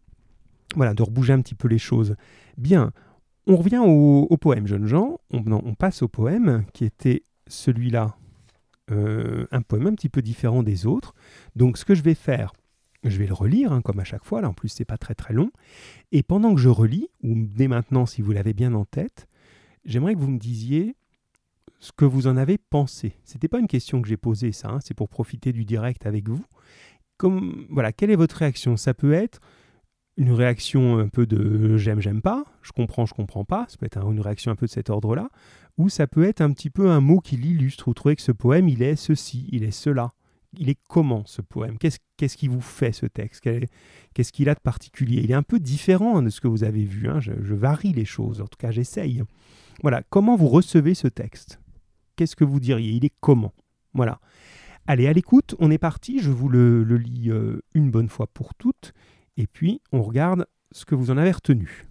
voilà, 0.76 0.94
de 0.94 1.02
rebouger 1.02 1.32
un 1.32 1.40
petit 1.40 1.54
peu 1.54 1.68
les 1.68 1.78
choses. 1.78 2.16
Bien, 2.56 2.92
on 3.46 3.56
revient 3.56 3.82
au, 3.84 4.36
poème, 4.36 4.66
jeunes 4.66 4.86
gens. 4.86 5.18
On, 5.30 5.74
passe 5.74 6.02
au 6.02 6.08
poème 6.08 6.64
qui 6.72 6.84
était 6.84 7.24
celui-là, 7.46 8.16
euh, 8.90 9.46
un 9.50 9.62
poème 9.62 9.88
un 9.88 9.94
petit 9.94 10.08
peu 10.08 10.22
différent 10.22 10.62
des 10.62 10.86
autres. 10.86 11.14
Donc 11.56 11.76
ce 11.76 11.84
que 11.84 11.94
je 11.94 12.02
vais 12.02 12.14
faire 12.14 12.52
je 13.04 13.18
vais 13.18 13.26
le 13.26 13.34
relire, 13.34 13.72
hein, 13.72 13.82
comme 13.82 14.00
à 14.00 14.04
chaque 14.04 14.24
fois. 14.24 14.40
Là, 14.40 14.48
en 14.48 14.54
plus, 14.54 14.68
c'est 14.68 14.84
pas 14.84 14.98
très 14.98 15.14
très 15.14 15.34
long. 15.34 15.50
Et 16.12 16.22
pendant 16.22 16.54
que 16.54 16.60
je 16.60 16.68
relis, 16.68 17.08
ou 17.22 17.34
dès 17.36 17.68
maintenant, 17.68 18.06
si 18.06 18.22
vous 18.22 18.32
l'avez 18.32 18.52
bien 18.52 18.74
en 18.74 18.84
tête, 18.84 19.28
j'aimerais 19.84 20.14
que 20.14 20.20
vous 20.20 20.30
me 20.30 20.38
disiez 20.38 20.94
ce 21.80 21.90
que 21.90 22.04
vous 22.04 22.28
en 22.28 22.36
avez 22.36 22.58
pensé. 22.58 23.14
C'était 23.24 23.48
pas 23.48 23.58
une 23.58 23.66
question 23.66 24.00
que 24.00 24.08
j'ai 24.08 24.16
posée, 24.16 24.52
ça. 24.52 24.68
Hein, 24.68 24.78
c'est 24.84 24.94
pour 24.94 25.08
profiter 25.08 25.52
du 25.52 25.64
direct 25.64 26.06
avec 26.06 26.28
vous. 26.28 26.44
Comme 27.16 27.66
voilà, 27.70 27.92
quelle 27.92 28.10
est 28.10 28.16
votre 28.16 28.36
réaction? 28.36 28.76
Ça 28.76 28.94
peut 28.94 29.12
être 29.12 29.40
une 30.22 30.32
réaction 30.32 30.98
un 30.98 31.08
peu 31.08 31.26
de 31.26 31.76
j'aime, 31.76 32.00
j'aime 32.00 32.22
pas, 32.22 32.44
je 32.62 32.72
comprends, 32.72 33.06
je 33.06 33.14
comprends 33.14 33.44
pas, 33.44 33.66
ça 33.68 33.76
peut 33.76 33.86
être 33.86 34.10
une 34.10 34.20
réaction 34.20 34.50
un 34.50 34.56
peu 34.56 34.66
de 34.66 34.70
cet 34.70 34.90
ordre-là, 34.90 35.28
ou 35.78 35.88
ça 35.88 36.06
peut 36.06 36.24
être 36.24 36.40
un 36.40 36.52
petit 36.52 36.70
peu 36.70 36.90
un 36.90 37.00
mot 37.00 37.20
qui 37.20 37.36
l'illustre, 37.36 37.84
vous 37.86 37.94
trouvez 37.94 38.16
que 38.16 38.22
ce 38.22 38.32
poème, 38.32 38.68
il 38.68 38.82
est 38.82 38.96
ceci, 38.96 39.48
il 39.52 39.64
est 39.64 39.70
cela 39.70 40.12
il 40.58 40.68
est 40.68 40.78
comment 40.88 41.24
ce 41.26 41.40
poème? 41.40 41.78
Qu'est-ce 41.78 42.36
qui 42.36 42.48
vous 42.48 42.60
fait 42.60 42.92
ce 42.92 43.06
texte? 43.06 43.48
Qu'est-ce 44.14 44.32
qu'il 44.32 44.48
a 44.48 44.54
de 44.54 44.60
particulier? 44.60 45.20
Il 45.22 45.30
est 45.30 45.34
un 45.34 45.42
peu 45.42 45.58
différent 45.58 46.20
de 46.22 46.28
ce 46.28 46.40
que 46.40 46.48
vous 46.48 46.64
avez 46.64 46.84
vu. 46.84 47.08
Hein. 47.08 47.20
Je, 47.20 47.54
varie 47.54 47.92
les 47.92 48.04
choses, 48.04 48.40
en 48.40 48.46
tout 48.46 48.58
cas 48.58 48.70
j'essaye. 48.70 49.22
Voilà, 49.82 50.02
comment 50.10 50.36
vous 50.36 50.48
recevez 50.48 50.94
ce 50.94 51.08
texte? 51.08 51.60
Qu'est-ce 52.16 52.36
que 52.36 52.44
vous 52.44 52.60
diriez? 52.60 52.92
Il 52.92 53.04
est 53.04 53.14
comment? 53.20 53.54
Voilà. 53.94 54.20
Allez, 54.86 55.06
à 55.06 55.12
l'écoute, 55.12 55.54
on 55.58 55.70
est 55.70 55.78
parti. 55.78 56.20
Je 56.20 56.30
vous 56.30 56.48
le, 56.48 56.82
lis 56.96 57.30
euh, 57.30 57.62
une 57.74 57.90
bonne 57.90 58.08
fois 58.08 58.26
pour 58.26 58.54
toutes. 58.54 58.92
Et 59.36 59.46
puis, 59.46 59.80
on 59.92 60.02
regarde 60.02 60.46
ce 60.72 60.84
que 60.84 60.94
vous 60.94 61.10
en 61.10 61.16
avez 61.16 61.32
retenu. 61.32 61.86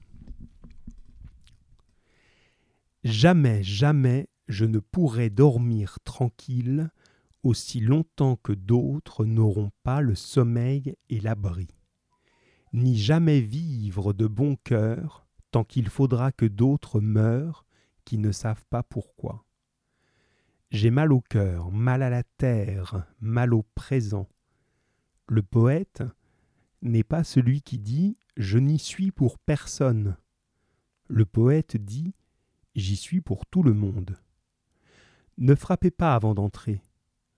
Jamais, 3.03 3.63
jamais 3.63 4.29
je 4.47 4.65
ne 4.65 4.79
pourrai 4.79 5.29
dormir 5.29 5.97
tranquille 6.03 6.91
aussi 7.43 7.79
longtemps 7.79 8.35
que 8.35 8.53
d'autres 8.53 9.25
n'auront 9.25 9.71
pas 9.83 10.01
le 10.01 10.13
sommeil 10.13 10.95
et 11.09 11.19
l'abri, 11.19 11.67
ni 12.73 12.97
jamais 12.97 13.41
vivre 13.41 14.13
de 14.13 14.27
bon 14.27 14.55
cœur 14.57 15.25
tant 15.49 15.63
qu'il 15.63 15.89
faudra 15.89 16.31
que 16.31 16.45
d'autres 16.45 17.01
meurent 17.01 17.65
qui 18.05 18.17
ne 18.17 18.31
savent 18.31 18.65
pas 18.69 18.83
pourquoi. 18.83 19.45
J'ai 20.69 20.91
mal 20.91 21.11
au 21.11 21.21
cœur, 21.21 21.71
mal 21.71 22.03
à 22.03 22.09
la 22.09 22.23
terre, 22.23 23.05
mal 23.19 23.53
au 23.53 23.63
présent. 23.75 24.29
Le 25.27 25.41
poète 25.41 26.03
n'est 26.81 27.03
pas 27.03 27.23
celui 27.23 27.61
qui 27.61 27.77
dit 27.77 28.17
Je 28.37 28.57
n'y 28.57 28.79
suis 28.79 29.11
pour 29.11 29.37
personne. 29.39 30.17
Le 31.07 31.25
poète 31.25 31.77
dit 31.77 32.13
J'y 32.75 32.95
suis 32.95 33.21
pour 33.21 33.45
tout 33.45 33.63
le 33.63 33.73
monde. 33.73 34.17
Ne 35.37 35.55
frappez 35.55 35.91
pas 35.91 36.15
avant 36.15 36.33
d'entrer 36.33 36.81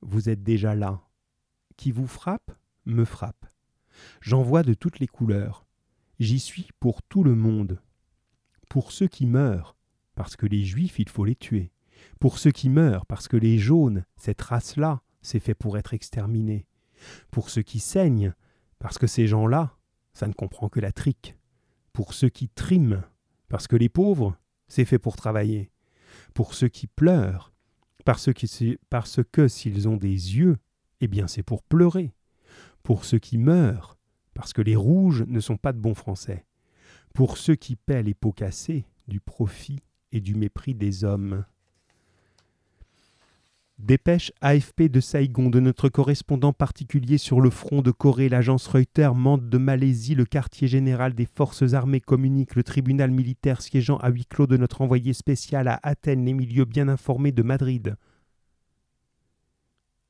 vous 0.03 0.29
êtes 0.29 0.43
déjà 0.43 0.75
là. 0.75 1.01
Qui 1.77 1.91
vous 1.91 2.07
frappe, 2.07 2.51
me 2.85 3.05
frappe. 3.05 3.47
J'en 4.21 4.43
vois 4.43 4.63
de 4.63 4.73
toutes 4.73 4.99
les 4.99 5.07
couleurs. 5.07 5.65
J'y 6.19 6.39
suis 6.39 6.69
pour 6.79 7.01
tout 7.01 7.23
le 7.23 7.35
monde. 7.35 7.81
Pour 8.69 8.91
ceux 8.91 9.07
qui 9.07 9.25
meurent, 9.25 9.75
parce 10.15 10.35
que 10.35 10.45
les 10.45 10.63
juifs, 10.63 10.99
il 10.99 11.09
faut 11.09 11.25
les 11.25 11.35
tuer. 11.35 11.71
Pour 12.19 12.37
ceux 12.37 12.51
qui 12.51 12.69
meurent, 12.69 13.05
parce 13.05 13.27
que 13.27 13.37
les 13.37 13.57
jaunes, 13.57 14.05
cette 14.17 14.41
race-là, 14.41 15.01
c'est 15.21 15.39
fait 15.39 15.55
pour 15.55 15.77
être 15.77 15.93
exterminée. 15.93 16.67
Pour 17.31 17.49
ceux 17.49 17.61
qui 17.61 17.79
saignent, 17.79 18.33
parce 18.83 18.97
que 18.97 19.07
ces 19.07 19.27
gens-là, 19.27 19.77
ça 20.13 20.27
ne 20.27 20.33
comprend 20.33 20.67
que 20.67 20.81
la 20.81 20.91
trique. 20.91 21.37
Pour 21.93 22.13
ceux 22.13 22.27
qui 22.27 22.49
triment, 22.49 23.01
parce 23.47 23.65
que 23.65 23.77
les 23.77 23.87
pauvres, 23.87 24.37
c'est 24.67 24.83
fait 24.83 24.99
pour 24.99 25.15
travailler. 25.15 25.71
Pour 26.33 26.53
ceux 26.53 26.67
qui 26.67 26.87
pleurent, 26.87 27.53
parce 28.03 28.33
que, 28.33 28.77
parce 28.89 29.21
que 29.31 29.47
s'ils 29.47 29.87
ont 29.87 29.95
des 29.95 30.09
yeux, 30.09 30.57
eh 30.99 31.07
bien 31.07 31.27
c'est 31.27 31.43
pour 31.43 31.63
pleurer. 31.63 32.13
Pour 32.83 33.05
ceux 33.05 33.19
qui 33.19 33.37
meurent, 33.37 33.97
parce 34.33 34.51
que 34.51 34.61
les 34.61 34.75
rouges 34.75 35.23
ne 35.29 35.39
sont 35.39 35.55
pas 35.55 35.71
de 35.71 35.79
bons 35.79 35.95
Français. 35.95 36.45
Pour 37.13 37.37
ceux 37.37 37.55
qui 37.55 37.77
paient 37.77 38.03
les 38.03 38.13
pots 38.13 38.33
cassés, 38.33 38.85
du 39.07 39.21
profit 39.21 39.79
et 40.11 40.19
du 40.19 40.35
mépris 40.35 40.75
des 40.75 41.05
hommes. 41.05 41.45
Dépêche 43.79 44.31
AFP 44.39 44.83
de 44.83 44.99
Saigon 44.99 45.49
de 45.49 45.59
notre 45.59 45.89
correspondant 45.89 46.53
particulier 46.53 47.17
sur 47.17 47.41
le 47.41 47.49
front 47.49 47.81
de 47.81 47.91
Corée, 47.91 48.29
l'agence 48.29 48.67
Reuters, 48.67 49.15
Mande 49.15 49.49
de 49.49 49.57
Malaisie, 49.57 50.15
le 50.15 50.25
quartier 50.25 50.67
général 50.67 51.13
des 51.15 51.25
forces 51.25 51.73
armées 51.73 51.99
communique, 51.99 52.55
le 52.55 52.63
tribunal 52.63 53.11
militaire 53.11 53.61
siégeant 53.61 53.97
à 53.97 54.09
huis 54.09 54.25
clos 54.25 54.47
de 54.47 54.57
notre 54.57 54.81
envoyé 54.81 55.11
spécial 55.13 55.67
à 55.67 55.79
Athènes, 55.81 56.23
les 56.23 56.33
milieux 56.33 56.65
bien 56.65 56.87
informés 56.87 57.31
de 57.31 57.41
Madrid. 57.41 57.97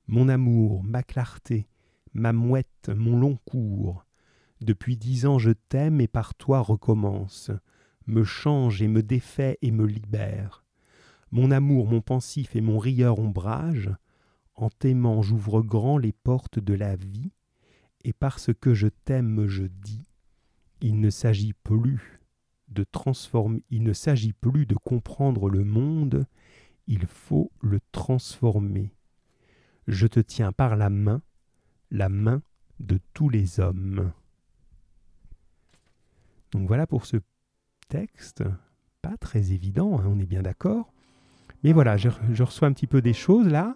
Mon 0.08 0.28
amour, 0.28 0.84
ma 0.84 1.02
clarté, 1.02 1.68
ma 2.14 2.34
mouette, 2.34 2.92
mon 2.94 3.18
long 3.18 3.40
cours, 3.46 4.06
depuis 4.60 4.98
dix 4.98 5.26
ans 5.26 5.40
je 5.40 5.52
t'aime 5.52 6.02
et 6.02 6.10
par 6.10 6.36
toi 6.36 6.60
recommence, 6.60 7.50
me 8.08 8.26
change 8.26 8.82
et 8.82 8.90
me 8.90 9.02
défait 9.02 9.58
et 9.62 9.72
me 9.72 9.86
libère 9.86 10.63
mon 11.34 11.50
amour, 11.50 11.88
mon 11.88 12.00
pensif 12.00 12.56
et 12.56 12.62
mon 12.62 12.78
rieur 12.78 13.18
ombrage, 13.18 13.90
en 14.54 14.70
t'aimant 14.70 15.24
j'ouvre 15.24 15.64
grand 15.64 15.98
les 15.98 16.12
portes 16.12 16.60
de 16.60 16.76
la 16.76 16.96
vie, 16.96 17.32
et 18.04 18.14
parce 18.14 18.52
que 18.54 18.76
je 18.76 18.88
t'aime 18.88 19.48
je 19.48 19.64
dis, 19.64 20.08
il 20.80 21.00
ne 21.00 21.10
s'agit 21.10 21.54
plus 21.54 22.22
de 22.68 22.84
transformer, 22.84 23.64
il 23.72 23.82
ne 23.82 23.94
s'agit 23.94 24.34
plus 24.34 24.68
de 24.68 24.76
comprendre 24.76 25.50
le 25.50 25.64
monde, 25.64 26.28
il 26.86 27.08
faut 27.08 27.52
le 27.62 27.80
transformer. 27.92 28.94
Je 29.88 30.06
te 30.06 30.20
tiens 30.20 30.52
par 30.52 30.76
la 30.76 30.92
main, 30.92 31.24
la 31.90 32.10
main 32.10 32.44
de 32.80 33.00
tous 33.16 33.30
les 33.30 33.60
hommes. 33.60 34.14
Donc 36.52 36.68
voilà 36.68 36.86
pour 36.86 37.08
ce 37.08 37.18
texte, 37.90 38.44
pas 39.02 39.18
très 39.18 39.52
évident, 39.52 39.98
hein, 39.98 40.06
on 40.06 40.20
est 40.20 40.28
bien 40.28 40.44
d'accord. 40.44 40.94
Mais 41.64 41.72
voilà, 41.72 41.98
je, 41.98 42.10
reçois 42.44 42.68
un 42.68 42.74
petit 42.74 42.88
peu 42.88 43.02
des 43.02 43.14
choses 43.14 43.48
là. 43.48 43.76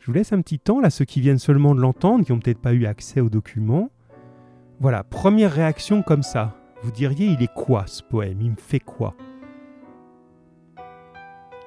Je 0.00 0.06
vous 0.06 0.12
laisse 0.12 0.32
un 0.32 0.40
petit 0.40 0.58
temps, 0.58 0.80
là, 0.80 0.90
ceux 0.90 1.04
qui 1.04 1.20
viennent 1.20 1.38
seulement 1.38 1.74
de 1.74 1.80
l'entendre, 1.80 2.24
qui 2.24 2.32
n'ont 2.32 2.38
peut-être 2.38 2.60
pas 2.60 2.72
eu 2.72 2.86
accès 2.86 3.20
au 3.20 3.28
document. 3.28 3.90
Voilà, 4.80 5.02
première 5.02 5.52
réaction 5.52 6.02
comme 6.02 6.22
ça. 6.22 6.56
Vous 6.82 6.92
diriez, 6.92 7.26
il 7.26 7.42
est 7.42 7.52
quoi 7.52 7.84
ce 7.86 8.02
poème? 8.02 8.40
Il 8.40 8.52
me 8.52 8.56
fait 8.56 8.80
quoi? 8.80 9.14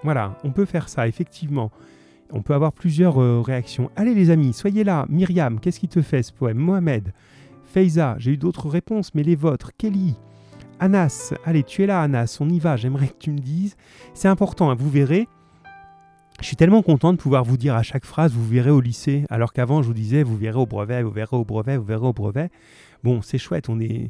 Voilà, 0.03 0.38
on 0.43 0.51
peut 0.51 0.65
faire 0.65 0.89
ça, 0.89 1.07
effectivement. 1.07 1.72
On 2.32 2.41
peut 2.41 2.53
avoir 2.53 2.72
plusieurs 2.72 3.22
euh, 3.22 3.41
réactions. 3.41 3.91
Allez 3.95 4.15
les 4.15 4.30
amis, 4.30 4.53
soyez 4.53 4.84
là. 4.84 5.05
Myriam, 5.09 5.59
qu'est-ce 5.59 5.80
qui 5.80 5.89
te 5.89 6.01
fait 6.01 6.24
ce 6.24 6.32
poème? 6.32 6.57
Mohamed, 6.57 7.13
Feiza, 7.65 8.15
j'ai 8.17 8.32
eu 8.32 8.38
d'autres 8.38 8.69
réponses, 8.69 9.13
mais 9.13 9.24
les 9.24 9.36
vôtres. 9.36 9.72
Kelly, 9.78 10.15
Anas, 10.80 11.34
allez, 11.45 11.63
tu 11.63 11.84
es 11.84 11.86
là 11.86 12.01
Anas, 12.01 12.38
on 12.39 12.49
y 12.49 12.59
va, 12.59 12.78
j'aimerais 12.78 13.09
que 13.09 13.17
tu 13.19 13.32
me 13.32 13.39
dises. 13.39 13.76
C'est 14.13 14.30
important, 14.30 14.72
hein, 14.72 14.76
vous 14.76 14.89
verrez. 14.89 15.28
Je 16.41 16.47
suis 16.47 16.55
tellement 16.55 16.81
content 16.81 17.13
de 17.13 17.17
pouvoir 17.17 17.43
vous 17.43 17.55
dire 17.55 17.75
à 17.75 17.83
chaque 17.83 18.03
phrase, 18.03 18.33
vous 18.33 18.45
verrez 18.45 18.71
au 18.71 18.81
lycée, 18.81 19.25
alors 19.29 19.53
qu'avant 19.53 19.83
je 19.83 19.87
vous 19.87 19.93
disais, 19.93 20.23
vous 20.23 20.35
verrez 20.35 20.57
au 20.57 20.65
brevet, 20.65 21.03
vous 21.03 21.11
verrez 21.11 21.37
au 21.37 21.45
brevet, 21.45 21.77
vous 21.77 21.85
verrez 21.85 22.07
au 22.07 22.13
brevet. 22.13 22.49
Bon, 23.03 23.21
c'est 23.21 23.37
chouette, 23.37 23.69
on 23.69 23.79
est, 23.79 24.09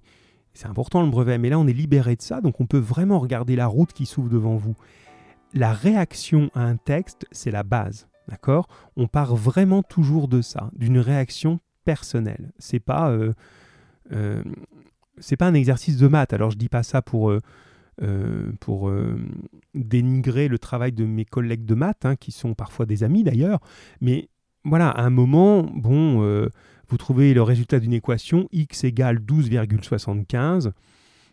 c'est 0.54 0.68
important 0.68 1.04
le 1.04 1.10
brevet, 1.10 1.38
mais 1.38 1.50
là 1.50 1.60
on 1.60 1.68
est 1.68 1.74
libéré 1.74 2.16
de 2.16 2.22
ça, 2.22 2.40
donc 2.40 2.62
on 2.62 2.66
peut 2.66 2.78
vraiment 2.80 3.20
regarder 3.20 3.58
la 3.58 3.68
route 3.68 3.92
qui 3.92 4.06
s'ouvre 4.06 4.30
devant 4.30 4.56
vous. 4.56 4.76
La 5.54 5.74
réaction 5.74 6.50
à 6.56 6.62
un 6.64 6.78
texte, 6.78 7.26
c'est 7.34 7.52
la 7.52 7.64
base. 7.64 8.08
D'accord? 8.30 8.70
On 8.96 9.08
part 9.08 9.36
vraiment 9.36 9.84
toujours 9.84 10.30
de 10.30 10.42
ça, 10.42 10.72
d'une 10.74 11.00
réaction 11.00 11.60
personnelle. 11.84 12.54
C'est 12.60 12.80
pas, 12.80 13.10
euh, 13.10 13.34
euh, 14.14 14.42
c'est 15.18 15.36
pas 15.36 15.48
un 15.48 15.54
exercice 15.54 15.98
de 15.98 16.08
maths. 16.08 16.32
Alors 16.32 16.52
je 16.52 16.58
dis 16.58 16.70
pas 16.70 16.84
ça 16.84 17.02
pour, 17.02 17.30
euh, 17.30 17.42
pour 18.60 18.92
dénigrer 19.74 20.48
le 20.48 20.60
travail 20.60 20.92
de 20.92 21.06
mes 21.06 21.26
collègues 21.26 21.66
de 21.66 21.76
maths, 21.76 22.06
hein, 22.06 22.16
qui 22.16 22.32
sont 22.32 22.54
parfois 22.54 22.86
des 22.86 23.04
amis 23.04 23.24
d'ailleurs. 23.24 23.60
Mais 24.00 24.30
voilà, 24.64 24.90
à 24.90 25.04
un 25.04 25.10
moment, 25.10 25.64
bon, 25.64 26.50
vous 26.88 26.98
trouvez 26.98 27.34
le 27.34 27.42
résultat 27.42 27.80
d'une 27.80 27.94
équation 27.94 28.48
x 28.52 28.84
égale 28.84 29.20
12,75. 29.20 30.72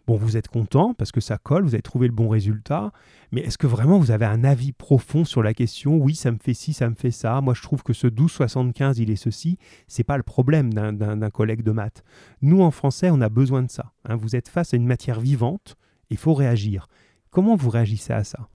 Bon, 0.07 0.17
vous 0.17 0.39
êtes 0.39 0.49
content 0.49 0.95
parce 0.95 1.13
que 1.13 1.21
ça 1.21 1.37
colle, 1.37 1.65
vous 1.65 1.75
avez 1.75 1.83
trouvé 1.83 2.07
le 2.07 2.15
bon 2.15 2.31
résultat, 2.31 2.93
mais 3.31 3.43
est-ce 3.43 3.59
que 3.59 3.67
vraiment 3.67 3.99
vous 3.99 4.11
avez 4.11 4.25
un 4.25 4.43
avis 4.43 4.73
profond 4.73 5.27
sur 5.27 5.43
la 5.43 5.53
question? 5.53 5.99
Oui, 5.99 6.15
ça 6.15 6.33
me 6.33 6.39
fait 6.39 6.55
ci, 6.55 6.73
ça 6.73 6.89
me 6.89 6.95
fait 6.95 7.11
ça. 7.11 7.43
Moi, 7.43 7.53
je 7.53 7.61
trouve 7.61 7.83
que 7.83 7.93
ce 7.93 8.07
12,75, 8.07 8.95
il 9.03 9.11
est 9.11 9.17
ceci. 9.17 9.59
C'est 9.87 10.05
pas 10.05 10.17
le 10.17 10.23
problème 10.23 10.73
d'un 10.73 11.31
collègue 11.31 11.63
de 11.63 11.73
maths. 11.73 12.03
Nous, 12.41 12.63
en 12.63 12.71
français, 12.71 13.11
on 13.11 13.21
a 13.21 13.29
besoin 13.29 13.63
de 13.63 13.71
ça. 13.71 13.93
Hein. 14.07 14.17
Vous 14.17 14.35
êtes 14.35 14.49
face 14.49 14.73
à 14.73 14.79
une 14.79 14.87
matière 14.87 15.21
vivante, 15.21 15.77
il 16.11 16.17
faut 16.17 16.35
réagir. 16.35 16.89
Comment 17.31 17.57
vous 17.57 17.71
réagissez 17.71 18.13
à 18.13 18.25
ça? 18.25 18.49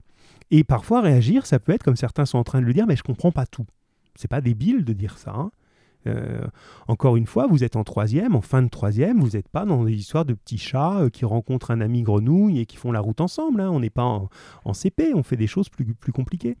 Et 0.50 0.64
parfois, 0.64 1.00
réagir, 1.00 1.46
ça 1.46 1.58
peut 1.58 1.72
être 1.72 1.82
comme 1.82 1.96
certains 1.96 2.26
sont 2.26 2.38
en 2.38 2.44
train 2.44 2.60
de 2.60 2.66
le 2.66 2.72
dire, 2.72 2.86
mais 2.86 2.96
je 2.96 3.02
comprends 3.02 3.32
pas 3.32 3.46
tout. 3.46 3.66
C'est 4.14 4.28
pas 4.28 4.40
débile 4.40 4.84
de 4.84 4.92
dire 4.92 5.18
ça. 5.18 5.32
Hein. 5.32 5.50
Euh, 6.06 6.46
encore 6.86 7.16
une 7.16 7.26
fois, 7.26 7.46
vous 7.46 7.64
êtes 7.64 7.76
en 7.76 7.84
troisième, 7.84 8.36
en 8.36 8.42
fin 8.42 8.62
de 8.62 8.68
troisième, 8.68 9.20
vous 9.20 9.30
n'êtes 9.30 9.48
pas 9.48 9.64
dans 9.64 9.84
des 9.84 9.94
histoires 9.94 10.24
de 10.24 10.34
petits 10.34 10.58
chats 10.58 11.00
euh, 11.00 11.10
qui 11.10 11.24
rencontrent 11.24 11.70
un 11.70 11.80
ami 11.80 12.02
grenouille 12.02 12.60
et 12.60 12.66
qui 12.66 12.76
font 12.76 12.92
la 12.92 13.00
route 13.00 13.20
ensemble. 13.20 13.60
Hein. 13.60 13.70
On 13.70 13.80
n'est 13.80 13.90
pas 13.90 14.04
en, 14.64 14.74
CP, 14.74 15.14
on 15.14 15.22
fait 15.22 15.36
des 15.36 15.46
choses 15.46 15.68
plus, 15.68 15.94
plus 15.94 16.12
compliquées. 16.12 16.56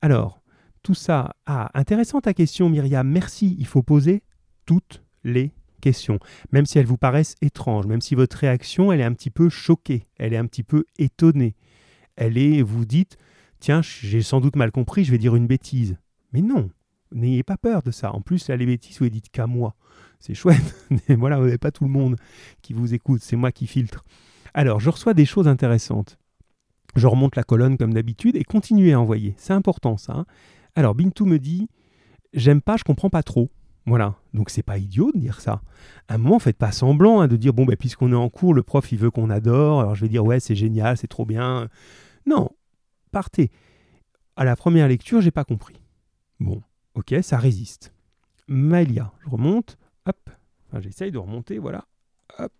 Alors, 0.00 0.40
tout 0.82 0.94
ça. 0.94 1.34
Ah, 1.44 1.70
intéressante 1.74 2.24
ta 2.24 2.34
question, 2.34 2.68
Myriam. 2.68 3.08
Merci. 3.08 3.56
Il 3.58 3.66
faut 3.66 3.82
poser 3.82 4.22
toutes 4.64 5.02
les 5.24 5.52
questions, 5.80 6.18
même 6.52 6.66
si 6.66 6.78
elles 6.78 6.86
vous 6.86 6.96
paraissent 6.96 7.36
étranges, 7.42 7.86
même 7.86 8.00
si 8.00 8.14
votre 8.14 8.36
réaction, 8.36 8.92
elle 8.92 9.00
est 9.00 9.04
un 9.04 9.14
petit 9.14 9.30
peu 9.30 9.48
choquée, 9.48 10.06
elle 10.18 10.32
est 10.32 10.38
un 10.38 10.46
petit 10.46 10.62
peu 10.62 10.84
étonnée. 10.98 11.54
Elle 12.16 12.38
est, 12.38 12.62
vous 12.62 12.84
dites, 12.84 13.16
tiens, 13.60 13.80
j'ai 13.82 14.22
sans 14.22 14.40
doute 14.40 14.56
mal 14.56 14.72
compris, 14.72 15.04
je 15.04 15.10
vais 15.10 15.18
dire 15.18 15.36
une 15.36 15.46
bêtise. 15.46 15.96
Mais 16.32 16.42
non, 16.42 16.70
N'ayez 17.12 17.42
pas 17.42 17.56
peur 17.56 17.82
de 17.82 17.90
ça. 17.90 18.12
En 18.12 18.20
plus, 18.20 18.48
là, 18.48 18.56
les 18.56 18.66
bêtises, 18.66 18.98
vous 18.98 19.08
dites 19.08 19.30
qu'à 19.30 19.46
moi. 19.46 19.74
C'est 20.20 20.34
chouette. 20.34 20.86
Mais 21.08 21.14
voilà, 21.14 21.38
vous 21.38 21.44
n'avez 21.44 21.58
pas 21.58 21.70
tout 21.70 21.84
le 21.84 21.90
monde 21.90 22.16
qui 22.62 22.72
vous 22.72 22.94
écoute. 22.94 23.22
C'est 23.22 23.36
moi 23.36 23.52
qui 23.52 23.66
filtre. 23.66 24.04
Alors, 24.54 24.80
je 24.80 24.90
reçois 24.90 25.14
des 25.14 25.24
choses 25.24 25.48
intéressantes. 25.48 26.18
Je 26.96 27.06
remonte 27.06 27.36
la 27.36 27.44
colonne 27.44 27.78
comme 27.78 27.94
d'habitude 27.94 28.36
et 28.36 28.44
continuez 28.44 28.92
à 28.92 29.00
envoyer. 29.00 29.34
C'est 29.38 29.52
important 29.52 29.96
ça. 29.96 30.12
Hein. 30.14 30.26
Alors, 30.74 30.94
Bintou 30.94 31.26
me 31.26 31.38
dit 31.38 31.68
J'aime 32.34 32.60
pas, 32.60 32.76
je 32.76 32.84
comprends 32.84 33.10
pas 33.10 33.22
trop. 33.22 33.50
Voilà. 33.88 34.14
Donc, 34.34 34.50
c'est 34.50 34.62
pas 34.62 34.78
idiot 34.78 35.10
de 35.12 35.18
dire 35.18 35.40
ça. 35.40 35.62
À 36.08 36.14
un 36.14 36.18
moment, 36.18 36.38
faites 36.38 36.56
pas 36.58 36.72
semblant 36.72 37.20
hein, 37.20 37.28
de 37.28 37.36
dire 37.36 37.52
Bon, 37.52 37.64
ben, 37.64 37.76
puisqu'on 37.76 38.12
est 38.12 38.16
en 38.16 38.28
cours, 38.28 38.54
le 38.54 38.62
prof, 38.62 38.90
il 38.92 38.98
veut 38.98 39.10
qu'on 39.10 39.30
adore. 39.30 39.80
Alors, 39.80 39.94
je 39.94 40.02
vais 40.02 40.08
dire 40.08 40.24
Ouais, 40.24 40.40
c'est 40.40 40.54
génial, 40.54 40.96
c'est 40.96 41.06
trop 41.06 41.24
bien. 41.24 41.68
Non, 42.26 42.50
partez. 43.10 43.50
À 44.36 44.44
la 44.44 44.56
première 44.56 44.88
lecture, 44.88 45.20
j'ai 45.20 45.30
pas 45.30 45.44
compris. 45.44 45.80
Bon, 46.38 46.62
Ok, 46.98 47.14
ça 47.22 47.38
résiste. 47.38 47.92
Malia, 48.48 49.12
je 49.24 49.30
remonte. 49.30 49.78
Hop. 50.06 50.30
Enfin, 50.66 50.80
j'essaye 50.80 51.12
de 51.12 51.18
remonter, 51.18 51.58
voilà. 51.58 51.84
Hop. 52.40 52.52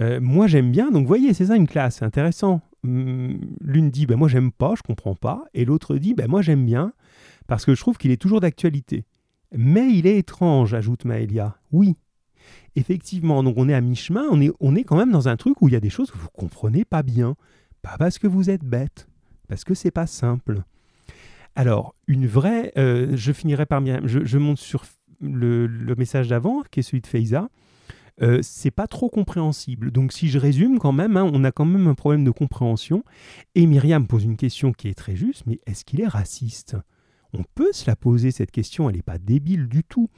Euh, 0.00 0.20
moi, 0.20 0.46
j'aime 0.46 0.70
bien. 0.70 0.92
Donc, 0.92 1.02
vous 1.02 1.08
voyez, 1.08 1.34
c'est 1.34 1.46
ça 1.46 1.56
une 1.56 1.66
classe. 1.66 1.96
C'est 1.96 2.04
intéressant. 2.04 2.60
Hum, 2.84 3.40
l'une 3.60 3.90
dit, 3.90 4.06
ben, 4.06 4.16
moi, 4.16 4.28
j'aime 4.28 4.52
pas, 4.52 4.74
je 4.76 4.82
comprends 4.82 5.16
pas. 5.16 5.44
Et 5.54 5.64
l'autre 5.64 5.96
dit, 5.96 6.14
ben, 6.14 6.28
moi, 6.28 6.40
j'aime 6.40 6.64
bien 6.64 6.92
parce 7.48 7.64
que 7.64 7.74
je 7.74 7.80
trouve 7.80 7.98
qu'il 7.98 8.12
est 8.12 8.16
toujours 8.16 8.40
d'actualité. 8.40 9.06
Mais 9.52 9.90
il 9.92 10.06
est 10.06 10.18
étrange, 10.18 10.74
ajoute 10.74 11.04
Maëlia. 11.04 11.56
Oui, 11.72 11.96
effectivement, 12.74 13.42
donc 13.42 13.56
on 13.56 13.68
est 13.68 13.74
à 13.74 13.80
mi-chemin, 13.80 14.24
on 14.30 14.76
est, 14.76 14.84
quand 14.84 14.96
même 14.96 15.12
dans 15.12 15.28
un 15.28 15.36
truc 15.36 15.62
où 15.62 15.68
il 15.68 15.72
y 15.72 15.76
a 15.76 15.80
des 15.80 15.90
choses 15.90 16.10
que 16.10 16.18
vous 16.18 16.28
comprenez 16.28 16.84
pas 16.84 17.02
bien. 17.02 17.36
Pas 17.82 17.96
parce 17.98 18.18
que 18.18 18.26
vous 18.26 18.50
êtes 18.50 18.64
bête, 18.64 19.08
parce 19.48 19.64
que 19.64 19.74
c'est 19.74 19.90
pas 19.90 20.06
simple. 20.06 20.62
Alors, 21.54 21.94
une 22.06 22.26
vraie, 22.26 22.72
euh, 22.76 23.12
je 23.16 23.32
finirai 23.32 23.64
par 23.64 23.82
je, 24.04 24.24
je 24.24 24.38
monte 24.38 24.58
sur 24.58 24.84
le, 25.20 25.94
message 25.96 26.28
d'avant, 26.28 26.62
qui 26.70 26.80
est 26.80 26.82
celui 26.82 27.00
de 27.00 27.06
Feiza. 27.06 27.48
Euh, 28.22 28.40
c'est 28.42 28.70
pas 28.70 28.86
trop 28.86 29.10
compréhensible. 29.10 29.90
Donc, 29.90 30.12
si 30.12 30.28
je 30.28 30.38
résume 30.38 30.78
quand 30.78 30.92
même, 30.92 31.16
hein, 31.16 31.30
on 31.32 31.44
a 31.44 31.52
quand 31.52 31.64
même 31.64 31.86
un 31.86 31.94
problème 31.94 32.24
de 32.24 32.30
compréhension. 32.30 33.04
Et 33.54 33.66
Myriam 33.66 34.06
pose 34.06 34.24
une 34.24 34.36
question 34.36 34.72
qui 34.72 34.88
est 34.88 34.94
très 34.94 35.16
juste, 35.16 35.44
mais 35.46 35.60
est-ce 35.66 35.84
qu'il 35.84 36.00
est 36.00 36.06
raciste? 36.06 36.76
On 37.32 37.44
peut 37.54 37.72
se 37.72 37.88
la 37.88 37.96
poser, 37.96 38.30
cette 38.30 38.50
question, 38.50 38.88
elle 38.88 38.96
n'est 38.96 39.02
pas 39.02 39.18
débile 39.18 39.68
du 39.68 39.84
tout. 39.84 40.08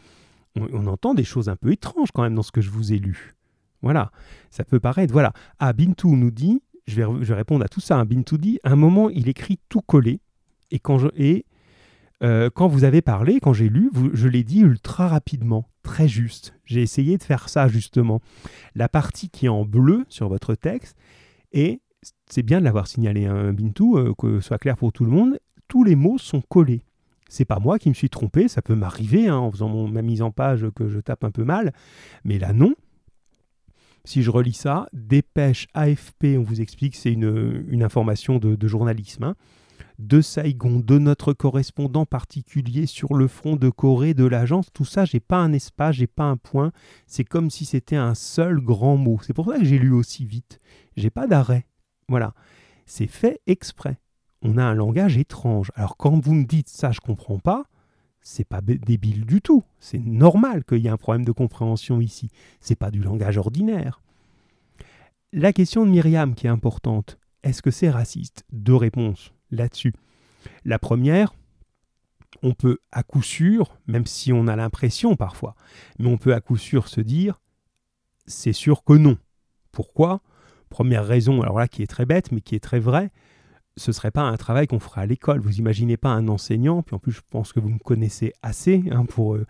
On, 0.57 0.87
entend 0.87 1.15
des 1.15 1.25
choses 1.25 1.49
un 1.49 1.57
peu 1.57 1.71
étranges 1.73 2.11
quand 2.13 2.23
même 2.23 2.35
dans 2.35 2.43
ce 2.43 2.53
que 2.53 2.61
je 2.61 2.71
vous 2.71 2.93
ai 2.93 2.99
lu. 2.99 3.35
Voilà, 3.83 4.11
ça 4.51 4.65
peut 4.65 4.81
paraître. 4.81 5.13
Voilà. 5.13 5.33
Ah, 5.59 5.73
Bintou 5.73 6.17
nous 6.17 6.31
dit, 6.31 6.63
je 6.87 6.97
vais, 6.97 7.35
répondre 7.35 7.65
à 7.65 7.69
tout 7.69 7.81
ça. 7.81 7.97
Hein. 7.97 8.05
Bintou 8.05 8.39
dit, 8.39 8.59
à 8.65 8.73
un 8.73 8.77
moment, 8.77 9.09
il 9.11 9.29
écrit 9.29 9.59
tout 9.69 9.83
collé. 9.83 10.21
Et 10.71 10.79
quand, 10.79 10.99
je, 10.99 11.09
euh, 12.23 12.51
quand 12.53 12.67
vous 12.67 12.85
avez 12.85 13.03
parlé, 13.03 13.39
quand 13.41 13.53
j'ai 13.53 13.69
lu, 13.69 13.91
je 14.13 14.29
l'ai 14.29 14.43
dit 14.43 14.61
ultra 14.61 15.09
rapidement, 15.09 15.69
très 15.83 16.09
juste. 16.09 16.55
J'ai 16.65 16.83
essayé 16.83 17.17
de 17.19 17.23
faire 17.23 17.49
ça 17.49 17.69
justement. 17.69 18.21
La 18.75 18.89
partie 18.89 19.31
qui 19.31 19.47
est 19.47 19.51
en 19.51 19.65
bleu 19.65 20.05
sur 20.09 20.29
votre 20.29 20.55
texte, 20.55 20.97
et 21.53 21.81
c'est 22.29 22.43
bien 22.43 22.59
de 22.59 22.65
l'avoir 22.65 22.87
signalé, 22.87 23.27
hein, 23.27 23.53
Bintou, 23.53 23.97
euh, 23.97 24.15
que 24.19 24.41
ce 24.41 24.49
soit 24.49 24.59
clair 24.59 24.77
pour 24.77 24.93
tout 24.93 25.05
le 25.05 25.11
monde, 25.11 25.39
tous 25.69 25.85
les 25.85 25.95
mots 25.95 26.19
sont 26.19 26.41
collés. 26.41 26.83
C'est 27.29 27.45
pas 27.45 27.59
moi 27.59 27.79
qui 27.79 27.89
me 27.89 27.95
suis 27.95 28.11
trompé, 28.11 28.49
ça 28.49 28.63
peut 28.63 28.75
m'arriver 28.75 29.29
hein, 29.29 29.37
en 29.37 29.51
faisant 29.51 29.87
ma 29.87 30.03
mise 30.03 30.23
en 30.23 30.31
page 30.31 30.67
que 30.75 30.89
je 30.89 30.99
tape 30.99 31.25
un 31.25 31.31
peu 31.31 31.45
mal, 31.45 31.73
mais 32.25 32.39
là 32.39 32.53
non. 32.53 32.75
Si 34.05 34.23
je 34.23 34.31
relis 34.31 34.55
ça, 34.55 34.89
dépêche 34.95 35.67
AFP, 35.75 36.37
on 36.39 36.43
vous 36.43 36.63
explique, 36.63 36.97
c'est 36.97 37.13
une, 37.13 37.67
une, 37.69 37.83
information 37.83 38.39
de, 38.39 38.55
de 38.55 38.69
journalisme. 38.69 39.25
Hein 39.25 39.37
de 39.99 40.21
Saigon, 40.21 40.81
de 40.81 40.99
notre 40.99 41.33
correspondant 41.33 42.07
particulier 42.07 42.87
sur 42.87 43.15
le 43.15 43.27
front 43.27 43.57
de 43.57 43.69
Corée, 43.69 44.15
de 44.15 44.25
l'agence, 44.25 44.73
tout 44.73 44.85
ça, 44.85 45.05
j'ai 45.05 45.21
pas 45.21 45.39
un 45.39 45.53
espace, 45.53 45.97
j'ai 45.97 46.07
pas 46.07 46.25
un 46.25 46.37
point, 46.37 46.73
c'est 47.07 47.25
comme 47.25 47.51
si 47.51 47.65
c'était 47.65 47.97
un 47.97 48.15
seul 48.15 48.61
grand 48.61 48.97
mot. 48.97 49.19
C'est 49.23 49.33
pour 49.33 49.47
ça 49.47 49.59
que 49.59 49.65
j'ai 49.65 49.79
lu 49.79 49.93
aussi 49.93 50.25
vite. 50.25 50.61
J'ai 50.97 51.11
pas 51.11 51.27
d'arrêt. 51.27 51.67
Voilà. 52.09 52.35
C'est 52.87 53.07
fait 53.07 53.41
exprès. 53.47 53.99
On 54.43 54.57
a 54.57 54.65
un 54.65 54.75
langage 54.75 55.17
étrange. 55.17 55.73
Alors 55.75 55.97
quand 55.97 56.19
vous 56.19 56.35
me 56.35 56.45
dites 56.45 56.69
ça, 56.69 56.93
je 56.93 57.01
comprends 57.01 57.39
pas, 57.39 57.65
c'est 58.21 58.47
pas 58.47 58.61
débile 58.61 59.25
du 59.25 59.41
tout. 59.41 59.65
C'est 59.81 59.99
normal 59.99 60.65
qu'il 60.65 60.79
y 60.79 60.87
ait 60.87 60.91
un 60.91 60.97
problème 60.97 61.25
de 61.25 61.33
compréhension 61.33 62.01
ici. 62.01 62.31
C'est 62.61 62.77
pas 62.77 62.91
du 62.91 63.01
langage 63.01 63.39
ordinaire. 63.39 64.01
La 65.33 65.53
question 65.53 65.85
de 65.85 65.91
Myriam 65.91 66.35
qui 66.35 66.47
est 66.47 66.51
importante, 66.51 67.19
est-ce 67.43 67.63
que 67.63 67.71
c'est 67.71 67.91
raciste? 67.91 68.45
Deux 68.53 68.77
réponses 68.77 69.33
là-dessus. 69.51 69.93
La 70.65 70.79
première, 70.79 71.35
on 72.43 72.55
peut 72.55 72.79
à 72.93 73.03
coup 73.03 73.23
sûr, 73.23 73.77
même 73.87 74.07
si 74.07 74.33
on 74.33 74.47
a 74.47 74.57
l'impression 74.57 75.17
parfois, 75.17 75.55
mais 75.99 76.09
on 76.09 76.19
peut 76.19 76.35
à 76.35 76.41
coup 76.41 76.57
sûr 76.57 76.89
se 76.89 77.01
dire, 77.01 77.41
c'est 78.27 78.53
sûr 78.53 78.85
que 78.85 78.93
non. 78.93 79.19
Pourquoi? 79.73 80.21
Première 80.69 81.07
raison, 81.07 81.43
alors 81.43 81.59
là 81.59 81.69
qui 81.69 81.83
est 81.83 81.87
très 81.87 82.07
bête, 82.07 82.31
mais 82.33 82.41
qui 82.41 82.55
est 82.55 82.61
très 82.61 82.81
vraie, 82.81 83.11
ce 83.79 83.91
ne 83.91 83.95
serait 83.95 84.11
pas 84.11 84.23
un 84.23 84.37
travail 84.37 84.67
qu'on 84.67 84.81
ferait 84.81 85.03
à 85.03 85.07
l'école. 85.07 85.41
Vous 85.41 85.59
imaginez 85.59 85.97
pas 85.97 86.11
un 86.11 86.29
enseignant, 86.29 86.83
puis 86.83 86.95
en 86.95 86.99
plus 86.99 87.13
je 87.13 87.21
pense 87.31 87.53
que 87.53 87.61
vous 87.61 87.71
me 87.71 87.79
connaissez 87.79 88.33
assez 88.43 88.85
hein, 88.91 89.05
pour 89.07 89.35
euh, 89.35 89.47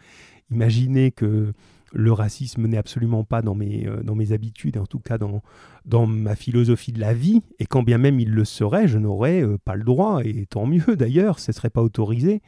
imaginer 0.51 1.11
que 1.11 1.53
le 1.93 2.13
racisme 2.13 2.67
n'est 2.67 2.77
absolument 2.77 3.25
pas 3.25 3.43
dans 3.43 3.55
mes, 3.55 3.87
euh, 3.87 4.03
dans 4.03 4.19
habitudes, 4.33 4.77
en 4.77 4.87
tout 4.87 4.99
cas 4.99 5.19
dans, 5.19 5.43
dans 5.85 6.07
ma 6.07 6.37
philosophie 6.37 6.93
de 6.93 7.01
la 7.01 7.15
vie, 7.15 7.43
et 7.59 7.67
quand 7.67 7.83
bien 7.83 7.99
même 7.99 8.21
il 8.21 8.31
le 8.31 8.45
serait, 8.45 8.89
je 8.89 8.99
n'aurais 8.99 9.43
euh, 9.43 9.59
pas 9.59 9.75
le 9.75 9.85
droit, 9.85 10.21
et 10.25 10.47
tant 10.47 10.67
mieux 10.67 10.97
d'ailleurs, 10.97 11.39
ce 11.39 11.51
ne 11.51 11.55
serait 11.55 11.71
pas 11.71 11.83
autorisé. 11.83 12.43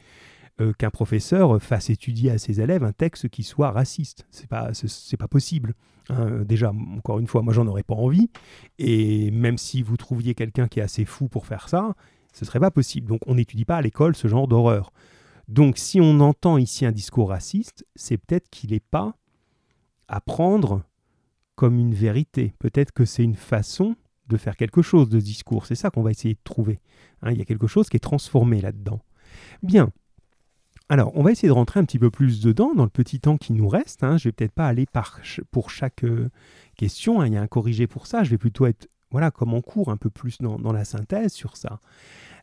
Euh, 0.59 0.73
qu'un 0.73 0.89
professeur 0.89 1.61
fasse 1.61 1.89
étudier 1.89 2.31
à 2.31 2.37
ses 2.37 2.59
élèves 2.61 2.83
un 2.83 2.91
texte 2.91 3.29
qui 3.29 3.43
soit 3.43 3.71
raciste. 3.71 4.25
C'est 4.31 4.47
pas, 4.47 4.71
c'est 4.73 5.17
pas 5.17 5.27
possible. 5.27 5.73
Hein. 6.09 6.41
Déjà, 6.45 6.71
encore 6.71 7.19
une 7.19 7.27
fois, 7.27 7.41
moi 7.41 7.53
j'en 7.53 7.67
aurais 7.67 7.83
pas 7.83 7.95
envie. 7.95 8.29
Et 8.79 9.31
même 9.31 9.57
si 9.57 9.81
vous 9.81 9.97
trouviez 9.97 10.35
quelqu'un 10.35 10.67
qui 10.67 10.79
est 10.79 10.83
assez 10.83 11.05
fou 11.05 11.27
pour 11.27 11.45
faire 11.45 11.69
ça, 11.69 11.95
ce 12.33 12.45
serait 12.45 12.59
pas 12.59 12.71
possible. 12.71 13.07
Donc 13.07 13.21
on 13.27 13.35
n'étudie 13.35 13.65
pas 13.65 13.77
à 13.77 13.81
l'école 13.81 14.15
ce 14.15 14.27
genre 14.27 14.47
d'horreur. 14.47 14.91
Donc 15.47 15.77
si 15.77 15.99
on 15.99 16.19
entend 16.19 16.57
ici 16.57 16.85
un 16.85 16.91
discours 16.91 17.29
raciste, 17.29 17.85
c'est 17.95 18.17
peut-être 18.17 18.49
qu'il 18.49 18.71
n'est 18.71 18.79
pas 18.79 19.15
à 20.07 20.21
prendre 20.21 20.83
comme 21.55 21.77
une 21.77 21.93
vérité. 21.93 22.53
Peut-être 22.59 22.91
que 22.91 23.05
c'est 23.05 23.23
une 23.23 23.35
façon 23.35 23.95
de 24.27 24.37
faire 24.37 24.55
quelque 24.55 24.81
chose 24.81 25.09
de 25.09 25.19
ce 25.19 25.25
discours. 25.25 25.65
C'est 25.65 25.75
ça 25.75 25.89
qu'on 25.89 26.01
va 26.01 26.11
essayer 26.11 26.35
de 26.35 26.39
trouver. 26.43 26.79
Hein. 27.21 27.31
il 27.31 27.37
y 27.37 27.41
a 27.41 27.45
quelque 27.45 27.67
chose 27.67 27.89
qui 27.89 27.97
est 27.97 28.01
transformé 28.01 28.61
là-dedans. 28.61 29.01
Bien. 29.61 29.91
Alors, 30.91 31.15
on 31.15 31.23
va 31.23 31.31
essayer 31.31 31.47
de 31.47 31.53
rentrer 31.53 31.79
un 31.79 31.85
petit 31.85 31.99
peu 31.99 32.11
plus 32.11 32.41
dedans 32.41 32.73
dans 32.73 32.83
le 32.83 32.89
petit 32.89 33.21
temps 33.21 33.37
qui 33.37 33.53
nous 33.53 33.69
reste. 33.69 34.03
Hein. 34.03 34.17
Je 34.17 34.27
vais 34.27 34.33
peut-être 34.33 34.51
pas 34.51 34.67
aller 34.67 34.85
pour 35.49 35.69
chaque 35.69 36.03
euh, 36.03 36.29
question. 36.75 37.21
Hein. 37.21 37.27
Il 37.27 37.33
y 37.33 37.37
a 37.37 37.41
un 37.41 37.47
corrigé 37.47 37.87
pour 37.87 38.07
ça. 38.07 38.25
Je 38.25 38.29
vais 38.29 38.37
plutôt 38.37 38.65
être, 38.65 38.89
voilà, 39.09 39.31
comme 39.31 39.53
en 39.53 39.61
cours, 39.61 39.89
un 39.89 39.95
peu 39.95 40.09
plus 40.09 40.39
dans, 40.39 40.73
la 40.73 40.83
synthèse 40.83 41.31
sur 41.31 41.55
ça. 41.55 41.79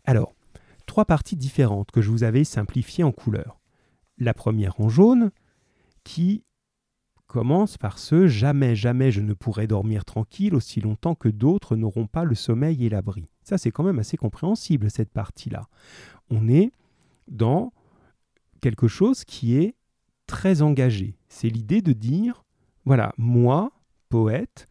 Alors, 0.06 0.34
trois 0.86 1.04
parties 1.04 1.36
différentes 1.36 1.90
que 1.90 2.00
je 2.00 2.10
vous 2.10 2.24
avais 2.24 2.42
simplifiées 2.42 3.04
en 3.04 3.12
couleur. 3.12 3.60
La 4.16 4.32
première 4.32 4.80
en 4.80 4.88
jaune, 4.88 5.30
qui 6.02 6.42
commence 7.26 7.76
par 7.76 7.98
ce 7.98 8.28
Jamais, 8.28 8.74
jamais 8.74 9.12
je 9.12 9.20
ne 9.20 9.34
pourrai 9.34 9.66
dormir 9.66 10.06
tranquille 10.06 10.54
aussi 10.54 10.80
longtemps 10.80 11.14
que 11.14 11.28
d'autres 11.28 11.76
n'auront 11.76 12.06
pas 12.06 12.24
le 12.24 12.34
sommeil 12.34 12.86
et 12.86 12.88
l'abri. 12.88 13.28
Ça, 13.42 13.58
c'est 13.58 13.72
quand 13.72 13.84
même 13.84 13.98
assez 13.98 14.16
compréhensible, 14.16 14.90
cette 14.90 15.12
partie-là. 15.12 15.68
On 16.30 16.48
est 16.48 16.72
dans 17.30 17.74
quelque 18.60 18.88
chose 18.88 19.24
qui 19.24 19.56
est 19.56 19.74
très 20.26 20.62
engagé. 20.62 21.16
C'est 21.28 21.48
l'idée 21.48 21.82
de 21.82 21.92
dire, 21.92 22.44
voilà, 22.84 23.12
moi, 23.16 23.72
poète, 24.08 24.66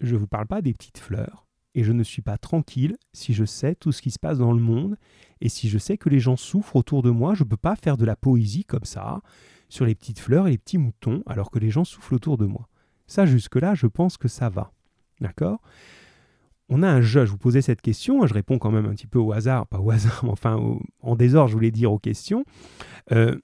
je 0.00 0.14
ne 0.14 0.20
vous 0.20 0.26
parle 0.26 0.46
pas 0.46 0.62
des 0.62 0.72
petites 0.72 0.98
fleurs, 0.98 1.46
et 1.74 1.84
je 1.84 1.92
ne 1.92 2.02
suis 2.02 2.22
pas 2.22 2.38
tranquille 2.38 2.96
si 3.12 3.34
je 3.34 3.44
sais 3.44 3.74
tout 3.74 3.92
ce 3.92 4.02
qui 4.02 4.10
se 4.10 4.18
passe 4.18 4.38
dans 4.38 4.52
le 4.52 4.60
monde, 4.60 4.96
et 5.40 5.48
si 5.48 5.68
je 5.68 5.78
sais 5.78 5.98
que 5.98 6.08
les 6.08 6.20
gens 6.20 6.36
souffrent 6.36 6.76
autour 6.76 7.02
de 7.02 7.10
moi, 7.10 7.34
je 7.34 7.44
ne 7.44 7.48
peux 7.48 7.56
pas 7.56 7.76
faire 7.76 7.96
de 7.96 8.04
la 8.04 8.16
poésie 8.16 8.64
comme 8.64 8.84
ça, 8.84 9.20
sur 9.68 9.84
les 9.84 9.94
petites 9.94 10.20
fleurs 10.20 10.46
et 10.46 10.52
les 10.52 10.58
petits 10.58 10.78
moutons, 10.78 11.22
alors 11.26 11.50
que 11.50 11.58
les 11.58 11.70
gens 11.70 11.84
soufflent 11.84 12.14
autour 12.14 12.38
de 12.38 12.46
moi. 12.46 12.68
Ça, 13.06 13.26
jusque-là, 13.26 13.74
je 13.74 13.86
pense 13.86 14.16
que 14.16 14.28
ça 14.28 14.48
va. 14.48 14.72
D'accord? 15.20 15.60
On 16.68 16.82
a 16.82 16.88
un 16.88 17.00
jeu, 17.00 17.24
je 17.24 17.30
vous 17.30 17.38
posais 17.38 17.62
cette 17.62 17.82
question, 17.82 18.26
je 18.26 18.34
réponds 18.34 18.58
quand 18.58 18.70
même 18.70 18.86
un 18.86 18.94
petit 18.94 19.06
peu 19.06 19.18
au 19.18 19.32
hasard, 19.32 19.66
pas 19.66 19.80
au 19.80 19.90
hasard, 19.90 20.20
mais 20.24 20.30
enfin 20.30 20.58
en 21.00 21.16
désordre, 21.16 21.48
je 21.48 21.54
voulais 21.54 21.70
dire 21.70 21.92
aux 21.92 21.98
questions. 21.98 22.44
Euh, 23.12 23.38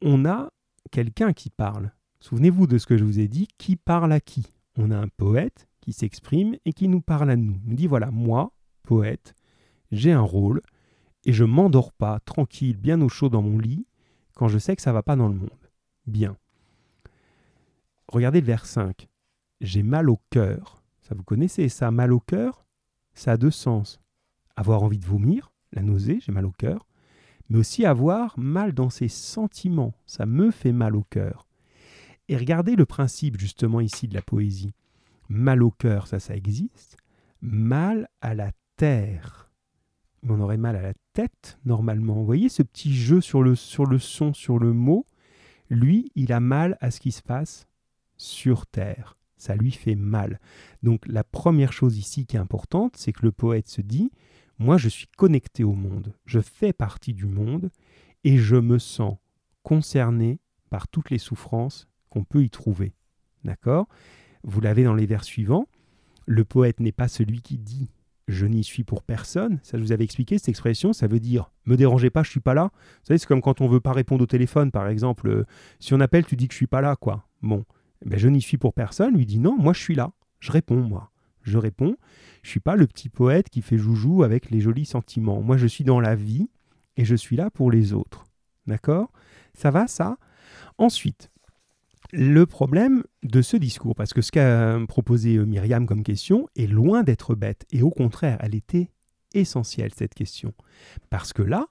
on 0.00 0.24
a 0.24 0.50
quelqu'un 0.90 1.32
qui 1.32 1.50
parle. 1.50 1.92
Souvenez-vous 2.20 2.66
de 2.66 2.78
ce 2.78 2.86
que 2.86 2.96
je 2.96 3.04
vous 3.04 3.18
ai 3.18 3.28
dit, 3.28 3.48
qui 3.58 3.76
parle 3.76 4.12
à 4.12 4.20
qui? 4.20 4.46
On 4.76 4.90
a 4.90 4.96
un 4.96 5.08
poète 5.08 5.68
qui 5.80 5.92
s'exprime 5.92 6.56
et 6.64 6.72
qui 6.72 6.88
nous 6.88 7.00
parle 7.00 7.30
à 7.30 7.36
nous. 7.36 7.58
Il 7.64 7.70
nous 7.70 7.76
dit 7.76 7.86
voilà, 7.86 8.10
moi, 8.10 8.52
poète, 8.82 9.34
j'ai 9.90 10.12
un 10.12 10.20
rôle 10.20 10.62
et 11.24 11.32
je 11.32 11.44
m'endors 11.44 11.92
pas 11.92 12.20
tranquille, 12.20 12.76
bien 12.76 13.00
au 13.00 13.08
chaud 13.08 13.28
dans 13.28 13.42
mon 13.42 13.58
lit 13.58 13.86
quand 14.34 14.48
je 14.48 14.58
sais 14.58 14.76
que 14.76 14.82
ça 14.82 14.92
va 14.92 15.02
pas 15.02 15.16
dans 15.16 15.28
le 15.28 15.34
monde. 15.34 15.50
Bien. 16.06 16.36
Regardez 18.08 18.40
le 18.40 18.46
vers 18.46 18.66
5. 18.66 19.08
J'ai 19.60 19.82
mal 19.82 20.08
au 20.08 20.18
cœur. 20.30 20.79
Vous 21.14 21.22
connaissez 21.22 21.68
ça, 21.68 21.90
mal 21.90 22.12
au 22.12 22.20
cœur 22.20 22.64
Ça 23.14 23.32
a 23.32 23.36
deux 23.36 23.50
sens. 23.50 24.00
Avoir 24.56 24.82
envie 24.82 24.98
de 24.98 25.06
vomir, 25.06 25.52
la 25.72 25.82
nausée, 25.82 26.18
j'ai 26.20 26.32
mal 26.32 26.46
au 26.46 26.52
cœur, 26.52 26.86
mais 27.48 27.58
aussi 27.58 27.84
avoir 27.84 28.38
mal 28.38 28.72
dans 28.72 28.90
ses 28.90 29.08
sentiments, 29.08 29.94
ça 30.06 30.26
me 30.26 30.50
fait 30.50 30.72
mal 30.72 30.96
au 30.96 31.02
cœur. 31.02 31.46
Et 32.28 32.36
regardez 32.36 32.76
le 32.76 32.86
principe 32.86 33.38
justement 33.38 33.80
ici 33.80 34.06
de 34.06 34.14
la 34.14 34.22
poésie. 34.22 34.74
Mal 35.28 35.62
au 35.62 35.70
cœur, 35.70 36.06
ça, 36.06 36.20
ça 36.20 36.36
existe. 36.36 36.96
Mal 37.40 38.08
à 38.20 38.34
la 38.34 38.52
terre 38.76 39.50
on 40.28 40.40
aurait 40.40 40.56
mal 40.56 40.76
à 40.76 40.82
la 40.82 40.94
tête 41.12 41.58
normalement. 41.64 42.14
Vous 42.14 42.24
voyez 42.24 42.48
ce 42.48 42.62
petit 42.62 42.94
jeu 42.94 43.20
sur 43.20 43.42
le 43.42 43.54
son, 43.54 44.32
sur 44.34 44.58
le 44.58 44.72
mot? 44.72 45.06
Lui, 45.68 46.10
il 46.14 46.32
a 46.32 46.40
mal 46.40 46.76
à 46.80 46.90
ce 46.90 47.00
qui 47.00 47.12
se 47.12 47.22
passe 47.22 47.66
sur 48.16 48.66
Terre. 48.66 49.16
Ça 49.40 49.56
lui 49.56 49.70
fait 49.70 49.94
mal. 49.94 50.38
Donc 50.82 51.06
la 51.06 51.24
première 51.24 51.72
chose 51.72 51.96
ici 51.96 52.26
qui 52.26 52.36
est 52.36 52.40
importante, 52.40 52.96
c'est 52.96 53.12
que 53.12 53.24
le 53.24 53.32
poète 53.32 53.68
se 53.68 53.80
dit, 53.80 54.12
moi 54.58 54.76
je 54.76 54.88
suis 54.88 55.06
connecté 55.16 55.64
au 55.64 55.72
monde, 55.72 56.12
je 56.26 56.40
fais 56.40 56.72
partie 56.72 57.14
du 57.14 57.26
monde 57.26 57.70
et 58.22 58.36
je 58.36 58.56
me 58.56 58.78
sens 58.78 59.16
concerné 59.62 60.40
par 60.68 60.88
toutes 60.88 61.10
les 61.10 61.18
souffrances 61.18 61.88
qu'on 62.10 62.24
peut 62.24 62.42
y 62.42 62.50
trouver. 62.50 62.92
D'accord? 63.44 63.88
Vous 64.44 64.60
l'avez 64.60 64.84
dans 64.84 64.94
les 64.94 65.06
vers 65.06 65.24
suivants. 65.24 65.66
Le 66.26 66.44
poète 66.44 66.80
n'est 66.80 66.92
pas 66.92 67.08
celui 67.08 67.40
qui 67.40 67.58
dit 67.58 67.90
je 68.28 68.46
n'y 68.46 68.62
suis 68.62 68.84
pour 68.84 69.02
personne. 69.02 69.58
Ça, 69.62 69.76
je 69.76 69.82
vous 69.82 69.92
avais 69.92 70.04
expliqué 70.04 70.38
cette 70.38 70.48
expression. 70.48 70.92
Ça 70.92 71.06
veut 71.06 71.18
dire 71.18 71.50
me 71.66 71.76
dérangez 71.76 72.10
pas, 72.10 72.22
je 72.22 72.30
suis 72.30 72.40
pas 72.40 72.54
là. 72.54 72.70
Vous 72.72 73.06
savez, 73.06 73.18
c'est 73.18 73.26
comme 73.26 73.40
quand 73.40 73.60
on 73.60 73.68
veut 73.68 73.80
pas 73.80 73.92
répondre 73.92 74.22
au 74.22 74.26
téléphone, 74.26 74.70
par 74.70 74.88
exemple. 74.88 75.28
Euh, 75.28 75.44
si 75.78 75.94
on 75.94 76.00
appelle, 76.00 76.24
tu 76.24 76.36
dis 76.36 76.46
que 76.46 76.52
je 76.52 76.58
suis 76.58 76.66
pas 76.66 76.80
là, 76.80 76.96
quoi. 76.96 77.26
Bon, 77.42 77.64
ben, 78.04 78.18
je 78.18 78.28
n'y 78.28 78.42
suis 78.42 78.58
pour 78.58 78.74
personne. 78.74 79.14
Lui 79.14 79.26
dit 79.26 79.38
non, 79.38 79.56
moi 79.58 79.72
je 79.72 79.80
suis 79.80 79.94
là. 79.94 80.12
Je 80.40 80.52
réponds, 80.52 80.80
moi. 80.82 81.10
Je 81.42 81.58
réponds. 81.58 81.96
Je 82.42 82.50
suis 82.50 82.60
pas 82.60 82.76
le 82.76 82.86
petit 82.86 83.08
poète 83.08 83.48
qui 83.48 83.62
fait 83.62 83.78
joujou 83.78 84.22
avec 84.22 84.50
les 84.50 84.60
jolis 84.60 84.86
sentiments. 84.86 85.42
Moi, 85.42 85.56
je 85.56 85.66
suis 85.66 85.84
dans 85.84 86.00
la 86.00 86.14
vie 86.14 86.48
et 86.96 87.04
je 87.04 87.14
suis 87.14 87.36
là 87.36 87.50
pour 87.50 87.70
les 87.70 87.92
autres. 87.92 88.24
D'accord? 88.66 89.10
Ça 89.54 89.70
va, 89.70 89.86
ça? 89.86 90.16
Ensuite, 90.78 91.30
le 92.12 92.46
problème 92.46 93.04
de 93.22 93.42
ce 93.42 93.56
discours, 93.56 93.94
parce 93.94 94.12
que 94.12 94.22
ce 94.22 94.32
qu'a 94.32 94.78
proposé 94.88 95.36
euh, 95.36 95.44
Myriam 95.44 95.86
comme 95.86 96.02
question 96.02 96.48
est 96.56 96.66
loin 96.66 97.02
d'être 97.02 97.34
bête, 97.34 97.66
et 97.70 97.82
au 97.82 97.90
contraire, 97.90 98.38
elle 98.40 98.54
était 98.54 98.90
essentielle, 99.34 99.92
cette 99.94 100.14
question. 100.14 100.52
Parce 101.08 101.32
que 101.32 101.42
là, 101.42 101.66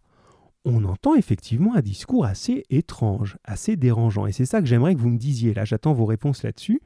on 0.66 0.84
entend 0.84 1.16
effectivement 1.16 1.76
un 1.76 1.82
discours 1.82 2.26
assez 2.26 2.66
étrange, 2.70 3.38
assez 3.44 3.76
dérangeant, 3.76 4.26
et 4.26 4.32
c'est 4.32 4.46
ça 4.46 4.60
que 4.60 4.68
j'aimerais 4.68 4.94
que 4.94 5.00
vous 5.00 5.10
me 5.10 5.18
disiez. 5.18 5.54
Là, 5.54 5.66
j'attends 5.66 5.94
vos 5.94 6.06
réponses 6.06 6.44
là-dessus. 6.44 6.82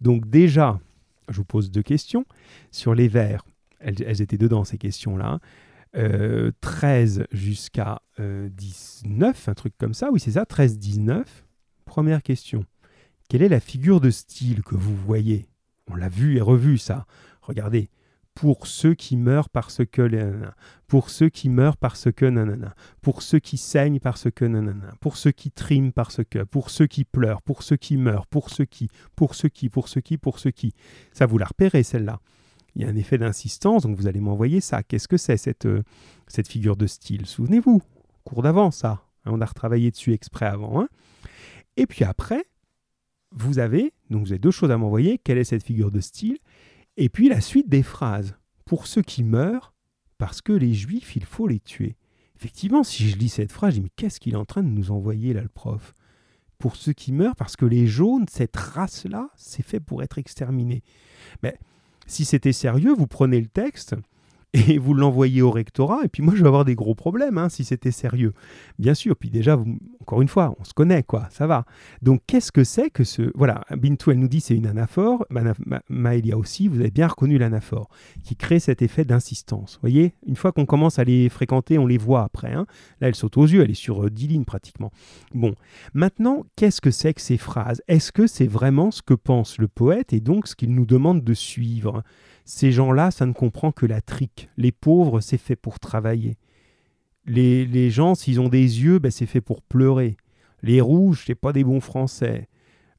Donc 0.00 0.28
déjà, 0.28 0.78
je 1.28 1.36
vous 1.36 1.44
pose 1.44 1.70
deux 1.70 1.82
questions. 1.82 2.24
Sur 2.70 2.94
les 2.94 3.08
vers, 3.08 3.44
elles, 3.80 4.22
étaient 4.22 4.38
dedans, 4.38 4.64
ces 4.64 4.78
questions-là. 4.78 5.40
13 6.60 7.20
euh, 7.20 7.24
jusqu'à 7.32 8.02
19, 8.18 9.48
euh, 9.48 9.50
un 9.50 9.54
truc 9.54 9.72
comme 9.78 9.94
ça, 9.94 10.10
oui 10.12 10.20
c'est 10.20 10.32
ça, 10.32 10.44
13-19. 10.44 11.24
Première 11.86 12.22
question. 12.22 12.64
Quelle 13.28 13.42
est 13.42 13.48
la 13.48 13.60
figure 13.60 14.00
de 14.00 14.10
style 14.10 14.62
que 14.62 14.74
vous 14.74 14.94
voyez? 14.94 15.48
On 15.90 15.94
l'a 15.94 16.08
vu 16.08 16.36
et 16.36 16.40
revu 16.40 16.76
ça. 16.78 17.06
Regardez. 17.40 17.88
Pour 18.36 18.66
ceux 18.66 18.92
qui 18.92 19.16
meurent 19.16 19.48
parce 19.48 19.80
que 19.90 20.52
pour 20.88 21.08
ceux 21.08 21.30
qui 21.30 21.48
meurent 21.48 21.78
parce 21.78 22.12
que 22.12 22.26
nanana, 22.26 22.74
pour 23.00 23.22
ceux 23.22 23.38
qui 23.38 23.56
saignent 23.56 23.98
parce 23.98 24.30
que 24.30 24.44
nanana, 24.44 24.92
pour 25.00 25.16
ceux 25.16 25.32
qui 25.32 25.50
triment 25.50 25.90
parce 25.90 26.20
que, 26.22 26.44
pour 26.44 26.68
ceux 26.68 26.86
qui 26.86 27.04
pleurent, 27.04 27.40
pour 27.40 27.62
ceux 27.62 27.76
qui 27.76 27.96
meurent, 27.96 28.26
pour 28.26 28.50
ceux 28.50 28.66
qui, 28.66 28.88
pour 29.16 29.34
ceux 29.34 29.48
qui, 29.48 29.70
pour 29.70 29.88
ceux 29.88 30.02
qui, 30.02 30.18
pour 30.18 30.38
ceux 30.38 30.50
qui. 30.50 30.74
Ça 31.14 31.24
vous 31.24 31.38
la 31.38 31.46
repérez 31.46 31.82
celle-là. 31.82 32.20
Il 32.74 32.82
y 32.82 32.84
a 32.84 32.88
un 32.88 32.96
effet 32.96 33.16
d'insistance, 33.16 33.84
donc 33.84 33.96
vous 33.96 34.06
allez 34.06 34.20
m'envoyer 34.20 34.60
ça. 34.60 34.82
Qu'est-ce 34.82 35.08
que 35.08 35.16
c'est 35.16 35.38
cette, 35.38 35.64
euh, 35.64 35.82
cette 36.28 36.46
figure 36.46 36.76
de 36.76 36.86
style? 36.86 37.24
Souvenez-vous, 37.24 37.80
cours 38.22 38.42
d'avant 38.42 38.70
ça. 38.70 39.02
On 39.24 39.40
a 39.40 39.46
retravaillé 39.46 39.90
dessus 39.90 40.12
exprès 40.12 40.44
avant. 40.44 40.82
Hein. 40.82 40.88
Et 41.78 41.86
puis 41.86 42.04
après, 42.04 42.44
vous 43.32 43.58
avez, 43.58 43.94
donc 44.10 44.26
vous 44.26 44.32
avez 44.32 44.38
deux 44.38 44.50
choses 44.50 44.70
à 44.70 44.76
m'envoyer, 44.76 45.18
quelle 45.18 45.38
est 45.38 45.44
cette 45.44 45.62
figure 45.62 45.90
de 45.90 46.00
style, 46.00 46.38
et 46.96 47.08
puis 47.08 47.28
la 47.28 47.40
suite 47.40 47.68
des 47.68 47.82
phrases. 47.82 48.36
Pour 48.64 48.86
ceux 48.86 49.02
qui 49.02 49.22
meurent, 49.22 49.72
parce 50.18 50.40
que 50.42 50.52
les 50.52 50.74
juifs, 50.74 51.14
il 51.16 51.24
faut 51.24 51.46
les 51.46 51.60
tuer. 51.60 51.96
Effectivement, 52.36 52.82
si 52.82 53.08
je 53.08 53.16
lis 53.16 53.28
cette 53.28 53.52
phrase, 53.52 53.74
je 53.74 53.76
dis 53.76 53.82
mais 53.82 53.92
qu'est-ce 53.96 54.20
qu'il 54.20 54.34
est 54.34 54.38
en 54.38 54.44
train 54.44 54.62
de 54.62 54.68
nous 54.68 54.90
envoyer 54.90 55.32
là, 55.32 55.42
le 55.42 55.48
prof? 55.48 55.94
Pour 56.58 56.76
ceux 56.76 56.92
qui 56.92 57.12
meurent, 57.12 57.36
parce 57.36 57.56
que 57.56 57.66
les 57.66 57.86
jaunes, 57.86 58.26
cette 58.30 58.56
race-là, 58.56 59.30
c'est 59.36 59.62
fait 59.62 59.80
pour 59.80 60.02
être 60.02 60.18
exterminée. 60.18 60.82
Mais 61.42 61.58
si 62.06 62.24
c'était 62.24 62.52
sérieux, 62.52 62.94
vous 62.94 63.06
prenez 63.06 63.40
le 63.40 63.46
texte, 63.46 63.94
et 64.54 64.78
vous 64.78 64.94
l'envoyez 64.94 65.42
au 65.42 65.50
rectorat, 65.50 66.00
et 66.04 66.08
puis 66.08 66.22
moi 66.22 66.34
je 66.34 66.42
vais 66.42 66.48
avoir 66.48 66.64
des 66.64 66.74
gros 66.74 66.94
problèmes 66.94 67.38
hein, 67.38 67.48
si 67.48 67.64
c'était 67.64 67.90
sérieux. 67.90 68.32
Bien 68.78 68.94
sûr, 68.94 69.16
puis 69.16 69.30
déjà, 69.30 69.58
encore 70.00 70.22
une 70.22 70.28
fois, 70.28 70.54
on 70.58 70.64
se 70.64 70.72
connaît, 70.72 71.02
quoi, 71.02 71.28
ça 71.30 71.46
va. 71.46 71.64
Donc 72.02 72.22
qu'est-ce 72.26 72.52
que 72.52 72.64
c'est 72.64 72.90
que 72.90 73.04
ce... 73.04 73.30
Voilà, 73.34 73.62
Bintou, 73.76 74.10
elle 74.10 74.18
nous 74.18 74.28
dit 74.28 74.40
c'est 74.40 74.54
une 74.54 74.66
anaphore, 74.66 75.26
Maëlia 75.88 76.36
aussi, 76.38 76.68
vous 76.68 76.80
avez 76.80 76.90
bien 76.90 77.08
reconnu 77.08 77.38
l'anaphore, 77.38 77.88
qui 78.22 78.36
crée 78.36 78.60
cet 78.60 78.82
effet 78.82 79.04
d'insistance. 79.04 79.74
Vous 79.74 79.80
voyez, 79.80 80.14
une 80.26 80.36
fois 80.36 80.52
qu'on 80.52 80.66
commence 80.66 80.98
à 80.98 81.04
les 81.04 81.28
fréquenter, 81.28 81.78
on 81.78 81.86
les 81.86 81.98
voit 81.98 82.22
après. 82.22 82.52
Hein. 82.52 82.66
Là, 83.00 83.08
elle 83.08 83.14
saute 83.14 83.36
aux 83.36 83.46
yeux, 83.46 83.62
elle 83.62 83.70
est 83.70 83.74
sur 83.74 84.10
10 84.10 84.24
euh, 84.24 84.28
lignes 84.28 84.44
pratiquement. 84.44 84.92
Bon, 85.34 85.54
maintenant, 85.92 86.44
qu'est-ce 86.56 86.80
que 86.80 86.90
c'est 86.90 87.14
que 87.14 87.20
ces 87.20 87.36
phrases? 87.36 87.82
Est-ce 87.88 88.12
que 88.12 88.26
c'est 88.26 88.46
vraiment 88.46 88.90
ce 88.90 89.02
que 89.02 89.14
pense 89.14 89.58
le 89.58 89.68
poète 89.68 90.12
et 90.12 90.20
donc 90.20 90.46
ce 90.46 90.56
qu'il 90.56 90.74
nous 90.74 90.86
demande 90.86 91.22
de 91.24 91.34
suivre? 91.34 92.02
Ces 92.46 92.70
gens-là, 92.70 93.10
ça 93.10 93.26
ne 93.26 93.32
comprend 93.32 93.72
que 93.72 93.86
la 93.86 94.00
trique. 94.00 94.48
Les 94.56 94.70
pauvres, 94.70 95.20
c'est 95.20 95.36
fait 95.36 95.56
pour 95.56 95.80
travailler. 95.80 96.38
Les, 97.26 97.90
gens, 97.90 98.14
s'ils 98.14 98.38
ont 98.38 98.48
des 98.48 98.82
yeux, 98.82 99.00
ben, 99.00 99.10
c'est 99.10 99.26
fait 99.26 99.40
pour 99.40 99.60
pleurer. 99.62 100.16
Les 100.62 100.80
rouges, 100.80 101.24
c'est 101.26 101.34
pas 101.34 101.52
des 101.52 101.64
bons 101.64 101.80
français. 101.80 102.48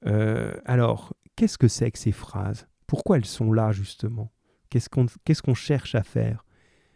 Euh, 0.06 0.54
alors, 0.66 1.14
qu'est-ce 1.38 1.58
que 1.58 1.70
c'est 1.70 1.90
que 1.92 1.98
ces 1.98 2.12
phrases? 2.12 2.68
Pourquoi 2.88 3.16
elles 3.16 3.26
sont 3.26 3.54
là, 3.54 3.72
justement? 3.72 4.34
Qu'est-ce 4.70 5.42
qu'on 5.42 5.54
cherche 5.54 5.96
à 5.96 6.04
faire? 6.04 6.44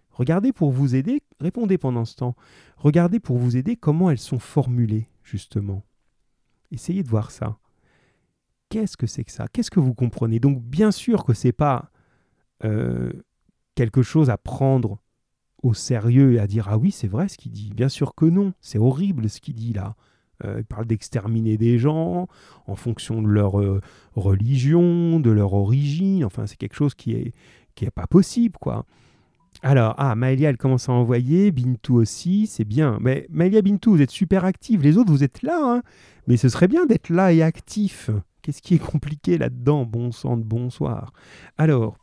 Regardez 0.09 0.51
pour 0.51 0.71
vous 0.71 0.93
aider, 0.93 1.23
répondez 1.39 1.77
pendant 1.77 2.03
ce 2.03 2.17
temps. 2.17 2.35
Regardez 2.75 3.21
pour 3.21 3.37
vous 3.37 3.55
aider 3.55 3.77
comment 3.77 4.11
elles 4.11 4.19
sont 4.19 4.39
formulées, 4.39 5.07
justement. 5.23 5.85
Essayez 6.69 7.01
de 7.01 7.07
voir 7.07 7.31
ça. 7.31 7.59
Qu'est-ce 8.67 8.97
que 8.97 9.07
c'est 9.07 9.23
que 9.23 9.31
ça? 9.31 9.47
Qu'est-ce 9.47 9.71
que 9.71 9.79
vous 9.79 9.93
comprenez? 9.93 10.41
Donc, 10.41 10.61
bien 10.61 10.91
sûr 10.91 11.23
que 11.23 11.33
c'est 11.33 11.53
pas 11.53 11.90
euh, 12.63 13.11
quelque 13.75 14.01
chose 14.01 14.29
à 14.29 14.37
prendre 14.37 14.99
au 15.63 15.73
sérieux 15.73 16.33
et 16.33 16.39
à 16.39 16.47
dire 16.47 16.67
ah 16.69 16.77
oui 16.77 16.91
c'est 16.91 17.07
vrai 17.07 17.27
ce 17.27 17.37
qu'il 17.37 17.51
dit. 17.51 17.71
Bien 17.75 17.89
sûr 17.89 18.15
que 18.15 18.25
non, 18.25 18.53
c'est 18.61 18.79
horrible 18.79 19.29
ce 19.29 19.39
qu'il 19.39 19.55
dit 19.55 19.73
là. 19.73 19.95
Euh, 20.43 20.57
il 20.59 20.65
parle 20.65 20.85
d'exterminer 20.85 21.57
des 21.57 21.77
gens 21.77 22.27
en 22.65 22.75
fonction 22.75 23.21
de 23.21 23.27
leur 23.27 23.59
euh, 23.59 23.79
religion, 24.15 25.19
de 25.19 25.29
leur 25.29 25.53
origine. 25.53 26.25
Enfin, 26.25 26.47
c'est 26.47 26.57
quelque 26.57 26.75
chose 26.75 26.95
qui 26.95 27.13
est 27.13 27.33
qui 27.75 27.85
est 27.85 27.91
pas 27.91 28.07
possible 28.07 28.57
quoi. 28.59 28.85
Alors, 29.63 29.93
ah, 29.97 30.15
Maëlia, 30.15 30.49
elle 30.49 30.57
commence 30.57 30.89
à 30.89 30.93
envoyer, 30.93 31.51
Bintou 31.51 31.97
aussi, 31.97 32.47
c'est 32.47 32.65
bien. 32.65 32.97
Mais 33.01 33.27
Maëlia, 33.29 33.61
Bintou, 33.61 33.91
vous 33.91 34.01
êtes 34.01 34.09
super 34.09 34.45
active. 34.45 34.81
Les 34.81 34.97
autres, 34.97 35.11
vous 35.11 35.23
êtes 35.23 35.43
là, 35.43 35.59
hein 35.61 35.81
Mais 36.25 36.37
ce 36.37 36.49
serait 36.49 36.67
bien 36.67 36.85
d'être 36.85 37.09
là 37.09 37.31
et 37.31 37.43
actif. 37.43 38.09
Qu'est-ce 38.41 38.61
qui 38.61 38.75
est 38.75 38.79
compliqué 38.79 39.37
là-dedans? 39.37 39.85
Bon 39.85 40.11
sang 40.11 40.37
de 40.37 40.43
bonsoir. 40.43 41.13
Alors, 41.57 41.95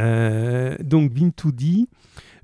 euh, 0.00 0.76
donc 0.82 1.12
Bintou 1.12 1.52
dit 1.52 1.88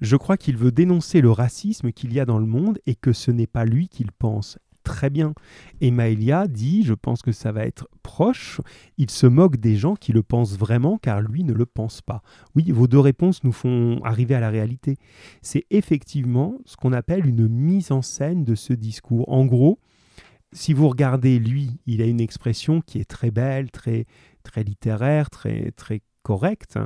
Je 0.00 0.16
crois 0.16 0.36
qu'il 0.36 0.56
veut 0.56 0.72
dénoncer 0.72 1.20
le 1.20 1.30
racisme 1.30 1.92
qu'il 1.92 2.12
y 2.12 2.20
a 2.20 2.24
dans 2.24 2.38
le 2.38 2.46
monde 2.46 2.78
et 2.86 2.94
que 2.94 3.12
ce 3.12 3.30
n'est 3.30 3.46
pas 3.46 3.64
lui 3.64 3.88
qu'il 3.88 4.12
pense 4.12 4.58
très 4.82 5.10
bien. 5.10 5.34
Et 5.80 5.90
Maëlia 5.90 6.46
dit, 6.46 6.82
je 6.84 6.94
pense 6.94 7.22
que 7.22 7.32
ça 7.32 7.52
va 7.52 7.64
être 7.66 7.86
proche, 8.02 8.60
il 8.98 9.10
se 9.10 9.26
moque 9.26 9.56
des 9.56 9.76
gens 9.76 9.94
qui 9.94 10.12
le 10.12 10.22
pensent 10.22 10.56
vraiment 10.56 10.98
car 10.98 11.20
lui 11.20 11.44
ne 11.44 11.52
le 11.52 11.66
pense 11.66 12.00
pas. 12.00 12.22
Oui, 12.56 12.70
vos 12.70 12.86
deux 12.86 12.98
réponses 12.98 13.44
nous 13.44 13.52
font 13.52 14.00
arriver 14.04 14.34
à 14.34 14.40
la 14.40 14.50
réalité. 14.50 14.96
C'est 15.42 15.64
effectivement 15.70 16.58
ce 16.64 16.76
qu'on 16.76 16.92
appelle 16.92 17.26
une 17.26 17.46
mise 17.48 17.92
en 17.92 18.02
scène 18.02 18.44
de 18.44 18.54
ce 18.54 18.72
discours. 18.72 19.30
En 19.30 19.44
gros, 19.44 19.78
si 20.52 20.72
vous 20.72 20.88
regardez 20.88 21.38
lui, 21.38 21.78
il 21.86 22.02
a 22.02 22.06
une 22.06 22.20
expression 22.20 22.80
qui 22.80 22.98
est 22.98 23.08
très 23.08 23.30
belle, 23.30 23.70
très, 23.70 24.06
très 24.42 24.64
littéraire, 24.64 25.30
très, 25.30 25.70
très 25.72 26.00
correcte. 26.22 26.78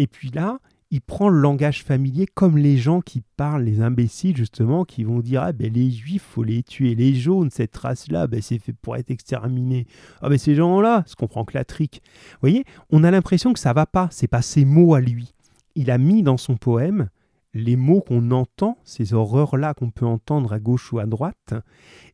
Et 0.00 0.06
puis 0.06 0.30
là, 0.30 0.60
il 0.90 1.02
prend 1.02 1.28
le 1.28 1.38
langage 1.38 1.84
familier 1.84 2.26
comme 2.26 2.56
les 2.56 2.78
gens 2.78 3.02
qui 3.02 3.22
parlent, 3.36 3.64
les 3.64 3.82
imbéciles 3.82 4.34
justement, 4.34 4.86
qui 4.86 5.04
vont 5.04 5.20
dire 5.20 5.42
ah 5.42 5.52
ben 5.52 5.70
les 5.70 5.90
juifs 5.90 6.22
faut 6.22 6.42
les 6.42 6.62
tuer, 6.62 6.94
les 6.94 7.14
jaunes 7.14 7.50
cette 7.50 7.76
race 7.76 8.10
là, 8.10 8.26
ben 8.26 8.40
c'est 8.40 8.58
fait 8.58 8.72
pour 8.72 8.96
être 8.96 9.10
exterminé. 9.10 9.86
Ah 10.22 10.30
ben 10.30 10.38
ces 10.38 10.54
gens 10.54 10.80
là, 10.80 11.04
se 11.06 11.16
comprend 11.16 11.44
que 11.44 11.52
la 11.52 11.66
trique. 11.66 12.00
Vous 12.32 12.38
voyez, 12.40 12.64
on 12.88 13.04
a 13.04 13.10
l'impression 13.10 13.52
que 13.52 13.58
ça 13.58 13.74
va 13.74 13.84
pas, 13.84 14.08
c'est 14.10 14.26
pas 14.26 14.40
ses 14.40 14.64
mots 14.64 14.94
à 14.94 15.02
lui. 15.02 15.34
Il 15.74 15.90
a 15.90 15.98
mis 15.98 16.22
dans 16.22 16.38
son 16.38 16.56
poème 16.56 17.10
les 17.52 17.76
mots 17.76 18.00
qu'on 18.00 18.30
entend, 18.30 18.78
ces 18.82 19.12
horreurs 19.12 19.58
là 19.58 19.74
qu'on 19.74 19.90
peut 19.90 20.06
entendre 20.06 20.54
à 20.54 20.60
gauche 20.60 20.94
ou 20.94 20.98
à 20.98 21.04
droite, 21.04 21.52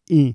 et 0.08 0.34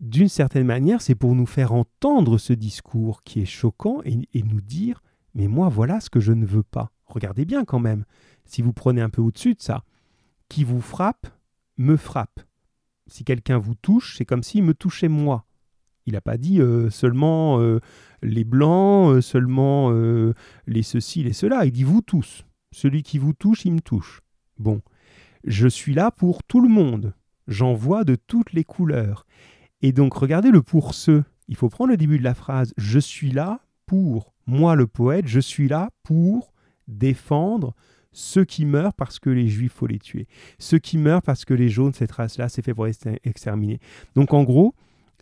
d'une 0.00 0.28
certaine 0.28 0.64
manière, 0.64 1.02
c'est 1.02 1.16
pour 1.16 1.34
nous 1.34 1.44
faire 1.44 1.74
entendre 1.74 2.38
ce 2.38 2.54
discours 2.54 3.22
qui 3.24 3.42
est 3.42 3.46
choquant 3.46 4.00
et 4.04 4.42
nous 4.42 4.62
dire 4.62 5.02
mais 5.38 5.48
moi 5.48 5.70
voilà 5.70 6.00
ce 6.00 6.10
que 6.10 6.20
je 6.20 6.32
ne 6.32 6.44
veux 6.44 6.62
pas 6.62 6.92
regardez 7.08 7.44
bien 7.44 7.64
quand 7.64 7.80
même, 7.80 8.04
si 8.44 8.62
vous 8.62 8.72
prenez 8.72 9.00
un 9.00 9.10
peu 9.10 9.22
au-dessus 9.22 9.54
de 9.54 9.62
ça, 9.62 9.84
qui 10.48 10.64
vous 10.64 10.80
frappe, 10.80 11.26
me 11.76 11.96
frappe. 11.96 12.40
Si 13.06 13.24
quelqu'un 13.24 13.58
vous 13.58 13.74
touche, 13.74 14.16
c'est 14.16 14.24
comme 14.24 14.42
s'il 14.42 14.62
me 14.62 14.74
touchait 14.74 15.08
moi. 15.08 15.46
Il 16.06 16.12
n'a 16.12 16.20
pas 16.20 16.38
dit 16.38 16.60
euh, 16.60 16.88
seulement 16.90 17.60
euh, 17.60 17.80
les 18.22 18.44
blancs, 18.44 19.10
euh, 19.10 19.20
seulement 19.20 19.90
les 20.66 20.82
ceci, 20.82 21.22
les 21.22 21.32
cela. 21.32 21.66
Il 21.66 21.72
dit 21.72 21.84
vous 21.84 22.02
tous. 22.02 22.44
Celui 22.72 23.02
qui 23.02 23.18
vous 23.18 23.32
touche, 23.32 23.64
il 23.64 23.72
me 23.72 23.80
touche. 23.80 24.20
Bon, 24.58 24.82
je 25.44 25.68
suis 25.68 25.94
là 25.94 26.10
pour 26.10 26.42
tout 26.42 26.60
le 26.60 26.68
monde. 26.68 27.14
J'en 27.46 27.72
vois 27.72 28.04
de 28.04 28.14
toutes 28.14 28.52
les 28.52 28.64
couleurs. 28.64 29.26
Et 29.80 29.92
donc, 29.92 30.14
regardez 30.14 30.50
le 30.50 30.62
pour 30.62 30.94
ceux. 30.94 31.24
Il 31.46 31.56
faut 31.56 31.70
prendre 31.70 31.90
le 31.90 31.96
début 31.96 32.18
de 32.18 32.24
la 32.24 32.34
phrase. 32.34 32.74
Je 32.76 32.98
suis 32.98 33.30
là 33.30 33.60
pour. 33.86 34.34
Moi, 34.48 34.74
le 34.76 34.86
poète, 34.86 35.28
je 35.28 35.40
suis 35.40 35.68
là 35.68 35.90
pour 36.02 36.54
défendre 36.88 37.74
ceux 38.12 38.46
qui 38.46 38.64
meurent 38.64 38.94
parce 38.94 39.18
que 39.18 39.28
les 39.28 39.46
juifs, 39.46 39.74
faut 39.74 39.86
les 39.86 39.98
tuer. 39.98 40.26
Ceux 40.58 40.78
qui 40.78 40.96
meurent 40.96 41.20
parce 41.20 41.44
que 41.44 41.52
les 41.52 41.68
jaunes, 41.68 41.92
cette 41.92 42.12
race-là, 42.12 42.48
c'est 42.48 42.62
fait 42.62 42.72
pour 42.72 42.86
exterminer. 42.86 43.78
Donc 44.14 44.32
en 44.32 44.44
gros, 44.44 44.74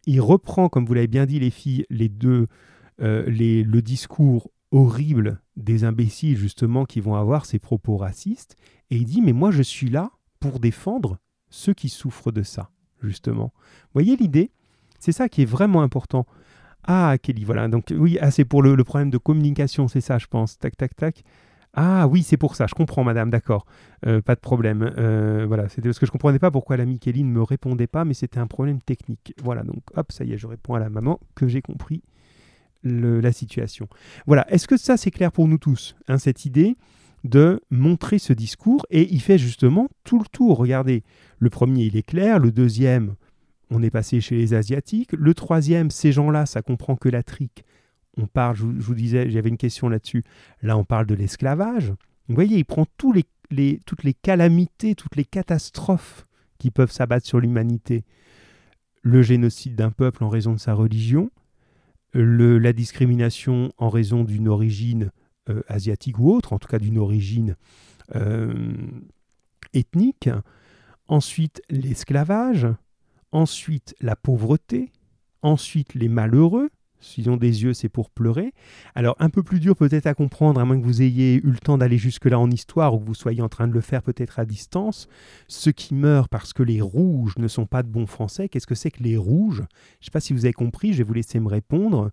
il 0.07 0.20
reprend, 0.20 0.68
comme 0.68 0.87
vous 0.87 0.95
l'avez 0.95 1.09
bien 1.09 1.27
dit 1.27 1.41
les 1.41 1.51
filles, 1.51 1.85
les 1.91 2.09
deux, 2.09 2.47
euh, 3.03 3.29
les, 3.29 3.64
le 3.64 3.83
discours 3.83 4.49
horrible 4.70 5.43
des 5.57 5.83
imbéciles 5.83 6.37
justement 6.37 6.85
qui 6.85 7.01
vont 7.01 7.16
avoir 7.16 7.47
ces 7.47 7.59
propos 7.59 7.97
racistes, 7.97 8.55
et 8.91 8.97
il 8.97 9.07
dit, 9.07 9.22
mais 9.22 9.33
moi 9.33 9.51
je 9.51 9.62
suis 9.62 9.91
là 9.91 10.12
pour 10.39 10.61
défendre 10.61 11.18
ceux 11.51 11.74
qui 11.74 11.89
souffrent 11.89 12.31
de 12.31 12.45
ça, 12.45 12.70
justement. 13.03 13.53
Vous 13.57 13.93
voyez 13.95 14.16
l'idée? 14.16 14.53
C'est 15.01 15.11
ça 15.12 15.29
qui 15.29 15.43
est 15.43 15.47
vraiment 15.47 15.83
important. 15.83 16.27
Ah, 16.87 17.16
Kelly, 17.20 17.45
voilà. 17.45 17.68
Donc 17.68 17.87
oui, 17.91 18.18
ah, 18.20 18.30
c'est 18.30 18.45
pour 18.45 18.62
le, 18.62 18.82
problème 18.84 19.11
de 19.11 19.18
communication, 19.18 19.89
c'est 19.89 20.01
ça, 20.01 20.18
je 20.18 20.26
pense. 20.26 20.59
Tac, 20.59 20.76
tac, 20.76 20.95
tac. 20.95 21.22
Ah 21.78 22.09
oui, 22.09 22.22
c'est 22.22 22.39
pour 22.39 22.57
ça, 22.57 22.66
je 22.66 22.74
comprends 22.74 23.05
madame, 23.05 23.28
d'accord, 23.28 23.66
euh, 24.07 24.22
pas 24.22 24.34
de 24.34 24.41
problème. 24.41 24.95
Euh, 24.97 25.45
voilà, 25.47 25.68
c'était 25.68 25.89
parce 25.89 25.99
que 25.99 26.07
je 26.07 26.11
ne 26.11 26.12
comprenais 26.12 26.39
pas 26.39 26.51
pourquoi 26.51 26.78
l'ami 26.78 26.99
Kelly 26.99 27.22
ne 27.22 27.30
me 27.30 27.43
répondait 27.43 27.87
pas, 27.87 28.07
mais 28.07 28.14
c'était 28.14 28.39
un 28.39 28.47
problème 28.47 28.80
technique. 28.80 29.34
Voilà, 29.43 29.62
donc 29.62 29.82
hop, 29.95 30.11
ça 30.11 30.24
y 30.24 30.32
est, 30.32 30.39
je 30.39 30.47
réponds 30.47 30.72
à 30.72 30.78
la 30.78 30.89
maman 30.89 31.20
que 31.34 31.47
j'ai 31.47 31.61
compris 31.61 32.03
la 32.82 33.32
situation. 33.32 33.89
Voilà, 34.26 34.51
est-ce 34.51 34.66
que 34.66 34.78
ça 34.78 34.97
c'est 34.97 35.11
clair 35.11 35.32
pour 35.32 35.49
nous 35.49 35.59
tous, 35.59 35.97
hein, 36.09 36.16
cette 36.16 36.47
idée 36.47 36.78
de 37.24 37.61
montrer 37.70 38.18
ce 38.18 38.32
discours? 38.32 38.87
Et 38.91 39.12
il 39.12 39.20
fait 39.20 39.39
justement 39.39 39.89
tout 40.05 40.18
le 40.18 40.26
tour. 40.32 40.57
Regardez, 40.57 41.03
le 41.39 41.51
premier 41.51 41.84
il 41.84 41.97
est 41.97 42.07
clair, 42.07 42.39
le 42.39 42.53
deuxième 42.53 43.16
on 43.71 43.83
est 43.83 43.91
passé 43.91 44.21
chez 44.21 44.37
les 44.37 44.55
Asiatiques, 44.55 45.12
le 45.12 45.35
troisième, 45.35 45.91
ces 45.91 46.12
gens-là, 46.12 46.47
ça 46.47 46.62
comprend 46.62 46.97
que 46.97 47.09
la 47.09 47.23
trique 47.23 47.64
on 48.17 48.27
parle, 48.27 48.57
je 48.57 48.64
vous, 48.64 48.95
disais, 48.95 49.31
j'avais 49.31 49.49
une 49.49 49.57
question 49.57 49.89
là-dessus, 49.89 50.25
là 50.62 50.77
on 50.77 50.85
parle 50.85 51.07
de 51.07 51.14
l'esclavage. 51.14 51.91
Vous 52.29 52.35
voyez, 52.35 52.59
il 52.59 52.64
prend 52.64 52.87
toutes 52.97 53.17
les 53.51 54.14
calamités, 54.14 54.95
toutes 54.95 55.17
les 55.17 55.25
catastrophes 55.25 56.27
qui 56.59 56.71
peuvent 56.71 56.91
s'abattre 56.91 57.27
sur 57.27 57.41
l'humanité. 57.41 58.05
Le 59.03 59.23
génocide 59.23 59.77
d'un 59.77 59.91
peuple 59.91 60.25
en 60.25 60.29
raison 60.29 60.53
de 60.53 60.59
sa 60.59 60.75
religion, 60.75 61.31
la 62.14 62.73
discrimination 62.73 63.73
en 63.77 63.91
raison 63.91 64.25
d'une 64.25 64.49
origine 64.49 65.12
euh, 65.51 65.61
asiatique 65.69 66.19
ou 66.19 66.33
autre, 66.33 66.55
en 66.55 66.59
tout 66.59 66.69
cas 66.69 66.79
d'une 66.79 66.99
origine 66.99 67.57
euh, 68.14 68.75
ethnique, 69.75 70.31
ensuite 71.07 71.62
l'esclavage, 71.69 72.67
ensuite 73.33 73.95
la 74.01 74.16
pauvreté, 74.16 74.93
ensuite 75.43 75.95
les 75.95 76.09
malheureux, 76.09 76.70
S'ils 77.01 77.29
ont 77.31 77.37
des 77.37 77.62
yeux, 77.62 77.74
c'est 77.74 77.89
pour 77.89 78.11
pleurer. 78.11 78.53
Alors, 78.95 79.16
un 79.18 79.29
peu 79.29 79.43
plus 79.43 79.61
dur 79.61 79.77
peut-être 79.77 80.07
à 80.07 80.14
comprendre, 80.14 80.61
à 80.61 80.64
moins 80.64 80.79
que 80.79 80.85
vous 80.85 81.03
ayez 81.03 81.35
eu 81.35 81.51
le 81.51 81.59
temps 81.59 81.79
d'aller 81.79 81.99
jusque-là 81.99 82.39
en 82.39 82.51
histoire 82.51 82.95
ou 82.95 82.99
que 82.99 83.05
vous 83.05 83.14
soyez 83.14 83.43
en 83.43 83.49
train 83.49 83.68
de 83.68 83.72
le 83.72 83.81
faire 83.81 84.03
peut-être 84.03 84.39
à 84.39 84.45
distance. 84.45 85.09
Ceux 85.47 85.72
qui 85.72 85.95
meurent 85.95 86.29
parce 86.29 86.53
que 86.53 86.62
les 86.62 86.81
rouges 86.81 87.37
ne 87.39 87.49
sont 87.49 87.66
pas 87.66 87.83
de 87.83 87.89
bons 87.89 88.07
français, 88.07 88.49
qu'est-ce 88.49 88.66
que 88.66 88.74
c'est 88.74 88.91
que 88.91 89.03
les 89.03 89.16
rouges? 89.16 89.59
Je 89.59 89.62
ne 89.62 90.05
sais 90.07 90.11
pas 90.11 90.20
si 90.20 90.33
vous 90.33 90.47
avez 90.47 90.55
compris, 90.55 90.93
je 90.93 90.99
vais 90.99 91.05
vous 91.05 91.14
laisser 91.14 91.39
me 91.39 91.49
répondre. 91.49 92.11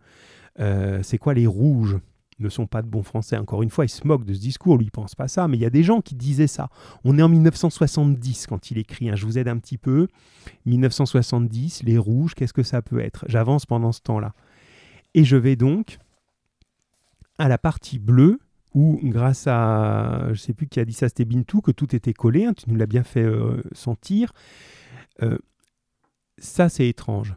Euh, 0.60 1.00
c'est 1.02 1.18
quoi 1.18 1.34
les 1.34 1.48
rouges? 1.48 1.98
Ne 2.44 2.50
sont 2.50 2.68
pas 2.68 2.82
de 2.82 2.88
bons 2.88 3.04
français. 3.04 3.38
Encore 3.38 3.64
une 3.64 3.70
fois, 3.70 3.86
il 3.86 3.90
se 3.90 4.06
moque 4.06 4.26
de 4.26 4.34
ce 4.34 4.40
discours, 4.40 4.78
lui, 4.78 4.86
il 4.86 4.92
pense 4.92 5.16
pas 5.16 5.28
ça, 5.28 5.48
mais 5.48 5.58
il 5.58 5.62
y 5.62 5.66
a 5.66 5.70
des 5.70 5.84
gens 5.84 6.02
qui 6.02 6.16
disaient 6.16 6.48
ça. 6.48 6.70
On 7.04 7.18
est 7.18 7.22
en 7.22 7.30
1970 7.30 8.48
quand 8.48 8.72
il 8.72 8.78
écrit, 8.78 9.10
hein. 9.10 9.16
je 9.16 9.26
vous 9.26 9.38
aide 9.38 9.48
un 9.48 9.58
petit 9.58 9.78
peu. 9.78 10.08
1970, 10.66 11.84
les 11.84 11.98
rouges, 11.98 12.36
qu'est-ce 12.36 12.54
que 12.54 12.64
ça 12.64 12.82
peut 12.82 13.00
être? 13.00 13.26
J'avance 13.28 13.66
pendant 13.66 13.92
ce 13.92 14.02
temps-là. 14.02 14.34
Et 15.14 15.24
je 15.24 15.38
vais 15.38 15.56
donc 15.56 15.98
à 17.38 17.48
la 17.48 17.58
partie 17.58 18.00
bleue 18.00 18.40
où, 18.74 19.00
grâce 19.04 19.46
à, 19.48 20.30
je 20.34 20.40
sais 20.40 20.54
plus 20.54 20.68
qui 20.68 20.80
a 20.80 20.86
dit 20.86 20.94
ça, 20.94 21.08
c'était 21.08 21.26
Bintou, 21.26 21.62
que 21.62 21.72
tout 21.72 21.96
était 21.96 22.14
collé, 22.14 22.46
hein, 22.46 22.54
tu 22.54 22.70
nous 22.70 22.76
l'as 22.76 22.88
bien 22.88 23.04
fait 23.04 23.24
euh, 23.24 23.62
sentir. 23.72 24.34
Euh, 25.22 25.38
ça, 26.38 26.70
c'est 26.70 26.88
étrange. 26.88 27.36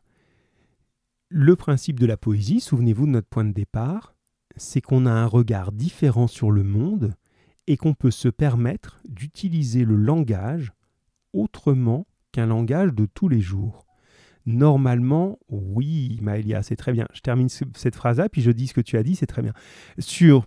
Le 1.28 1.56
principe 1.56 2.00
de 2.00 2.06
la 2.06 2.16
poésie, 2.16 2.60
souvenez-vous 2.60 3.06
de 3.06 3.10
notre 3.10 3.28
point 3.28 3.44
de 3.44 3.52
départ, 3.52 4.14
c'est 4.56 4.80
qu'on 4.80 5.06
a 5.06 5.10
un 5.10 5.26
regard 5.26 5.72
différent 5.72 6.26
sur 6.26 6.50
le 6.50 6.62
monde 6.62 7.14
et 7.66 7.76
qu'on 7.76 7.94
peut 7.94 8.10
se 8.10 8.28
permettre 8.28 9.00
d'utiliser 9.08 9.84
le 9.84 9.96
langage 9.96 10.72
autrement 11.32 12.06
qu'un 12.32 12.46
langage 12.46 12.92
de 12.94 13.06
tous 13.06 13.28
les 13.28 13.40
jours. 13.40 13.86
Normalement, 14.46 15.38
oui, 15.48 16.18
Maëlia, 16.22 16.62
c'est 16.62 16.76
très 16.76 16.92
bien. 16.92 17.08
Je 17.12 17.20
termine 17.20 17.48
cette 17.48 17.96
phrase-là, 17.96 18.28
puis 18.28 18.42
je 18.42 18.52
dis 18.52 18.68
ce 18.68 18.74
que 18.74 18.80
tu 18.80 18.96
as 18.96 19.02
dit, 19.02 19.16
c'est 19.16 19.26
très 19.26 19.42
bien. 19.42 19.52
Sur 19.98 20.46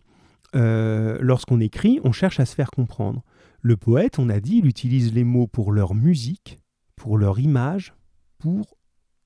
lorsqu'on 0.53 1.59
écrit, 1.59 1.99
on 2.03 2.11
cherche 2.11 2.39
à 2.39 2.45
se 2.45 2.55
faire 2.55 2.71
comprendre. 2.71 3.23
Le 3.61 3.75
poète, 3.75 4.17
on 4.17 4.29
a 4.29 4.39
dit, 4.39 4.59
il 4.59 4.65
utilise 4.65 5.13
les 5.13 5.25
mots 5.25 5.47
pour 5.47 5.71
leur 5.73 5.93
musique, 5.93 6.59
pour 6.95 7.17
leur 7.17 7.39
image, 7.39 7.93
pour 8.37 8.77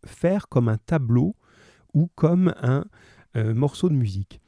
faire 0.05 0.49
comme 0.49 0.67
un 0.67 0.77
tableau 0.77 1.35
ou 1.93 2.09
comme 2.15 2.53
un 2.61 2.85
morceau 3.53 3.89
de 3.89 3.95
musique. 3.95 4.41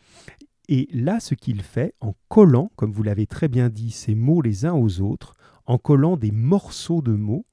Et 0.68 0.88
là, 0.91 1.20
ce 1.20 1.36
qu'il 1.36 1.61
fait, 1.61 1.93
en 2.01 2.13
collant, 2.28 2.72
comme 2.76 2.91
vous 2.91 3.03
l'avez 3.03 3.28
très 3.28 3.47
bien 3.47 3.70
dit, 3.70 3.91
ces 3.91 4.16
mots 4.16 4.41
les 4.41 4.66
uns 4.66 4.74
aux 4.74 5.01
autres, 5.01 5.36
en 5.66 5.78
collant 5.78 6.18
des 6.18 6.32
morceaux 6.32 7.01
de 7.01 7.13
mots, 7.13 7.45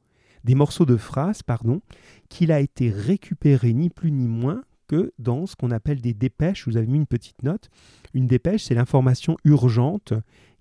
des 0.44 0.54
morceaux 0.54 0.86
de 0.86 0.96
phrases, 0.96 1.42
pardon, 1.42 1.80
qu'il 2.28 2.52
a 2.52 2.60
été 2.60 2.90
récupéré 2.90 3.72
ni 3.72 3.90
plus 3.90 4.10
ni 4.10 4.26
moins 4.26 4.62
que 4.88 5.12
dans 5.18 5.46
ce 5.46 5.56
qu'on 5.56 5.70
appelle 5.70 6.00
des 6.00 6.14
dépêches. 6.14 6.66
Vous 6.66 6.76
avez 6.76 6.86
mis 6.86 6.98
une 6.98 7.06
petite 7.06 7.42
note. 7.42 7.70
Une 8.14 8.26
dépêche, 8.26 8.64
c'est 8.64 8.74
l'information 8.74 9.36
urgente 9.44 10.12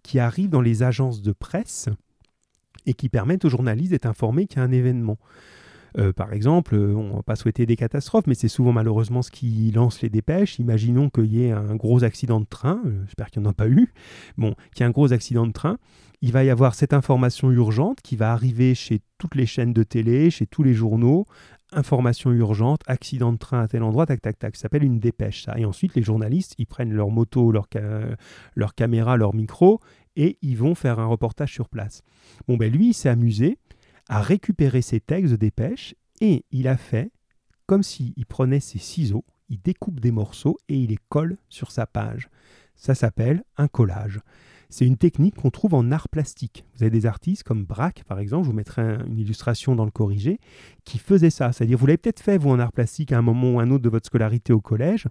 qui 0.04 0.20
arrive 0.20 0.49
dans 0.49 0.62
les 0.62 0.84
agences 0.84 1.22
de 1.22 1.32
presse 1.32 1.89
et 2.86 2.93
qui 2.93 3.10
permettent 3.10 3.45
aux 3.45 3.49
journalistes 3.49 3.91
d'être 3.91 4.06
informés 4.06 4.47
qu'il 4.47 4.58
y 4.58 4.62
a 4.62 4.66
un 4.66 4.72
événement. 4.72 5.18
Euh, 5.98 6.14
par 6.14 6.34
exemple, 6.34 6.76
euh, 6.76 6.96
on 6.96 7.18
va 7.18 7.24
pas 7.24 7.36
souhaiter 7.36 7.66
des 7.66 7.76
catastrophes, 7.76 8.28
mais 8.28 8.34
c'est 8.34 8.48
souvent 8.48 8.72
malheureusement 8.72 9.22
ce 9.22 9.32
qui 9.32 9.72
lance 9.72 10.02
les 10.02 10.10
dépêches. 10.10 10.60
Imaginons 10.60 11.10
qu'il 11.10 11.34
y 11.34 11.44
ait 11.44 11.52
un 11.52 11.76
gros 11.76 12.04
accident 12.04 12.39
de 12.39 12.46
train, 12.46 12.82
euh, 12.86 13.04
j'espère 13.06 13.30
qu'il 13.30 13.42
n'y 13.42 13.48
en 13.48 13.52
a 13.52 13.54
pas 13.54 13.68
eu, 13.68 13.94
bon, 14.38 14.54
qu'il 14.74 14.82
y 14.82 14.84
ait 14.84 14.89
un 14.89 14.92
gros 14.92 15.14
accident 15.14 15.46
de 15.46 15.52
train. 15.52 15.78
Il 16.22 16.32
va 16.32 16.44
y 16.44 16.50
avoir 16.50 16.76
cette 16.76 16.94
information 16.94 17.50
urgente 17.52 18.00
qui 18.02 18.16
va 18.16 18.32
arriver 18.32 18.76
chez 18.76 19.02
toutes 19.18 19.36
les 19.36 19.48
chaînes 19.48 19.74
de 19.74 19.84
télé, 19.84 20.30
chez 20.30 20.46
tous 20.46 20.62
les 20.62 20.74
journaux. 20.74 21.26
Information 21.74 22.32
urgente, 22.32 22.82
accident 22.86 23.34
de 23.34 23.38
train 23.38 23.62
à 23.62 23.68
tel 23.68 23.82
endroit, 23.82 24.06
tac, 24.06 24.22
tac, 24.22 24.38
tac. 24.38 24.56
Ça 24.56 24.64
s'appelle 24.64 24.84
une 24.84 25.00
dépêche, 25.00 25.46
ça. 25.46 25.58
Et 25.58 25.66
ensuite, 25.66 25.96
les 25.96 26.04
journalistes, 26.04 26.54
ils 26.60 26.68
prennent 26.68 26.94
leur 26.94 27.10
moto, 27.10 27.52
leur, 27.52 27.68
leur 28.56 28.76
caméra, 28.76 29.18
leur 29.18 29.34
micro, 29.34 29.80
et 30.16 30.38
ils 30.42 30.58
vont 30.58 30.76
faire 30.76 31.00
un 31.00 31.06
reportage 31.06 31.54
sur 31.54 31.70
place. 31.70 32.04
Bon, 32.48 32.58
ben 32.58 32.72
lui, 32.72 32.89
il 32.89 32.94
s'est 32.94 33.10
amusé 33.10 33.58
a 34.12 34.22
récupéré 34.22 34.82
ces 34.82 34.99
textes 34.99 35.32
de 35.32 35.38
dépêche 35.38 35.95
et 36.20 36.45
il 36.51 36.68
a 36.68 36.76
fait 36.76 37.12
comme 37.66 37.82
s'il 37.82 38.26
prenait 38.28 38.59
ses 38.59 38.78
ciseaux, 38.78 39.24
il 39.47 39.62
découpe 39.62 40.01
des 40.01 40.12
morceaux 40.12 40.57
et 40.68 40.78
il 40.78 40.89
les 40.89 40.99
colle 41.07 41.38
sur 41.47 41.72
sa 41.72 41.88
page. 41.88 42.30
Ça 42.76 42.93
s'appelle 42.93 43.45
un 43.55 43.70
collage. 43.70 44.20
C'est 44.70 44.86
une 44.86 44.97
technique 44.97 45.36
qu'on 45.36 45.49
trouve 45.49 45.74
en 45.74 45.89
art 45.93 46.09
plastique. 46.09 46.66
Vous 46.76 46.84
avez 46.84 46.89
des 46.89 47.05
artistes 47.05 47.43
comme 47.43 47.64
Braque, 47.64 48.03
par 48.03 48.20
exemple, 48.20 48.43
je 48.43 48.49
vous 48.49 48.55
mettrai 48.55 48.82
une 49.07 49.18
illustration 49.18 49.76
dans 49.76 49.86
le 49.86 49.91
corrigé, 49.91 50.41
qui 50.84 50.97
faisaient 50.97 51.30
ça. 51.30 51.53
C'est-à-dire, 51.53 51.78
vous 51.78 51.86
l'avez 51.86 51.97
peut-être 51.97 52.20
fait, 52.20 52.38
vous, 52.38 52.49
en 52.49 52.59
art 52.59 52.74
plastique, 52.74 53.14
à 53.14 53.18
un 53.18 53.22
moment 53.22 53.53
ou 53.53 53.59
un 53.62 53.72
autre 53.72 53.84
de 53.84 53.89
votre 53.89 54.07
scolarité 54.07 54.51
au 54.51 54.59
collège. 54.59 55.07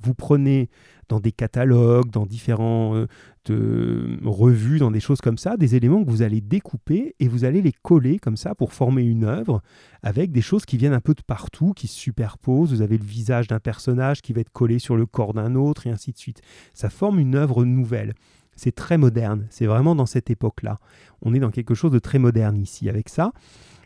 Vous 0.00 0.14
prenez 0.14 0.68
dans 1.08 1.18
des 1.18 1.32
catalogues, 1.32 2.10
dans 2.10 2.26
différentes 2.26 2.94
euh, 2.94 3.06
revues, 3.52 4.78
dans 4.78 4.90
des 4.90 5.00
choses 5.00 5.20
comme 5.20 5.38
ça, 5.38 5.56
des 5.56 5.74
éléments 5.74 6.04
que 6.04 6.10
vous 6.10 6.22
allez 6.22 6.40
découper 6.40 7.14
et 7.20 7.28
vous 7.28 7.44
allez 7.44 7.62
les 7.62 7.72
coller 7.72 8.18
comme 8.18 8.36
ça 8.36 8.54
pour 8.54 8.72
former 8.72 9.02
une 9.02 9.24
œuvre 9.24 9.62
avec 10.02 10.32
des 10.32 10.40
choses 10.40 10.64
qui 10.64 10.76
viennent 10.76 10.92
un 10.92 11.00
peu 11.00 11.14
de 11.14 11.22
partout, 11.22 11.72
qui 11.74 11.86
se 11.86 11.98
superposent. 11.98 12.72
Vous 12.72 12.82
avez 12.82 12.98
le 12.98 13.04
visage 13.04 13.46
d'un 13.46 13.60
personnage 13.60 14.22
qui 14.22 14.32
va 14.32 14.40
être 14.40 14.52
collé 14.52 14.78
sur 14.78 14.96
le 14.96 15.06
corps 15.06 15.34
d'un 15.34 15.54
autre 15.54 15.86
et 15.86 15.90
ainsi 15.90 16.12
de 16.12 16.18
suite. 16.18 16.40
Ça 16.72 16.90
forme 16.90 17.18
une 17.18 17.34
œuvre 17.34 17.64
nouvelle. 17.64 18.14
C'est 18.56 18.74
très 18.74 18.98
moderne. 18.98 19.46
C'est 19.50 19.66
vraiment 19.66 19.94
dans 19.94 20.06
cette 20.06 20.30
époque-là. 20.30 20.78
On 21.22 21.34
est 21.34 21.40
dans 21.40 21.50
quelque 21.50 21.74
chose 21.74 21.92
de 21.92 21.98
très 21.98 22.18
moderne 22.18 22.56
ici 22.56 22.88
avec 22.88 23.08
ça. 23.08 23.32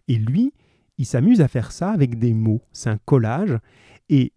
Et 0.08 0.16
lui, 0.16 0.52
il 0.98 1.06
s'amuse 1.06 1.40
à 1.40 1.48
faire 1.48 1.72
ça 1.72 1.90
avec 1.90 2.18
des 2.18 2.34
mots. 2.34 2.62
C'est 2.72 2.90
un 2.90 2.98
collage. 2.98 3.58
Et 4.08 4.32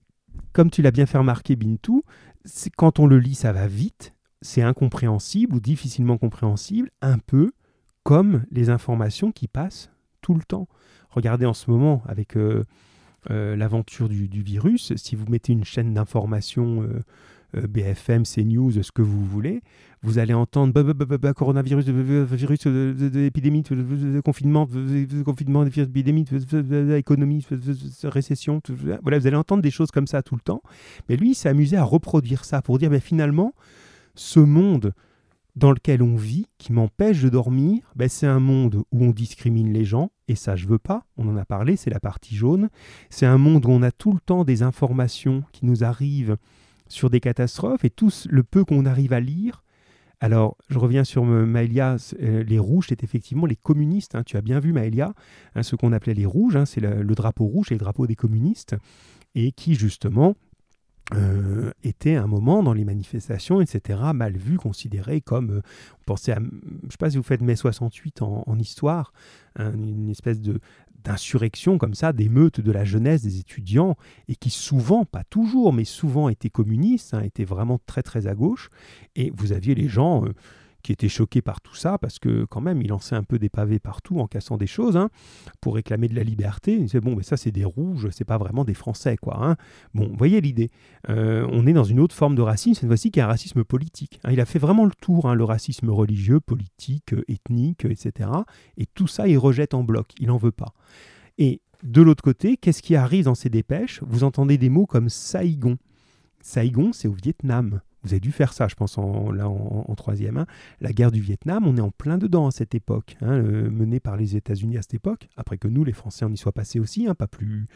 comme 0.53 0.69
tu 0.69 0.82
l'as 0.82 0.91
bien 0.91 1.05
fait 1.05 1.17
remarquer, 1.17 1.55
Bintou, 1.55 2.03
quand 2.78 2.99
on 2.99 3.07
le 3.07 3.19
lit, 3.19 3.36
ça 3.36 3.51
va 3.51 3.67
vite, 3.67 4.13
c'est 4.41 4.61
incompréhensible 4.61 5.55
ou 5.55 5.59
difficilement 5.59 6.17
compréhensible, 6.17 6.89
un 7.01 7.17
peu 7.17 7.51
comme 8.03 8.43
les 8.51 8.69
informations 8.69 9.31
qui 9.31 9.47
passent 9.47 9.89
tout 10.21 10.33
le 10.33 10.41
temps. 10.41 10.67
Regardez 11.09 11.45
en 11.45 11.53
ce 11.53 11.69
moment 11.69 12.01
avec 12.07 12.35
euh, 12.37 12.63
euh, 13.29 13.55
l'aventure 13.55 14.09
du, 14.09 14.27
virus, 14.41 14.93
si 14.95 15.15
vous 15.15 15.25
mettez 15.27 15.53
une 15.53 15.65
chaîne 15.65 15.93
d'information 15.93 16.83
euh, 16.83 17.67
BFM, 17.67 18.23
CNews, 18.23 18.81
ce 18.81 18.91
que 18.93 19.01
vous 19.01 19.25
voulez, 19.25 19.61
vous 20.03 20.19
allez 20.19 20.33
entendre 20.33 20.73
coronavirus, 21.33 21.85
virus, 21.85 22.65
épidémie, 22.65 23.63
confinement, 24.23 24.67
confinement, 25.25 25.65
épidémie, 25.65 26.25
économie, 26.95 27.45
récession. 28.03 28.61
Voilà, 29.03 29.19
vous 29.19 29.27
allez 29.27 29.35
entendre 29.35 29.61
des 29.61 29.69
choses 29.69 29.91
comme 29.91 30.07
ça 30.07 30.23
tout 30.23 30.35
le 30.35 30.41
temps. 30.41 30.63
Mais 31.09 31.17
lui, 31.17 31.31
il 31.31 31.35
s'est 31.35 31.49
amusé 31.49 31.75
à 31.75 31.83
reproduire 31.83 32.45
ça 32.45 32.61
pour 32.61 32.79
dire, 32.79 32.89
finalement, 33.01 33.53
ce 34.22 34.39
monde 34.39 34.93
dans 35.55 35.72
lequel 35.72 36.01
on 36.01 36.15
vit, 36.15 36.47
qui 36.57 36.72
m'empêche 36.72 37.22
de 37.22 37.30
dormir, 37.30 37.91
ben 37.95 38.07
c'est 38.07 38.28
un 38.28 38.39
monde 38.39 38.84
où 38.91 39.03
on 39.03 39.11
discrimine 39.11 39.74
les 39.74 39.84
gens, 39.84 40.11
et 40.30 40.36
ça 40.36 40.55
je 40.55 40.67
veux 40.67 40.80
pas, 40.80 41.05
on 41.17 41.28
en 41.28 41.36
a 41.36 41.43
parlé, 41.43 41.76
c'est 41.76 41.89
la 41.89 41.99
partie 41.99 42.36
jaune. 42.36 42.69
C'est 43.09 43.26
un 43.26 43.38
monde 43.38 43.65
où 43.65 43.69
on 43.69 43.82
a 43.82 43.91
tout 43.91 44.13
le 44.13 44.22
temps 44.22 44.45
des 44.45 44.63
informations 44.63 45.43
qui 45.51 45.65
nous 45.65 45.84
arrivent 45.84 46.38
sur 46.88 47.09
des 47.09 47.19
catastrophes, 47.19 47.84
et 47.84 47.89
tout 47.89 48.11
le 48.30 48.43
peu 48.43 48.63
qu'on 48.63 48.86
arrive 48.86 49.11
à 49.11 49.19
lire, 49.19 49.63
alors, 50.24 50.55
je 50.69 50.78
reviens 50.78 51.03
sur 51.03 51.26
Maëlia. 51.26 51.95
Euh, 52.22 52.43
les 52.43 52.59
rouges, 52.59 52.86
c'est 52.89 53.03
effectivement 53.03 53.47
les 53.47 53.55
communistes. 53.55 54.13
Hein. 54.13 54.22
Tu 54.24 54.38
as 54.38 54.41
bien 54.41 54.59
vu, 54.59 54.72
Maëlia, 54.72 55.15
hein, 55.55 55.63
ce 55.63 55.76
qu'on 55.76 55.91
appelait 55.93 56.13
les 56.13 56.28
rouges. 56.28 56.55
Hein, 56.55 56.67
c'est 56.67 56.80
le, 56.80 57.03
drapeau 57.15 57.45
rouge 57.45 57.72
et 57.72 57.74
le 57.74 57.80
drapeau 57.80 58.05
des 58.05 58.15
communistes. 58.15 58.76
Et 59.34 59.51
qui, 59.51 59.74
justement, 59.74 60.36
euh, 61.14 61.72
était 61.84 62.16
un 62.16 62.28
moment 62.28 62.64
dans 62.64 62.74
les 62.74 62.86
manifestations, 62.86 63.62
etc., 63.62 63.99
mal 64.14 64.38
vu, 64.38 64.57
considéré 64.57 65.22
comme, 65.22 65.51
euh, 65.51 65.62
on 66.01 66.03
pensait 66.05 66.32
à, 66.32 66.39
je 66.39 66.86
ne 66.86 66.91
sais 66.91 66.97
pas 66.97 67.09
si 67.09 67.18
vous 67.18 67.24
faites 67.24 67.41
mai 67.41 67.55
68 67.55 68.22
en, 68.22 68.43
en 68.45 68.59
histoire, 68.59 69.14
une 69.57 70.09
espèce 70.09 70.39
de, 70.39 70.62
d'insurrection 71.03 71.78
comme 71.78 71.93
ça, 71.93 72.14
d'émeutes 72.14 72.62
de 72.62 72.72
la 72.72 72.86
jeunesse, 72.86 73.24
des 73.24 73.39
étudiants, 73.39 73.95
et 74.28 74.36
qui 74.36 74.49
souvent, 74.49 75.05
pas 75.05 75.24
toujours, 75.24 75.74
mais 75.74 75.86
souvent 75.86 76.30
étaient 76.30 76.49
communistes, 76.49 77.14
hein, 77.14 77.22
étaient 77.22 77.45
vraiment 77.45 77.80
très 77.86 78.03
très 78.03 78.28
à 78.28 78.36
gauche, 78.36 78.70
et 79.16 79.32
vous 79.36 79.51
aviez 79.51 79.76
les 79.76 79.88
gens 79.88 80.26
euh, 80.26 80.34
qui 80.82 80.91
étaient 80.91 81.09
choqués 81.09 81.41
par 81.41 81.61
tout 81.61 81.75
ça, 81.75 81.97
parce 81.97 82.19
que 82.19 82.45
quand 82.45 82.61
même, 82.61 82.82
ils 82.82 82.89
lançaient 82.89 83.15
un 83.15 83.23
peu 83.23 83.39
des 83.39 83.49
pavés 83.49 83.79
partout 83.79 84.19
en 84.19 84.27
cassant 84.27 84.57
des 84.57 84.67
choses, 84.67 84.97
hein, 84.97 85.09
pour 85.61 85.75
réclamer 85.75 86.07
de 86.07 86.15
la 86.15 86.23
liberté. 86.23 86.73
Ils 86.73 86.84
disaient, 86.86 87.01
bon, 87.01 87.15
mais 87.15 87.23
ça 87.23 87.38
c'est 87.38 87.51
des 87.51 87.65
rouges, 87.65 88.09
c'est 88.11 88.25
pas 88.25 88.38
vraiment 88.38 88.65
des 88.65 88.73
Français, 88.73 89.17
quoi. 89.17 89.38
Hein. 89.41 89.55
Bon, 89.93 90.11
voyez 90.17 90.41
l'idée. 90.41 90.69
Euh, 91.09 91.47
on 91.51 91.65
est 91.67 91.73
dans 91.73 91.84
une 91.84 91.99
autre 91.99 92.15
forme 92.15 92.36
de 92.36 92.41
racisme, 92.41 92.82
cette 92.82 92.89
fois-ci 92.89 93.11
qui 93.11 93.19
est 93.19 93.23
un 93.23 93.27
racisme 93.27 93.63
politique. 93.63 94.19
il 94.29 94.39
a 94.39 94.45
fait 94.45 94.59
vraiment 94.59 94.86
le 94.86 94.91
tour, 95.01 95.34
le 95.34 95.43
racisme 95.43 95.89
religieux, 95.89 96.39
politique, 96.39 97.13
ethnique, 97.27 97.86
etc. 97.86 98.29
Et 98.77 98.86
tout 98.86 99.07
ça, 99.07 99.27
il 99.27 99.38
rejette 99.38 99.73
en 99.73 99.84
bloc, 99.84 100.09
il 100.19 100.27
n'en 100.27 100.38
veut 100.38 100.51
pas. 100.51 100.73
Et 101.38 101.61
de 101.84 102.01
l'autre 102.01 102.23
côté, 102.23 102.57
qu'est-ce 102.57 102.82
qui 102.82 102.95
arrive 102.95 103.25
dans 103.25 103.36
ces 103.36 103.49
dépêches? 103.49 104.01
Vous 104.03 104.23
entendez 104.23 104.57
des 104.57 104.69
mots 104.69 104.86
comme 104.86 105.09
Saigon. 105.09 105.77
Saigon, 106.41 106.91
c'est 106.93 107.07
au 107.07 107.13
Vietnam. 107.13 107.82
Vous 108.04 108.14
avez 108.14 108.20
dû 108.20 108.32
faire 108.32 108.54
ça, 108.54 108.68
je 108.68 108.76
pense, 108.76 108.97
en, 108.97 109.32
là, 109.32 109.47
en, 109.47 109.95
troisième. 109.95 110.38
Hein. 110.38 110.45
La 110.80 110.91
guerre 110.91 111.12
du 111.12 111.22
Vietnam, 111.22 111.68
on 111.68 111.78
est 111.78 111.82
en 111.82 111.91
plein 111.91 112.18
dedans 112.18 112.47
à 112.47 112.52
cette 112.52 112.74
époque, 112.74 113.16
hein, 113.22 113.41
menée 113.41 113.99
par 113.99 114.18
les 114.18 114.36
États-Unis 114.36 114.78
à 114.78 114.82
cette 114.82 114.95
époque. 114.95 115.28
Après 115.38 115.58
que 115.58 115.68
nous, 115.68 115.84
les 115.84 115.93
Français, 115.93 116.26
on 116.26 116.32
y 116.32 116.38
soit 116.38 116.52
passés 116.52 116.80
aussi, 116.80 117.08
hein, 117.08 117.16
pas 117.16 117.28
plus, 117.28 117.68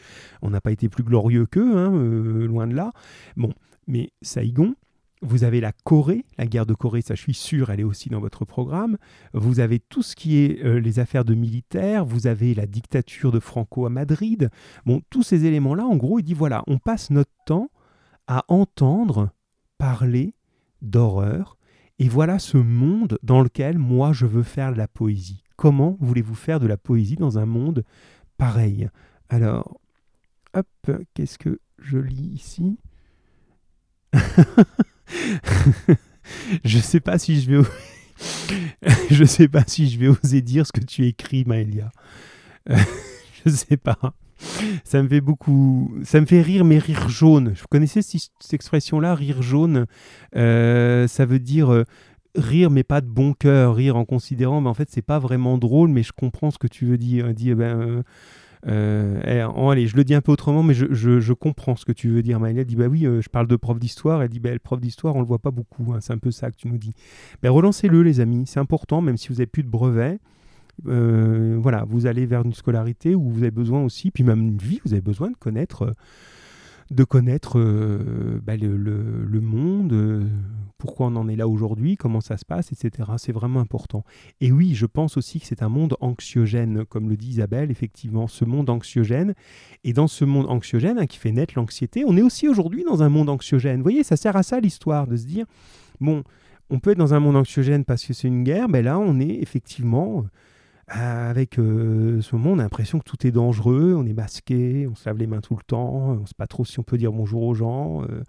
on 0.42 0.50
n'a 0.50 0.60
pas 0.60 0.72
été 0.72 0.88
plus 0.88 1.04
glorieux 1.04 1.46
qu'eux, 1.46 1.76
euh, 1.76 2.46
loin 2.46 2.66
de 2.66 2.74
là. 2.74 2.92
Bon, 3.36 3.52
mais 3.86 4.10
Saigon, 4.22 4.74
vous 5.22 5.44
avez 5.44 5.60
la 5.60 5.72
Corée, 5.72 6.24
la 6.38 6.46
guerre 6.46 6.66
de 6.66 6.74
Corée, 6.74 7.02
ça 7.02 7.14
je 7.14 7.22
suis 7.22 7.34
sûr, 7.34 7.70
elle 7.70 7.80
est 7.80 7.84
aussi 7.84 8.08
dans 8.10 8.20
votre 8.20 8.44
programme. 8.44 8.98
Vous 9.32 9.60
avez 9.60 9.78
tout 9.78 10.02
ce 10.02 10.14
qui 10.14 10.38
est 10.38 10.64
euh, 10.64 10.78
les 10.78 10.98
affaires 10.98 11.24
de 11.24 11.34
militaires, 11.34 12.04
vous 12.04 12.26
avez 12.26 12.54
la 12.54 12.66
dictature 12.66 13.32
de 13.32 13.40
Franco 13.40 13.86
à 13.86 13.90
Madrid. 13.90 14.50
Bon, 14.84 15.00
tous 15.10 15.22
ces 15.22 15.44
éléments-là, 15.44 15.84
en 15.86 15.96
gros, 15.96 16.18
il 16.18 16.22
dit 16.22 16.34
voilà, 16.34 16.62
on 16.66 16.78
passe 16.78 17.10
notre 17.10 17.32
temps 17.46 17.70
à 18.26 18.44
entendre 18.48 19.30
parler 19.78 20.34
d'horreur, 20.82 21.56
et 21.98 22.08
voilà 22.08 22.38
ce 22.38 22.58
monde 22.58 23.18
dans 23.22 23.42
lequel 23.42 23.78
moi 23.78 24.12
je 24.12 24.26
veux 24.26 24.42
faire 24.42 24.72
de 24.72 24.78
la 24.78 24.88
poésie. 24.88 25.42
Comment 25.56 25.96
voulez-vous 26.00 26.34
faire 26.34 26.60
de 26.60 26.66
la 26.66 26.76
poésie 26.76 27.16
dans 27.16 27.38
un 27.38 27.46
monde 27.46 27.84
pareil? 28.36 28.88
Alors, 29.28 29.80
hop, 30.54 30.90
qu'est-ce 31.14 31.38
que 31.38 31.58
je 31.78 31.98
lis 31.98 32.34
ici? 32.34 32.78
Je 36.64 36.78
sais 36.78 37.00
pas 37.00 37.18
si 37.18 37.40
je 37.40 37.50
vais 37.50 37.68
je 39.10 39.24
sais 39.24 39.48
pas 39.48 39.64
si 39.66 39.88
je 39.88 39.98
vais 39.98 40.08
oser 40.08 40.42
dire 40.42 40.66
ce 40.66 40.72
que 40.72 40.80
tu 40.80 41.06
écris 41.06 41.44
Maëlia. 41.44 41.90
je 43.44 43.50
sais 43.50 43.76
pas. 43.76 44.14
Ça 44.84 45.02
me 45.02 45.08
fait 45.08 45.20
beaucoup. 45.20 45.94
Ça 46.04 46.20
me 46.20 46.26
fait 46.26 46.42
rire, 46.42 46.64
mais 46.64 46.78
rire 46.78 47.08
jaune. 47.08 47.50
Vous 47.50 47.66
connaissez 47.70 48.02
cette, 48.02 48.52
expression-là, 48.52 49.14
rire 49.14 49.42
jaune? 49.42 49.86
Euh, 50.36 51.06
Ça 51.08 51.24
veut 51.24 51.38
dire 51.38 51.72
euh, 51.72 51.84
rire, 52.34 52.70
mais 52.70 52.82
pas 52.82 53.00
de 53.00 53.08
bon 53.08 53.32
cœur. 53.32 53.76
Rire 53.76 53.96
en 53.96 54.04
considérant, 54.04 54.60
mais 54.60 54.68
en 54.68 54.74
fait, 54.74 54.88
c'est 54.90 55.02
pas 55.02 55.18
vraiment 55.18 55.58
drôle, 55.58 55.90
mais 55.90 56.02
je 56.02 56.12
comprends 56.12 56.50
ce 56.50 56.58
que 56.58 56.66
tu 56.66 56.86
veux 56.86 56.98
dire. 56.98 57.32
Ben. 57.56 58.02
Euh, 58.68 59.70
allez, 59.70 59.86
je 59.86 59.96
le 59.96 60.02
dis 60.02 60.14
un 60.14 60.20
peu 60.20 60.32
autrement, 60.32 60.62
mais 60.64 60.74
je, 60.74 61.32
comprends 61.32 61.76
ce 61.76 61.84
que 61.84 61.92
tu 61.92 62.08
veux 62.08 62.22
dire. 62.22 62.40
Maëlle 62.40 62.64
dit 62.64 62.76
Bah 62.76 62.88
oui, 62.88 63.02
je 63.02 63.28
parle 63.28 63.46
de 63.46 63.56
prof 63.56 63.78
d'histoire. 63.78 64.22
Elle 64.22 64.28
dit 64.28 64.40
Bah, 64.40 64.52
le 64.52 64.58
prof 64.58 64.80
d'histoire, 64.80 65.14
on 65.16 65.20
le 65.20 65.26
voit 65.26 65.38
pas 65.38 65.50
beaucoup. 65.50 65.92
Hein, 65.92 65.98
c'est 66.00 66.12
un 66.12 66.18
peu 66.18 66.30
ça 66.30 66.50
que 66.50 66.56
tu 66.56 66.68
nous 66.68 66.78
dis. 66.78 66.92
Ben, 67.42 67.50
relancez-le, 67.50 68.02
les 68.02 68.20
amis. 68.20 68.44
C'est 68.46 68.60
important, 68.60 69.00
même 69.00 69.16
si 69.16 69.28
vous 69.28 69.34
n'avez 69.34 69.46
plus 69.46 69.62
de 69.62 69.68
brevet. 69.68 70.18
Voilà, 70.84 71.84
vous 71.88 72.06
allez 72.06 72.26
vers 72.26 72.42
une 72.44 72.54
scolarité 72.54 73.14
où 73.14 73.28
vous 73.28 73.42
avez 73.42 73.50
besoin 73.50 73.82
aussi, 73.82 74.10
puis 74.10 74.24
même 74.24 74.40
une 74.40 74.58
vie, 74.58 74.80
vous 74.84 74.92
avez 74.92 75.02
besoin 75.02 75.30
de 75.30 75.36
connaître 75.36 75.94
de 76.90 77.04
connaître 77.04 77.58
euh, 77.58 78.40
bah, 78.44 78.56
le, 78.56 79.40
monde, 79.40 79.92
euh, 79.92 80.24
pourquoi 80.78 81.06
on 81.06 81.16
en 81.16 81.28
est 81.28 81.36
là 81.36 81.48
aujourd'hui, 81.48 81.96
comment 81.96 82.20
ça 82.20 82.36
se 82.36 82.44
passe, 82.44 82.70
etc. 82.72 83.10
C'est 83.18 83.32
vraiment 83.32 83.60
important. 83.60 84.04
Et 84.40 84.52
oui, 84.52 84.74
je 84.74 84.86
pense 84.86 85.16
aussi 85.16 85.40
que 85.40 85.46
c'est 85.46 85.62
un 85.62 85.68
monde 85.68 85.96
anxiogène, 86.00 86.84
comme 86.84 87.08
le 87.08 87.16
dit 87.16 87.28
Isabelle, 87.28 87.70
effectivement, 87.70 88.28
ce 88.28 88.44
monde 88.44 88.70
anxiogène. 88.70 89.34
Et 89.84 89.92
dans 89.92 90.06
ce 90.06 90.24
monde 90.24 90.46
anxiogène 90.48 90.98
hein, 90.98 91.06
qui 91.06 91.18
fait 91.18 91.32
naître 91.32 91.54
l'anxiété, 91.56 92.04
on 92.06 92.16
est 92.16 92.22
aussi 92.22 92.48
aujourd'hui 92.48 92.84
dans 92.84 93.02
un 93.02 93.08
monde 93.08 93.30
anxiogène. 93.30 93.78
Vous 93.78 93.84
voyez, 93.84 94.04
ça 94.04 94.16
sert 94.16 94.36
à 94.36 94.42
ça 94.42 94.60
l'histoire, 94.60 95.06
de 95.06 95.16
se 95.16 95.26
dire, 95.26 95.46
bon, 96.00 96.22
on 96.70 96.78
peut 96.78 96.90
être 96.90 96.98
dans 96.98 97.14
un 97.14 97.20
monde 97.20 97.36
anxiogène 97.36 97.84
parce 97.84 98.04
que 98.04 98.12
c'est 98.12 98.28
une 98.28 98.44
guerre, 98.44 98.68
mais 98.68 98.82
là, 98.82 98.98
on 98.98 99.18
est 99.18 99.42
effectivement 99.42 100.18
euh, 100.18 100.22
avec 100.88 101.58
euh, 101.58 102.20
ce 102.20 102.36
moment, 102.36 102.52
on 102.52 102.58
a 102.60 102.62
l'impression 102.62 103.00
que 103.00 103.04
tout 103.04 103.26
est 103.26 103.32
dangereux, 103.32 103.94
on 103.96 104.06
est 104.06 104.12
masqué, 104.12 104.86
on 104.86 104.94
se 104.94 105.08
lave 105.08 105.18
les 105.18 105.26
mains 105.26 105.40
tout 105.40 105.56
le 105.56 105.62
temps, 105.64 105.92
on 105.92 106.20
ne 106.20 106.26
sait 106.26 106.34
pas 106.36 106.46
trop 106.46 106.64
si 106.64 106.78
on 106.78 106.84
peut 106.84 106.96
dire 106.96 107.12
bonjour 107.12 107.42
aux 107.42 107.54
gens. 107.54 108.02
Euh, 108.04 108.22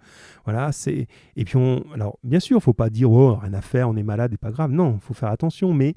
voilà, 0.44 0.72
c'est 0.72 1.06
et 1.36 1.44
puis 1.44 1.56
on, 1.56 1.84
alors 1.94 2.18
bien 2.24 2.40
sûr, 2.40 2.58
il 2.58 2.60
faut 2.60 2.72
pas 2.72 2.90
dire 2.90 3.12
oh 3.12 3.36
rien 3.36 3.54
à 3.54 3.60
faire, 3.60 3.88
on 3.88 3.96
est 3.96 4.02
malade 4.02 4.32
et 4.32 4.36
pas 4.36 4.50
grave. 4.50 4.72
Non, 4.72 4.94
il 4.96 5.00
faut 5.00 5.14
faire 5.14 5.30
attention. 5.30 5.72
Mais 5.72 5.94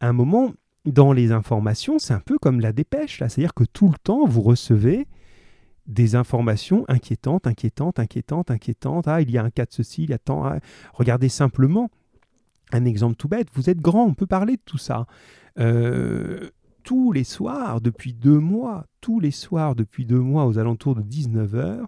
à 0.00 0.08
un 0.08 0.12
moment, 0.12 0.52
dans 0.84 1.12
les 1.12 1.32
informations, 1.32 1.98
c'est 1.98 2.14
un 2.14 2.20
peu 2.20 2.38
comme 2.38 2.60
la 2.60 2.72
dépêche 2.72 3.20
là, 3.20 3.30
c'est-à-dire 3.30 3.54
que 3.54 3.64
tout 3.64 3.88
le 3.88 3.98
temps 4.02 4.26
vous 4.26 4.42
recevez 4.42 5.06
des 5.86 6.14
informations 6.14 6.84
inquiétantes, 6.88 7.46
inquiétantes, 7.46 7.98
inquiétantes, 8.00 8.50
inquiétantes. 8.50 9.08
Ah, 9.08 9.22
il 9.22 9.30
y 9.30 9.38
a 9.38 9.44
un 9.44 9.50
cas 9.50 9.64
de 9.64 9.72
ceci, 9.72 10.02
il 10.04 10.10
y 10.10 10.14
a 10.14 10.18
tant. 10.18 10.44
Ah, 10.44 10.58
regardez 10.92 11.28
simplement 11.28 11.88
un 12.72 12.84
exemple 12.84 13.16
tout 13.16 13.28
bête. 13.28 13.48
Vous 13.54 13.70
êtes 13.70 13.80
grand, 13.80 14.04
on 14.04 14.14
peut 14.14 14.26
parler 14.26 14.56
de 14.56 14.62
tout 14.64 14.78
ça. 14.78 15.06
Euh, 15.58 16.50
tous 16.82 17.12
les 17.12 17.24
soirs, 17.24 17.80
depuis 17.80 18.12
deux 18.12 18.38
mois, 18.38 18.86
tous 19.00 19.20
les 19.20 19.30
soirs, 19.30 19.74
depuis 19.74 20.04
deux 20.04 20.20
mois, 20.20 20.46
aux 20.46 20.58
alentours 20.58 20.94
de 20.94 21.02
19h, 21.02 21.86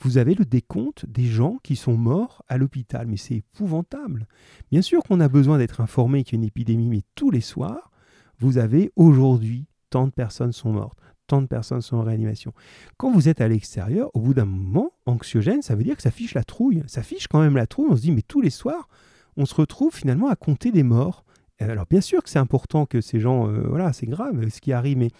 vous 0.00 0.18
avez 0.18 0.34
le 0.34 0.44
décompte 0.44 1.06
des 1.06 1.24
gens 1.24 1.58
qui 1.62 1.76
sont 1.76 1.96
morts 1.96 2.42
à 2.48 2.58
l'hôpital. 2.58 3.06
Mais 3.06 3.16
c'est 3.16 3.36
épouvantable. 3.36 4.26
Bien 4.70 4.82
sûr 4.82 5.02
qu'on 5.02 5.20
a 5.20 5.28
besoin 5.28 5.58
d'être 5.58 5.80
informé 5.80 6.24
qu'il 6.24 6.34
y 6.34 6.36
a 6.36 6.42
une 6.42 6.48
épidémie, 6.48 6.88
mais 6.88 7.02
tous 7.14 7.30
les 7.30 7.40
soirs, 7.40 7.90
vous 8.38 8.58
avez 8.58 8.92
aujourd'hui 8.96 9.66
tant 9.88 10.06
de 10.06 10.12
personnes 10.12 10.52
sont 10.52 10.72
mortes, 10.72 10.98
tant 11.26 11.40
de 11.40 11.46
personnes 11.46 11.80
sont 11.80 11.96
en 11.96 12.02
réanimation. 12.02 12.52
Quand 12.96 13.12
vous 13.12 13.28
êtes 13.28 13.40
à 13.40 13.48
l'extérieur, 13.48 14.10
au 14.14 14.20
bout 14.20 14.34
d'un 14.34 14.44
moment, 14.44 14.92
anxiogène, 15.06 15.62
ça 15.62 15.74
veut 15.74 15.84
dire 15.84 15.96
que 15.96 16.02
ça 16.02 16.10
fiche 16.10 16.34
la 16.34 16.44
trouille. 16.44 16.82
Ça 16.86 17.02
fiche 17.02 17.28
quand 17.28 17.40
même 17.40 17.56
la 17.56 17.66
trouille. 17.66 17.88
On 17.90 17.96
se 17.96 18.02
dit, 18.02 18.12
mais 18.12 18.22
tous 18.22 18.40
les 18.40 18.50
soirs, 18.50 18.88
on 19.36 19.46
se 19.46 19.54
retrouve 19.54 19.94
finalement 19.94 20.28
à 20.28 20.36
compter 20.36 20.70
des 20.70 20.82
morts. 20.82 21.24
Alors 21.60 21.86
bien 21.88 22.00
sûr 22.00 22.22
que 22.22 22.28
c'est 22.28 22.38
important 22.38 22.84
que 22.84 23.00
ces 23.00 23.20
gens, 23.20 23.48
euh, 23.48 23.64
voilà, 23.68 23.92
c'est 23.92 24.06
grave 24.06 24.48
ce 24.48 24.60
qui 24.60 24.72
arrive, 24.72 24.98
mais 24.98 25.10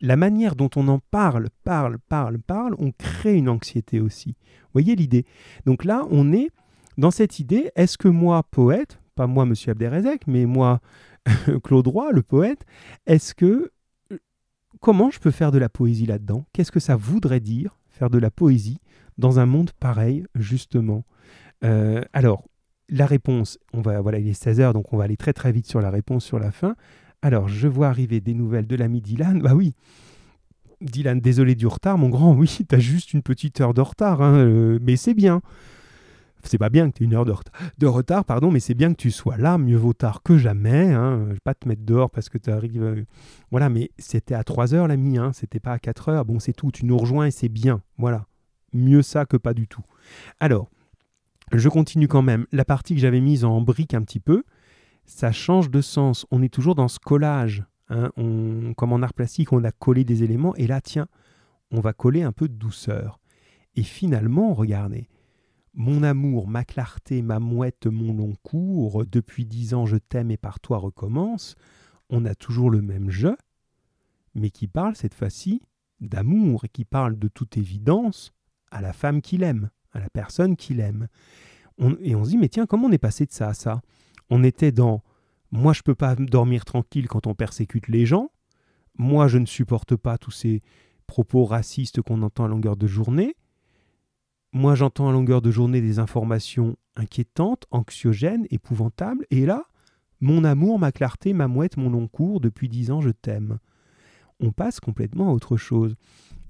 la 0.00 0.16
manière 0.16 0.56
dont 0.56 0.70
on 0.76 0.88
en 0.88 0.98
parle, 0.98 1.48
parle, 1.64 1.98
parle, 2.08 2.38
parle, 2.38 2.74
on 2.78 2.92
crée 2.92 3.34
une 3.34 3.48
anxiété 3.48 4.00
aussi. 4.00 4.30
Vous 4.30 4.72
voyez 4.72 4.96
l'idée? 4.96 5.24
Donc 5.64 5.84
là, 5.84 6.06
on 6.10 6.32
est 6.32 6.50
dans 6.98 7.10
cette 7.10 7.38
idée, 7.38 7.70
est-ce 7.76 7.98
que 7.98 8.08
moi, 8.08 8.42
poète, 8.42 9.00
pas 9.14 9.26
moi, 9.26 9.44
monsieur 9.44 9.72
Abderrezek, 9.72 10.26
mais 10.26 10.46
moi, 10.46 10.80
Claude 11.64 11.86
Roy, 11.86 12.12
le 12.12 12.22
poète, 12.22 12.64
est-ce 13.06 13.34
que... 13.34 13.70
Comment 14.80 15.10
je 15.10 15.18
peux 15.18 15.30
faire 15.30 15.52
de 15.52 15.58
la 15.58 15.70
poésie 15.70 16.04
là-dedans? 16.04 16.44
Qu'est-ce 16.52 16.70
que 16.70 16.80
ça 16.80 16.96
voudrait 16.96 17.40
dire, 17.40 17.78
faire 17.88 18.10
de 18.10 18.18
la 18.18 18.30
poésie, 18.30 18.78
dans 19.16 19.38
un 19.38 19.46
monde 19.46 19.70
pareil, 19.72 20.26
justement? 20.34 21.04
Euh, 21.64 22.02
Alors, 22.12 22.44
la 22.88 23.06
réponse, 23.06 23.58
on 23.72 23.80
va, 23.80 24.00
voilà, 24.00 24.18
il 24.18 24.28
est 24.28 24.40
16h, 24.40 24.72
donc 24.72 24.92
on 24.92 24.96
va 24.96 25.04
aller 25.04 25.16
très 25.16 25.32
très 25.32 25.52
vite 25.52 25.66
sur 25.66 25.80
la 25.80 25.90
réponse 25.90 26.24
sur 26.24 26.38
la 26.38 26.50
fin. 26.50 26.76
Alors, 27.22 27.48
je 27.48 27.66
vois 27.66 27.88
arriver 27.88 28.20
des 28.20 28.34
nouvelles 28.34 28.66
de 28.66 28.76
l'ami 28.76 29.00
Dylan. 29.00 29.40
Bah 29.40 29.54
oui, 29.54 29.74
Dylan, 30.80 31.20
désolé 31.20 31.54
du 31.54 31.66
retard, 31.66 31.98
mon 31.98 32.08
grand. 32.08 32.34
Oui, 32.36 32.58
t'as 32.68 32.78
juste 32.78 33.12
une 33.12 33.22
petite 33.22 33.60
heure 33.60 33.74
de 33.74 33.80
retard, 33.80 34.22
hein, 34.22 34.34
euh, 34.36 34.78
mais 34.82 34.96
c'est 34.96 35.14
bien. 35.14 35.40
C'est 36.44 36.58
pas 36.58 36.70
bien 36.70 36.88
que 36.90 36.98
tu 36.98 37.02
aies 37.02 37.06
une 37.06 37.14
heure 37.14 37.24
de, 37.24 37.34
de, 37.78 37.86
retard, 37.86 38.24
pardon, 38.24 38.52
mais 38.52 38.60
c'est 38.60 38.74
bien 38.74 38.92
que 38.92 38.98
tu 38.98 39.10
sois 39.10 39.36
là. 39.36 39.58
Mieux 39.58 39.76
vaut 39.76 39.94
tard 39.94 40.22
que 40.22 40.38
jamais. 40.38 40.92
Hein. 40.92 41.24
Je 41.28 41.32
vais 41.32 41.40
pas 41.42 41.54
te 41.54 41.66
mettre 41.66 41.82
dehors 41.84 42.08
parce 42.08 42.28
que 42.28 42.38
tu 42.38 42.50
arrives. 42.50 42.82
Euh, 42.82 43.04
voilà, 43.50 43.68
mais 43.68 43.90
c'était 43.98 44.34
à 44.34 44.44
3 44.44 44.72
heures, 44.72 44.86
l'ami. 44.86 45.18
Hein. 45.18 45.32
C'était 45.32 45.58
pas 45.58 45.72
à 45.72 45.78
4 45.80 46.08
heures. 46.10 46.24
Bon, 46.24 46.38
c'est 46.38 46.52
tout. 46.52 46.70
Tu 46.70 46.86
nous 46.86 46.96
rejoins 46.96 47.26
et 47.26 47.30
c'est 47.32 47.48
bien. 47.48 47.82
Voilà. 47.98 48.26
Mieux 48.72 49.02
ça 49.02 49.26
que 49.26 49.36
pas 49.36 49.54
du 49.54 49.66
tout. 49.66 49.82
Alors, 50.38 50.68
je 51.52 51.68
continue 51.68 52.08
quand 52.08 52.22
même. 52.22 52.46
La 52.52 52.64
partie 52.64 52.94
que 52.94 53.00
j'avais 53.00 53.20
mise 53.20 53.44
en 53.44 53.60
brique 53.60 53.94
un 53.94 54.02
petit 54.02 54.20
peu, 54.20 54.44
ça 55.04 55.32
change 55.32 55.70
de 55.70 55.80
sens. 55.80 56.26
On 56.30 56.42
est 56.42 56.52
toujours 56.52 56.74
dans 56.74 56.88
ce 56.88 56.98
collage. 56.98 57.64
Hein. 57.88 58.10
Comme 58.76 58.92
en 58.92 59.02
art 59.02 59.14
plastique, 59.14 59.52
on 59.52 59.62
a 59.64 59.72
collé 59.72 60.04
des 60.04 60.22
éléments. 60.22 60.54
Et 60.56 60.66
là, 60.66 60.80
tiens, 60.80 61.06
on 61.70 61.80
va 61.80 61.92
coller 61.92 62.22
un 62.22 62.32
peu 62.32 62.48
de 62.48 62.54
douceur. 62.54 63.20
Et 63.74 63.82
finalement, 63.82 64.54
regardez. 64.54 65.08
Mon 65.74 66.02
amour, 66.02 66.48
ma 66.48 66.64
clarté, 66.64 67.20
ma 67.20 67.38
mouette, 67.38 67.86
mon 67.86 68.14
long 68.14 68.34
cours, 68.42 69.04
depuis 69.04 69.44
dix 69.44 69.74
ans 69.74 69.84
je 69.84 69.98
t'aime 69.98 70.30
et 70.30 70.38
par 70.38 70.58
toi 70.58 70.78
recommence. 70.78 71.54
On 72.08 72.24
a 72.24 72.34
toujours 72.34 72.70
le 72.70 72.80
même 72.80 73.10
je, 73.10 73.28
mais 74.34 74.48
qui 74.48 74.68
parle 74.68 74.96
cette 74.96 75.12
fois-ci 75.12 75.60
d'amour 76.00 76.64
et 76.64 76.70
qui 76.70 76.86
parle 76.86 77.18
de 77.18 77.28
toute 77.28 77.58
évidence 77.58 78.32
à 78.70 78.80
la 78.80 78.94
femme 78.94 79.20
qu'il 79.20 79.42
aime 79.42 79.68
à 79.92 80.00
la 80.00 80.10
personne 80.10 80.56
qu'il 80.56 80.80
aime. 80.80 81.08
et 82.00 82.14
on 82.14 82.24
se 82.24 82.30
dit, 82.30 82.38
mais 82.38 82.48
tiens, 82.48 82.66
comment 82.66 82.88
on 82.88 82.92
est 82.92 82.98
passé 82.98 83.26
de 83.26 83.32
ça 83.32 83.48
à 83.48 83.54
ça? 83.54 83.80
On 84.30 84.42
était 84.42 84.72
dans 84.72 85.02
moi, 85.52 85.72
je 85.72 85.80
ne 85.80 85.84
peux 85.84 85.94
pas 85.94 86.16
dormir 86.16 86.64
tranquille 86.64 87.08
quand 87.08 87.26
on 87.26 87.34
persécute 87.34 87.88
les 87.88 88.04
gens. 88.04 88.30
Moi, 88.98 89.28
je 89.28 89.38
ne 89.38 89.46
supporte 89.46 89.96
pas 89.96 90.18
tous 90.18 90.30
ces 90.30 90.62
propos 91.06 91.44
racistes 91.44 92.02
qu'on 92.02 92.22
entend 92.22 92.44
à 92.44 92.48
longueur 92.48 92.76
de 92.76 92.86
journée. 92.86 93.36
Moi, 94.52 94.74
j'entends 94.74 95.08
à 95.08 95.12
longueur 95.12 95.42
de 95.42 95.50
journée 95.50 95.80
des 95.80 95.98
informations 95.98 96.76
inquiétantes, 96.96 97.66
anxiogènes, 97.70 98.46
épouvantables. 98.50 99.26
Et 99.30 99.46
là, 99.46 99.64
mon 100.20 100.44
amour, 100.44 100.78
ma 100.78 100.92
clarté, 100.92 101.32
ma 101.32 101.46
mouette, 101.46 101.76
mon 101.76 101.90
long 101.90 102.08
cours, 102.08 102.40
depuis 102.40 102.68
dix 102.68 102.90
ans, 102.90 103.00
je 103.00 103.10
t'aime. 103.10 103.58
On 104.40 104.50
passe 104.50 104.80
complètement 104.80 105.30
à 105.30 105.32
autre 105.32 105.56
chose. 105.56 105.94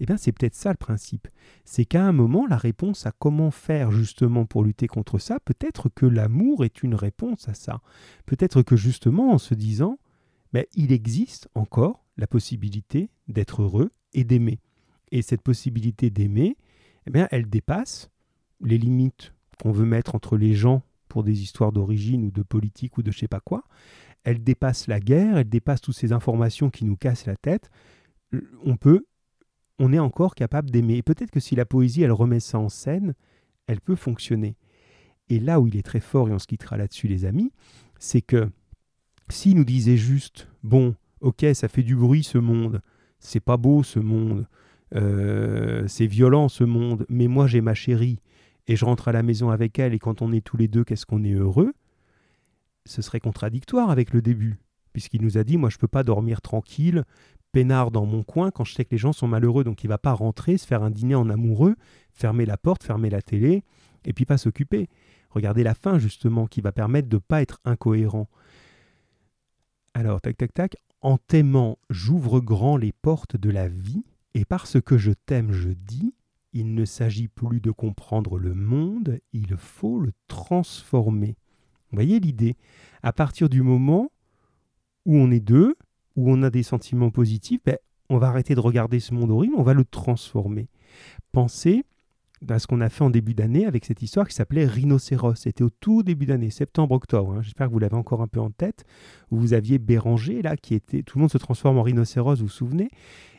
Eh 0.01 0.07
bien, 0.07 0.16
c'est 0.16 0.32
peut-être 0.32 0.55
ça 0.55 0.70
le 0.70 0.76
principe. 0.76 1.28
C'est 1.64 1.84
qu'à 1.84 2.05
un 2.05 2.12
moment, 2.12 2.47
la 2.47 2.57
réponse 2.57 3.07
à 3.07 3.12
comment 3.12 3.51
faire 3.51 3.90
justement 3.90 4.44
pour 4.44 4.64
lutter 4.64 4.86
contre 4.86 5.18
ça, 5.18 5.40
peut-être 5.40 5.88
que 5.88 6.07
l'amour 6.07 6.64
est 6.64 6.82
une 6.82 6.94
réponse 6.94 7.49
à 7.49 7.55
ça. 7.55 7.80
Peut-être 8.26 8.62
que 8.62 8.76
justement, 8.76 9.32
en 9.32 9.38
se 9.38 9.55
disant, 9.55 9.99
ben, 10.53 10.64
il 10.74 10.92
existe 10.92 11.49
encore 11.55 12.05
la 12.16 12.26
possibilité 12.26 13.11
d'être 13.28 13.62
heureux 13.62 13.90
et 14.12 14.24
d'aimer. 14.24 14.61
Et 15.12 15.22
cette 15.22 15.42
possibilité 15.42 16.11
d'aimer, 16.11 16.57
eh 17.07 17.11
bien, 17.11 17.28
elle 17.30 17.49
dépasse 17.49 18.11
les 18.61 18.78
limites 18.78 19.32
qu'on 19.62 19.72
veut 19.72 19.86
mettre 19.86 20.14
entre 20.14 20.36
les 20.36 20.55
gens 20.55 20.82
pour 21.09 21.24
des 21.24 21.42
histoires 21.42 21.72
d'origine 21.72 22.24
ou 22.24 22.30
de 22.30 22.42
politique 22.42 22.99
ou 22.99 23.03
de 23.03 23.11
je 23.11 23.18
sais 23.18 23.28
pas 23.28 23.40
quoi. 23.40 23.64
Elle 24.24 24.42
dépasse 24.42 24.88
la 24.88 25.01
guerre, 25.01 25.38
elle 25.38 25.49
dépasse 25.49 25.80
toutes 25.80 25.97
ces 25.97 26.12
informations 26.12 26.68
qui 26.68 26.84
nous 26.84 26.97
cassent 26.97 27.26
la 27.26 27.36
tête. 27.36 27.70
On 28.64 28.76
peut 28.76 29.07
on 29.79 29.93
est 29.93 29.99
encore 29.99 30.35
capable 30.35 30.70
d'aimer. 30.70 31.03
peut-être 31.03 31.31
que 31.31 31.41
si 31.41 31.55
la 31.55 31.66
poésie, 31.66 32.03
elle 32.03 32.12
remet 32.12 32.41
ça 32.41 32.59
en 32.59 32.68
scène, 32.68 33.14
elle 33.66 33.81
peut 33.81 33.97
fonctionner. 33.97 34.57
Et 35.29 35.41
là 35.41 35.61
où 35.61 35.66
il 35.66 35.77
est 35.77 35.83
très 35.83 36.01
fort, 36.01 36.29
et 36.29 36.33
on 36.33 36.39
se 36.39 36.47
quittera 36.47 36.77
là-dessus 36.77 37.09
les 37.09 37.24
amis, 37.24 37.53
c'est 37.99 38.22
que 38.22 38.49
s'il 39.29 39.57
nous 39.57 39.64
disait 39.64 39.97
juste, 39.97 40.49
bon, 40.62 40.95
ok, 41.20 41.45
ça 41.55 41.68
fait 41.68 41.83
du 41.83 41.97
bruit 41.97 42.22
ce 42.22 42.39
monde, 42.39 42.81
c'est 43.18 43.41
pas 43.41 43.57
beau 43.57 43.83
ce 43.83 43.99
monde, 43.99 44.47
euh, 44.95 45.87
c'est 45.89 46.07
violent 46.07 46.49
ce 46.49 46.64
monde, 46.64 47.07
mais 47.09 47.27
moi 47.27 47.47
j'ai 47.47 47.61
ma 47.61 47.74
chérie, 47.74 48.20
et 48.68 48.77
je 48.77 48.85
rentre 48.85 49.09
à 49.09 49.12
la 49.12 49.22
maison 49.22 49.51
avec 49.51 49.79
elle, 49.79 49.95
et 49.95 49.99
quand 49.99 50.22
on 50.22 50.33
est 50.33 50.45
tous 50.45 50.57
les 50.57 50.68
deux, 50.68 50.85
qu'est-ce 50.85 51.07
qu'on 51.07 51.24
est 51.24 51.33
heureux, 51.33 51.72
ce 52.85 53.03
serait 53.03 53.20
contradictoire 53.20 53.91
avec 53.91 54.12
le 54.12 54.22
début, 54.22 54.59
puisqu'il 54.93 55.22
nous 55.22 55.39
a 55.39 55.45
dit, 55.45 55.57
moi 55.57 55.70
je 55.70 55.79
peux 55.79 55.89
pas 55.89 56.05
dormir 56.05 56.41
tranquille, 56.41 57.05
peinard 57.53 57.90
dans 57.90 58.07
mon 58.07 58.22
coin 58.22 58.51
quand 58.51 58.64
je 58.64 58.74
sais 58.74 58.84
que 58.84 58.90
les 58.90 58.99
gens 58.99 59.12
sont 59.12 59.28
malheureux. 59.28 59.64
Donc 59.64 59.84
il 59.84 59.88
va 59.88 59.99
pas 59.99 60.12
rentrer, 60.12 60.57
se 60.57 60.66
faire 60.66 60.82
un 60.82 60.90
dîner 60.90 61.14
en 61.14 61.28
amoureux, 61.30 61.76
fermer 62.12 62.47
la 62.47 62.57
porte, 62.57 62.82
fermer 62.82 63.11
la 63.11 63.22
télé, 63.22 63.62
et 64.05 64.12
puis 64.12 64.24
pas 64.24 64.38
s'occuper. 64.38 64.88
Regardez 65.30 65.62
la 65.62 65.74
fin 65.74 65.99
justement 65.99 66.47
qui 66.47 66.61
va 66.61 66.72
permettre 66.72 67.09
de 67.09 67.16
ne 67.16 67.20
pas 67.20 67.42
être 67.42 67.61
incohérent. 67.64 68.28
Alors, 69.94 70.20
tac, 70.20 70.36
tac, 70.36 70.53
tac, 70.53 70.76
en 71.01 71.18
t'aimant, 71.18 71.78
j'ouvre 71.90 72.40
grand 72.40 72.76
les 72.76 72.92
portes 72.92 73.36
de 73.36 73.51
la 73.51 73.68
vie, 73.68 74.05
et 74.34 74.44
parce 74.44 74.80
que 74.80 74.99
je 74.99 75.12
t'aime, 75.12 75.53
je 75.53 75.70
dis, 75.70 76.14
il 76.53 76.74
ne 76.74 76.84
s'agit 76.84 77.28
plus 77.28 77.61
de 77.61 77.70
comprendre 77.70 78.38
le 78.38 78.55
monde, 78.55 79.20
il 79.32 79.57
faut 79.57 80.01
le 80.01 80.12
transformer. 80.26 81.36
Vous 81.90 81.97
voyez 81.97 82.18
l'idée? 82.18 82.57
À 83.03 83.12
partir 83.12 83.49
du 83.49 83.62
moment 83.62 84.11
où 85.05 85.16
on 85.16 85.30
est 85.30 85.40
deux, 85.40 85.76
où 86.16 86.30
on 86.30 86.42
a 86.42 86.50
des 86.50 86.62
sentiments 86.62 87.10
positifs, 87.10 87.60
ben, 87.64 87.78
on 88.08 88.18
va 88.18 88.28
arrêter 88.28 88.54
de 88.54 88.60
regarder 88.60 89.00
ce 89.00 89.14
monde 89.14 89.30
horrible, 89.30 89.54
on 89.56 89.62
va 89.62 89.74
le 89.74 89.84
transformer. 89.84 90.68
Pensez 91.32 91.84
à 92.48 92.58
ce 92.58 92.66
qu'on 92.66 92.80
a 92.80 92.88
fait 92.88 93.02
en 93.02 93.10
début 93.10 93.34
d'année 93.34 93.66
avec 93.66 93.84
cette 93.84 94.02
histoire 94.02 94.28
qui 94.28 94.34
s'appelait 94.34 94.66
Rhinocéros. 94.66 95.36
C'était 95.36 95.64
au 95.64 95.70
tout 95.70 96.02
début 96.02 96.26
d'année, 96.26 96.50
septembre-octobre. 96.50 97.32
Hein. 97.32 97.42
J'espère 97.42 97.68
que 97.68 97.72
vous 97.72 97.78
l'avez 97.78 97.96
encore 97.96 98.22
un 98.22 98.28
peu 98.28 98.40
en 98.40 98.50
tête. 98.50 98.84
Où 99.30 99.38
vous 99.38 99.54
aviez 99.54 99.78
Béranger, 99.78 100.42
là, 100.42 100.56
qui 100.56 100.74
était. 100.74 101.02
Tout 101.02 101.18
le 101.18 101.22
monde 101.22 101.30
se 101.32 101.38
transforme 101.38 101.78
en 101.78 101.82
rhinocéros, 101.82 102.38
vous 102.38 102.46
vous 102.46 102.50
souvenez? 102.50 102.90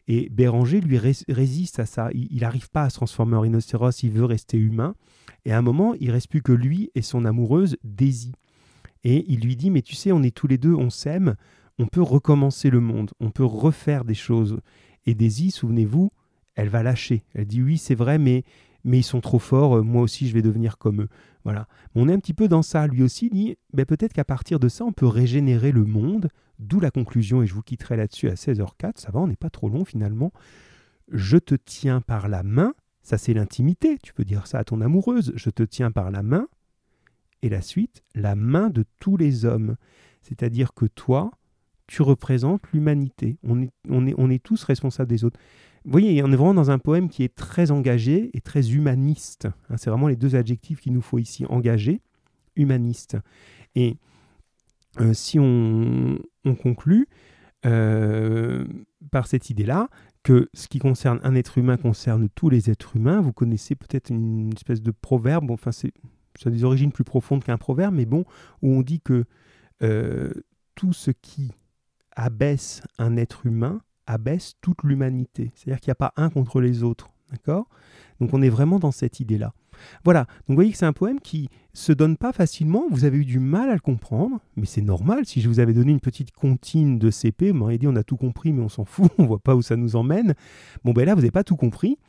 Et 0.07 0.29
Béranger, 0.29 0.81
lui, 0.81 0.97
résiste 0.97 1.79
à 1.79 1.85
ça. 1.85 2.09
Il 2.13 2.41
n'arrive 2.41 2.69
pas 2.69 2.83
à 2.83 2.89
se 2.89 2.95
transformer 2.95 3.35
en 3.35 3.41
rhinocéros, 3.41 4.03
il 4.03 4.11
veut 4.11 4.25
rester 4.25 4.57
humain. 4.57 4.95
Et 5.45 5.51
à 5.51 5.57
un 5.57 5.61
moment, 5.61 5.93
il 5.99 6.11
reste 6.11 6.29
plus 6.29 6.41
que 6.41 6.53
lui 6.53 6.91
et 6.95 7.01
son 7.01 7.25
amoureuse, 7.25 7.77
Daisy. 7.83 8.31
Et 9.03 9.25
il 9.31 9.41
lui 9.41 9.55
dit 9.55 9.69
Mais 9.69 9.81
tu 9.81 9.95
sais, 9.95 10.11
on 10.11 10.23
est 10.23 10.35
tous 10.35 10.47
les 10.47 10.57
deux, 10.57 10.73
on 10.73 10.89
s'aime, 10.89 11.35
on 11.79 11.87
peut 11.87 12.01
recommencer 12.01 12.69
le 12.69 12.79
monde, 12.79 13.11
on 13.19 13.31
peut 13.31 13.45
refaire 13.45 14.05
des 14.05 14.15
choses. 14.15 14.59
Et 15.05 15.15
Daisy, 15.15 15.51
souvenez-vous, 15.51 16.11
elle 16.55 16.69
va 16.69 16.83
lâcher. 16.83 17.23
Elle 17.33 17.45
dit 17.45 17.61
Oui, 17.61 17.77
c'est 17.77 17.95
vrai, 17.95 18.17
mais 18.17 18.43
mais 18.87 18.99
ils 18.99 19.03
sont 19.03 19.21
trop 19.21 19.39
forts, 19.39 19.77
euh, 19.77 19.81
moi 19.83 20.01
aussi 20.01 20.27
je 20.27 20.33
vais 20.33 20.41
devenir 20.41 20.77
comme 20.77 21.01
eux. 21.01 21.09
Voilà. 21.43 21.67
On 21.93 22.09
est 22.09 22.13
un 22.13 22.19
petit 22.19 22.33
peu 22.33 22.47
dans 22.47 22.61
ça. 22.61 22.87
Lui 22.87 23.03
aussi 23.03 23.29
dit, 23.29 23.57
ben 23.73 23.85
peut-être 23.85 24.13
qu'à 24.13 24.23
partir 24.23 24.59
de 24.59 24.69
ça, 24.69 24.85
on 24.85 24.91
peut 24.91 25.07
régénérer 25.07 25.71
le 25.71 25.85
monde, 25.85 26.29
d'où 26.59 26.79
la 26.79 26.91
conclusion, 26.91 27.41
et 27.41 27.47
je 27.47 27.53
vous 27.53 27.61
quitterai 27.61 27.97
là-dessus 27.97 28.29
à 28.29 28.33
16h04, 28.33 28.93
ça 28.95 29.11
va, 29.11 29.19
on 29.19 29.27
n'est 29.27 29.35
pas 29.35 29.49
trop 29.49 29.69
long 29.69 29.85
finalement. 29.85 30.31
Je 31.11 31.37
te 31.37 31.55
tiens 31.55 32.01
par 32.01 32.27
la 32.27 32.43
main, 32.43 32.73
ça 33.01 33.17
c'est 33.17 33.33
l'intimité, 33.33 33.97
tu 34.01 34.13
peux 34.13 34.25
dire 34.25 34.47
ça 34.47 34.59
à 34.59 34.63
ton 34.63 34.81
amoureuse, 34.81 35.33
je 35.35 35.49
te 35.49 35.63
tiens 35.63 35.91
par 35.91 36.11
la 36.11 36.23
main, 36.23 36.47
et 37.41 37.49
la 37.49 37.61
suite, 37.61 38.03
la 38.15 38.35
main 38.35 38.69
de 38.69 38.83
tous 38.99 39.17
les 39.17 39.45
hommes. 39.45 39.75
C'est-à-dire 40.21 40.73
que 40.73 40.85
toi, 40.85 41.31
tu 41.87 42.01
représentes 42.01 42.61
l'humanité. 42.73 43.37
On 43.43 43.61
est, 43.61 43.71
on, 43.89 44.05
est, 44.05 44.13
on 44.17 44.29
est 44.29 44.43
tous 44.43 44.63
responsables 44.63 45.09
des 45.09 45.23
autres. 45.23 45.39
Vous 45.85 45.91
voyez, 45.91 46.21
on 46.21 46.31
est 46.31 46.35
vraiment 46.35 46.53
dans 46.53 46.69
un 46.69 46.79
poème 46.79 47.07
qui 47.07 47.23
est 47.23 47.33
très 47.33 47.71
engagé 47.71 48.29
et 48.33 48.41
très 48.41 48.73
humaniste. 48.73 49.47
Hein, 49.69 49.77
c'est 49.77 49.89
vraiment 49.89 50.09
les 50.09 50.17
deux 50.17 50.35
adjectifs 50.35 50.81
qu'il 50.81 50.93
nous 50.93 51.01
faut 51.01 51.17
ici, 51.17 51.45
engagé, 51.47 52.01
humaniste. 52.57 53.17
Et 53.75 53.95
euh, 54.99 55.13
si 55.13 55.39
on, 55.39 56.19
conclut 56.61 57.07
euh, 57.65 58.65
par 59.11 59.27
cette 59.27 59.49
idée-là, 59.49 59.89
que 60.23 60.49
ce 60.53 60.67
qui 60.67 60.79
concerne 60.79 61.19
un 61.23 61.35
être 61.35 61.57
humain 61.57 61.77
concerne 61.77 62.27
tous 62.35 62.49
les 62.49 62.69
êtres 62.69 62.97
humains, 62.97 63.21
vous 63.21 63.31
connaissez 63.31 63.75
peut-être 63.75 64.09
une 64.09 64.51
espèce 64.53 64.81
de 64.81 64.91
proverbe, 64.91 65.51
enfin 65.51 65.71
c'est, 65.71 65.93
ça 66.35 66.49
a 66.49 66.51
des 66.51 66.63
origines 66.63 66.91
plus 66.91 67.03
profondes 67.03 67.43
qu'un 67.43 67.57
proverbe, 67.57 67.95
mais 67.95 68.05
bon, 68.05 68.25
où 68.61 68.73
on 68.73 68.81
dit 68.81 68.99
que 68.99 69.25
euh, 69.83 70.31
tout 70.75 70.93
ce 70.93 71.11
qui 71.11 71.51
abaisse 72.17 72.81
un 72.97 73.15
être 73.15 73.45
humain 73.45 73.79
abaisse 74.07 74.55
toute 74.61 74.83
l'humanité. 74.83 75.51
C'est-à-dire 75.53 75.79
qu'il 75.79 75.91
n'y 75.91 75.93
a 75.93 75.95
pas 75.95 76.13
un 76.15 76.29
contre 76.29 76.61
les 76.61 76.83
autres. 76.83 77.09
D'accord? 77.31 77.67
Donc 78.21 78.33
on 78.33 78.41
est 78.41 78.49
vraiment 78.49 78.79
dans 78.79 78.91
cette 78.91 79.19
idée-là. 79.19 79.53
Voilà, 80.03 80.21
donc 80.21 80.49
vous 80.49 80.55
voyez 80.55 80.71
que 80.71 80.77
c'est 80.77 80.85
un 80.85 80.93
poème 80.93 81.19
qui 81.19 81.49
se 81.73 81.91
donne 81.91 82.17
pas 82.17 82.31
facilement, 82.33 82.85
vous 82.89 83.05
avez 83.05 83.19
eu 83.19 83.25
du 83.25 83.39
mal 83.39 83.69
à 83.69 83.73
le 83.73 83.79
comprendre, 83.79 84.39
mais 84.55 84.65
c'est 84.65 84.81
normal, 84.81 85.27
si 85.27 85.39
je 85.39 85.47
vous 85.47 85.59
avais 85.59 85.73
donné 85.73 85.91
une 85.91 85.99
petite 85.99 86.31
comptine 86.31 86.97
de 86.97 87.11
CP, 87.11 87.51
vous 87.51 87.57
m'auriez 87.57 87.77
dit 87.77 87.87
on 87.87 87.95
a 87.95 88.01
tout 88.01 88.17
compris 88.17 88.53
mais 88.53 88.63
on 88.63 88.69
s'en 88.69 88.85
fout, 88.85 89.11
on 89.19 89.27
voit 89.27 89.37
pas 89.37 89.55
où 89.55 89.61
ça 89.61 89.75
nous 89.75 89.95
emmène. 89.95 90.33
Bon 90.83 90.93
ben 90.93 91.05
là 91.05 91.13
vous 91.13 91.21
n'avez 91.21 91.29
pas 91.29 91.43
tout 91.43 91.57
compris, 91.57 91.99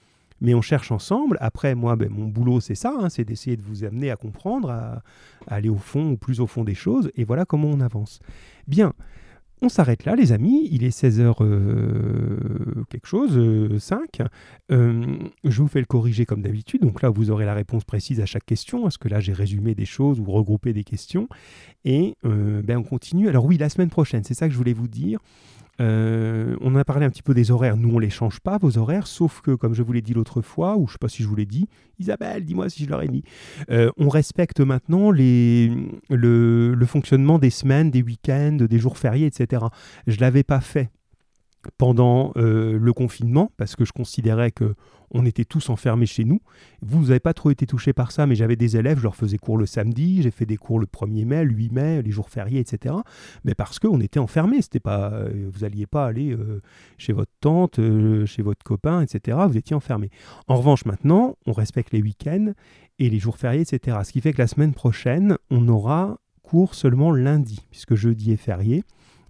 mais 0.40 0.54
on 0.54 0.62
cherche 0.62 0.92
ensemble. 0.92 1.36
Après 1.42 1.74
moi, 1.74 1.96
ben, 1.96 2.08
mon 2.10 2.26
boulot 2.26 2.60
c'est 2.60 2.74
ça, 2.74 2.94
hein, 2.98 3.10
c'est 3.10 3.24
d'essayer 3.24 3.58
de 3.58 3.62
vous 3.62 3.84
amener 3.84 4.10
à 4.10 4.16
comprendre, 4.16 4.70
à, 4.70 5.02
à, 5.46 5.56
aller 5.56 5.68
au 5.68 5.76
fond 5.76 6.12
ou 6.12 6.16
plus 6.16 6.40
au 6.40 6.46
fond 6.46 6.64
des 6.64 6.76
choses, 6.76 7.10
et 7.16 7.24
voilà 7.24 7.44
comment 7.44 7.68
on 7.68 7.80
avance. 7.80 8.20
Bien, 8.66 8.94
on 9.62 9.68
s'arrête 9.68 10.04
là, 10.04 10.14
les 10.14 10.32
amis. 10.32 10.68
Il 10.70 10.84
est 10.84 10.96
16h 10.96 11.36
euh, 11.40 12.84
quelque 12.90 13.06
chose, 13.06 13.78
5. 13.78 14.20
Euh, 14.20 14.24
euh, 14.70 15.16
je 15.44 15.62
vous 15.62 15.68
fais 15.68 15.80
le 15.80 15.86
corriger 15.86 16.26
comme 16.26 16.42
d'habitude. 16.42 16.82
Donc 16.82 17.02
là, 17.02 17.10
vous 17.10 17.30
aurez 17.30 17.44
la 17.44 17.54
réponse 17.54 17.84
précise 17.84 18.20
à 18.20 18.26
chaque 18.26 18.44
question. 18.44 18.82
Parce 18.82 18.98
que 18.98 19.08
là, 19.08 19.20
j'ai 19.20 19.32
résumé 19.32 19.74
des 19.74 19.86
choses 19.86 20.20
ou 20.20 20.24
regroupé 20.24 20.72
des 20.72 20.84
questions? 20.84 21.28
Et 21.84 22.14
ben, 22.22 22.78
on 22.78 22.82
continue. 22.82 23.28
Alors 23.28 23.44
oui, 23.44 23.56
la 23.56 23.68
semaine 23.68 23.90
prochaine, 23.90 24.24
c'est 24.24 24.34
ça 24.34 24.46
que 24.46 24.52
je 24.52 24.58
voulais 24.58 24.72
vous 24.72 24.88
dire. 24.88 25.20
Euh, 25.80 26.56
on 26.60 26.74
a 26.74 26.84
parlé 26.84 27.06
un 27.06 27.10
petit 27.10 27.22
peu 27.22 27.34
des 27.34 27.50
horaires. 27.50 27.76
Nous, 27.76 27.94
on 27.94 27.98
les 27.98 28.10
change 28.10 28.40
pas, 28.40 28.58
vos 28.58 28.78
horaires, 28.78 29.06
sauf 29.06 29.40
que, 29.40 29.54
comme 29.54 29.74
je 29.74 29.82
vous 29.82 29.92
l'ai 29.92 30.02
dit 30.02 30.14
l'autre 30.14 30.42
fois, 30.42 30.76
ou 30.76 30.86
je 30.86 30.90
ne 30.90 30.92
sais 30.92 30.98
pas 31.00 31.08
si 31.08 31.22
je 31.22 31.28
vous 31.28 31.36
l'ai 31.36 31.46
dit, 31.46 31.68
Isabelle, 31.98 32.44
dis-moi 32.44 32.68
si 32.68 32.84
je 32.84 32.90
leur 32.90 33.02
ai 33.02 33.08
dit, 33.08 33.22
euh, 33.70 33.90
on 33.96 34.08
respecte 34.08 34.60
maintenant 34.60 35.10
le, 35.10 35.88
le, 36.10 36.86
fonctionnement 36.86 37.38
des 37.38 37.50
semaines, 37.50 37.90
des 37.90 38.02
week-ends, 38.02 38.56
des 38.68 38.78
jours 38.78 38.98
fériés, 38.98 39.26
etc. 39.26 39.66
Je 40.06 40.16
ne 40.16 40.20
l'avais 40.20 40.42
pas 40.42 40.60
fait 40.60 40.90
pendant 41.76 42.32
euh, 42.36 42.78
le 42.78 42.92
confinement, 42.92 43.50
parce 43.56 43.76
que 43.76 43.84
je 43.84 43.92
considérais 43.92 44.50
que 44.50 44.74
on 45.10 45.24
était 45.24 45.46
tous 45.46 45.70
enfermés 45.70 46.04
chez 46.04 46.24
nous. 46.24 46.38
Vous, 46.82 47.04
n'avez 47.04 47.18
pas 47.18 47.32
trop 47.32 47.50
été 47.50 47.64
touché 47.66 47.94
par 47.94 48.12
ça, 48.12 48.26
mais 48.26 48.34
j'avais 48.34 48.56
des 48.56 48.76
élèves, 48.76 48.98
je 48.98 49.04
leur 49.04 49.16
faisais 49.16 49.38
cours 49.38 49.56
le 49.56 49.64
samedi, 49.64 50.20
j'ai 50.20 50.30
fait 50.30 50.44
des 50.44 50.58
cours 50.58 50.78
le 50.78 50.84
1er 50.84 51.24
mai, 51.24 51.44
le 51.44 51.54
8 51.54 51.72
mai, 51.72 52.02
les 52.02 52.10
jours 52.10 52.28
fériés, 52.28 52.60
etc. 52.60 52.94
Mais 53.42 53.54
parce 53.54 53.78
qu'on 53.78 54.00
était 54.02 54.20
enfermés, 54.20 54.60
c'était 54.60 54.80
pas, 54.80 55.10
euh, 55.12 55.48
vous 55.50 55.60
n'alliez 55.60 55.86
pas 55.86 56.04
aller 56.04 56.32
euh, 56.32 56.60
chez 56.98 57.14
votre 57.14 57.32
tante, 57.40 57.80
chez 58.26 58.42
votre 58.42 58.62
copain, 58.62 59.00
etc. 59.00 59.38
Vous 59.48 59.56
étiez 59.56 59.74
enfermés. 59.74 60.10
En 60.46 60.56
revanche, 60.56 60.84
maintenant, 60.84 61.38
on 61.46 61.52
respecte 61.52 61.92
les 61.94 62.02
week-ends 62.02 62.52
et 62.98 63.08
les 63.08 63.18
jours 63.18 63.38
fériés, 63.38 63.62
etc. 63.62 63.96
Ce 64.04 64.12
qui 64.12 64.20
fait 64.20 64.34
que 64.34 64.42
la 64.42 64.46
semaine 64.46 64.74
prochaine, 64.74 65.38
on 65.50 65.66
aura 65.68 66.18
cours 66.42 66.74
seulement 66.74 67.12
lundi, 67.12 67.60
puisque 67.70 67.94
jeudi 67.94 68.32
est 68.32 68.36
férié. 68.36 68.84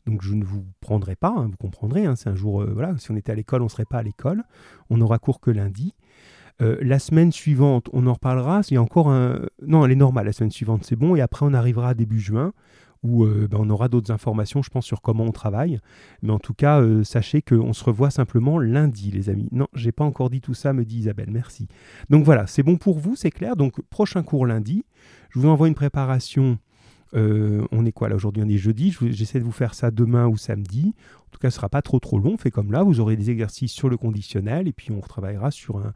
Donc 0.08 0.22
je 0.22 0.32
ne 0.32 0.42
vous 0.42 0.64
prendrai 0.80 1.16
pas, 1.16 1.34
hein, 1.36 1.48
vous 1.50 1.56
comprendrez, 1.58 2.06
hein, 2.06 2.16
c'est 2.16 2.30
un 2.30 2.34
jour, 2.34 2.62
euh, 2.62 2.72
voilà, 2.72 2.96
si 2.96 3.10
on 3.10 3.16
était 3.16 3.30
à 3.30 3.34
l'école, 3.34 3.60
on 3.60 3.66
ne 3.66 3.70
serait 3.70 3.84
pas 3.84 3.98
à 3.98 4.02
l'école, 4.02 4.42
on 4.88 4.96
n'aura 4.96 5.18
cours 5.18 5.38
que 5.38 5.50
lundi. 5.50 5.94
Euh, 6.62 6.78
la 6.80 6.98
semaine 6.98 7.30
suivante, 7.30 7.90
on 7.92 8.06
en 8.06 8.14
reparlera, 8.14 8.62
il 8.70 8.74
y 8.74 8.76
a 8.78 8.82
encore 8.82 9.10
un... 9.10 9.40
Non, 9.66 9.84
elle 9.84 9.92
est 9.92 9.96
normale, 9.96 10.24
la 10.24 10.32
semaine 10.32 10.50
suivante 10.50 10.84
c'est 10.84 10.96
bon, 10.96 11.14
et 11.14 11.20
après 11.20 11.44
on 11.44 11.52
arrivera 11.52 11.92
début 11.92 12.20
juin, 12.20 12.54
où 13.02 13.24
euh, 13.26 13.48
ben, 13.50 13.58
on 13.60 13.68
aura 13.68 13.88
d'autres 13.88 14.10
informations, 14.10 14.62
je 14.62 14.70
pense, 14.70 14.86
sur 14.86 15.02
comment 15.02 15.24
on 15.24 15.30
travaille. 15.30 15.78
Mais 16.22 16.32
en 16.32 16.38
tout 16.38 16.54
cas, 16.54 16.82
sachez 17.04 17.42
qu'on 17.42 17.74
se 17.74 17.84
revoit 17.84 18.10
simplement 18.10 18.58
lundi, 18.58 19.10
les 19.10 19.28
amis. 19.28 19.48
Non, 19.52 19.68
j'ai 19.74 19.92
pas 19.92 20.04
encore 20.04 20.30
dit 20.30 20.40
tout 20.40 20.54
ça, 20.54 20.72
me 20.72 20.86
dit 20.86 21.00
Isabelle, 21.00 21.30
merci. 21.30 21.68
Donc 22.08 22.24
voilà, 22.24 22.46
c'est 22.46 22.62
bon 22.62 22.76
pour 22.76 22.98
vous, 22.98 23.14
c'est 23.14 23.30
clair. 23.30 23.56
Donc 23.56 23.80
prochain 23.90 24.22
cours 24.22 24.46
lundi. 24.46 24.84
Je 25.30 25.38
vous 25.38 25.48
envoie 25.48 25.68
une 25.68 25.74
préparation 25.74 26.58
euh, 27.14 27.66
on 27.72 27.86
est 27.86 27.92
quoi 27.92 28.08
là 28.08 28.16
aujourd'hui? 28.16 28.42
On 28.44 28.48
est 28.48 28.58
jeudi. 28.58 28.96
J'essaie 29.10 29.38
de 29.38 29.44
vous 29.44 29.52
faire 29.52 29.74
ça 29.74 29.90
demain 29.90 30.26
ou 30.26 30.36
samedi. 30.36 30.94
En 31.26 31.30
tout 31.30 31.38
cas, 31.38 31.50
ce 31.50 31.56
sera 31.56 31.68
pas 31.68 31.82
trop 31.82 31.98
trop 32.00 32.18
long. 32.18 32.36
Fait 32.36 32.50
comme 32.50 32.72
là, 32.72 32.82
vous 32.82 33.00
aurez 33.00 33.16
des 33.16 33.30
exercices 33.30 33.72
sur 33.72 33.88
le 33.88 33.96
conditionnel 33.96 34.68
et 34.68 34.72
puis 34.72 34.90
on 34.90 35.00
retravaillera 35.00 35.50
sur 35.50 35.78
un 35.78 35.92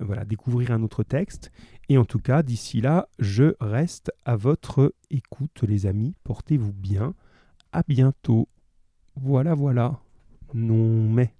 voilà 0.00 0.24
découvrir 0.24 0.72
un 0.72 0.82
autre 0.82 1.02
texte. 1.02 1.52
Et 1.88 1.98
en 1.98 2.04
tout 2.04 2.18
cas, 2.18 2.42
d'ici 2.42 2.80
là, 2.80 3.08
je 3.18 3.54
reste 3.60 4.10
à 4.24 4.36
votre 4.36 4.94
écoute, 5.10 5.62
les 5.62 5.86
amis. 5.86 6.14
Portez-vous 6.24 6.72
bien. 6.72 7.14
À 7.72 7.82
bientôt. 7.86 8.48
Voilà, 9.16 9.54
voilà. 9.54 10.00
Non 10.54 11.08
mais. 11.08 11.34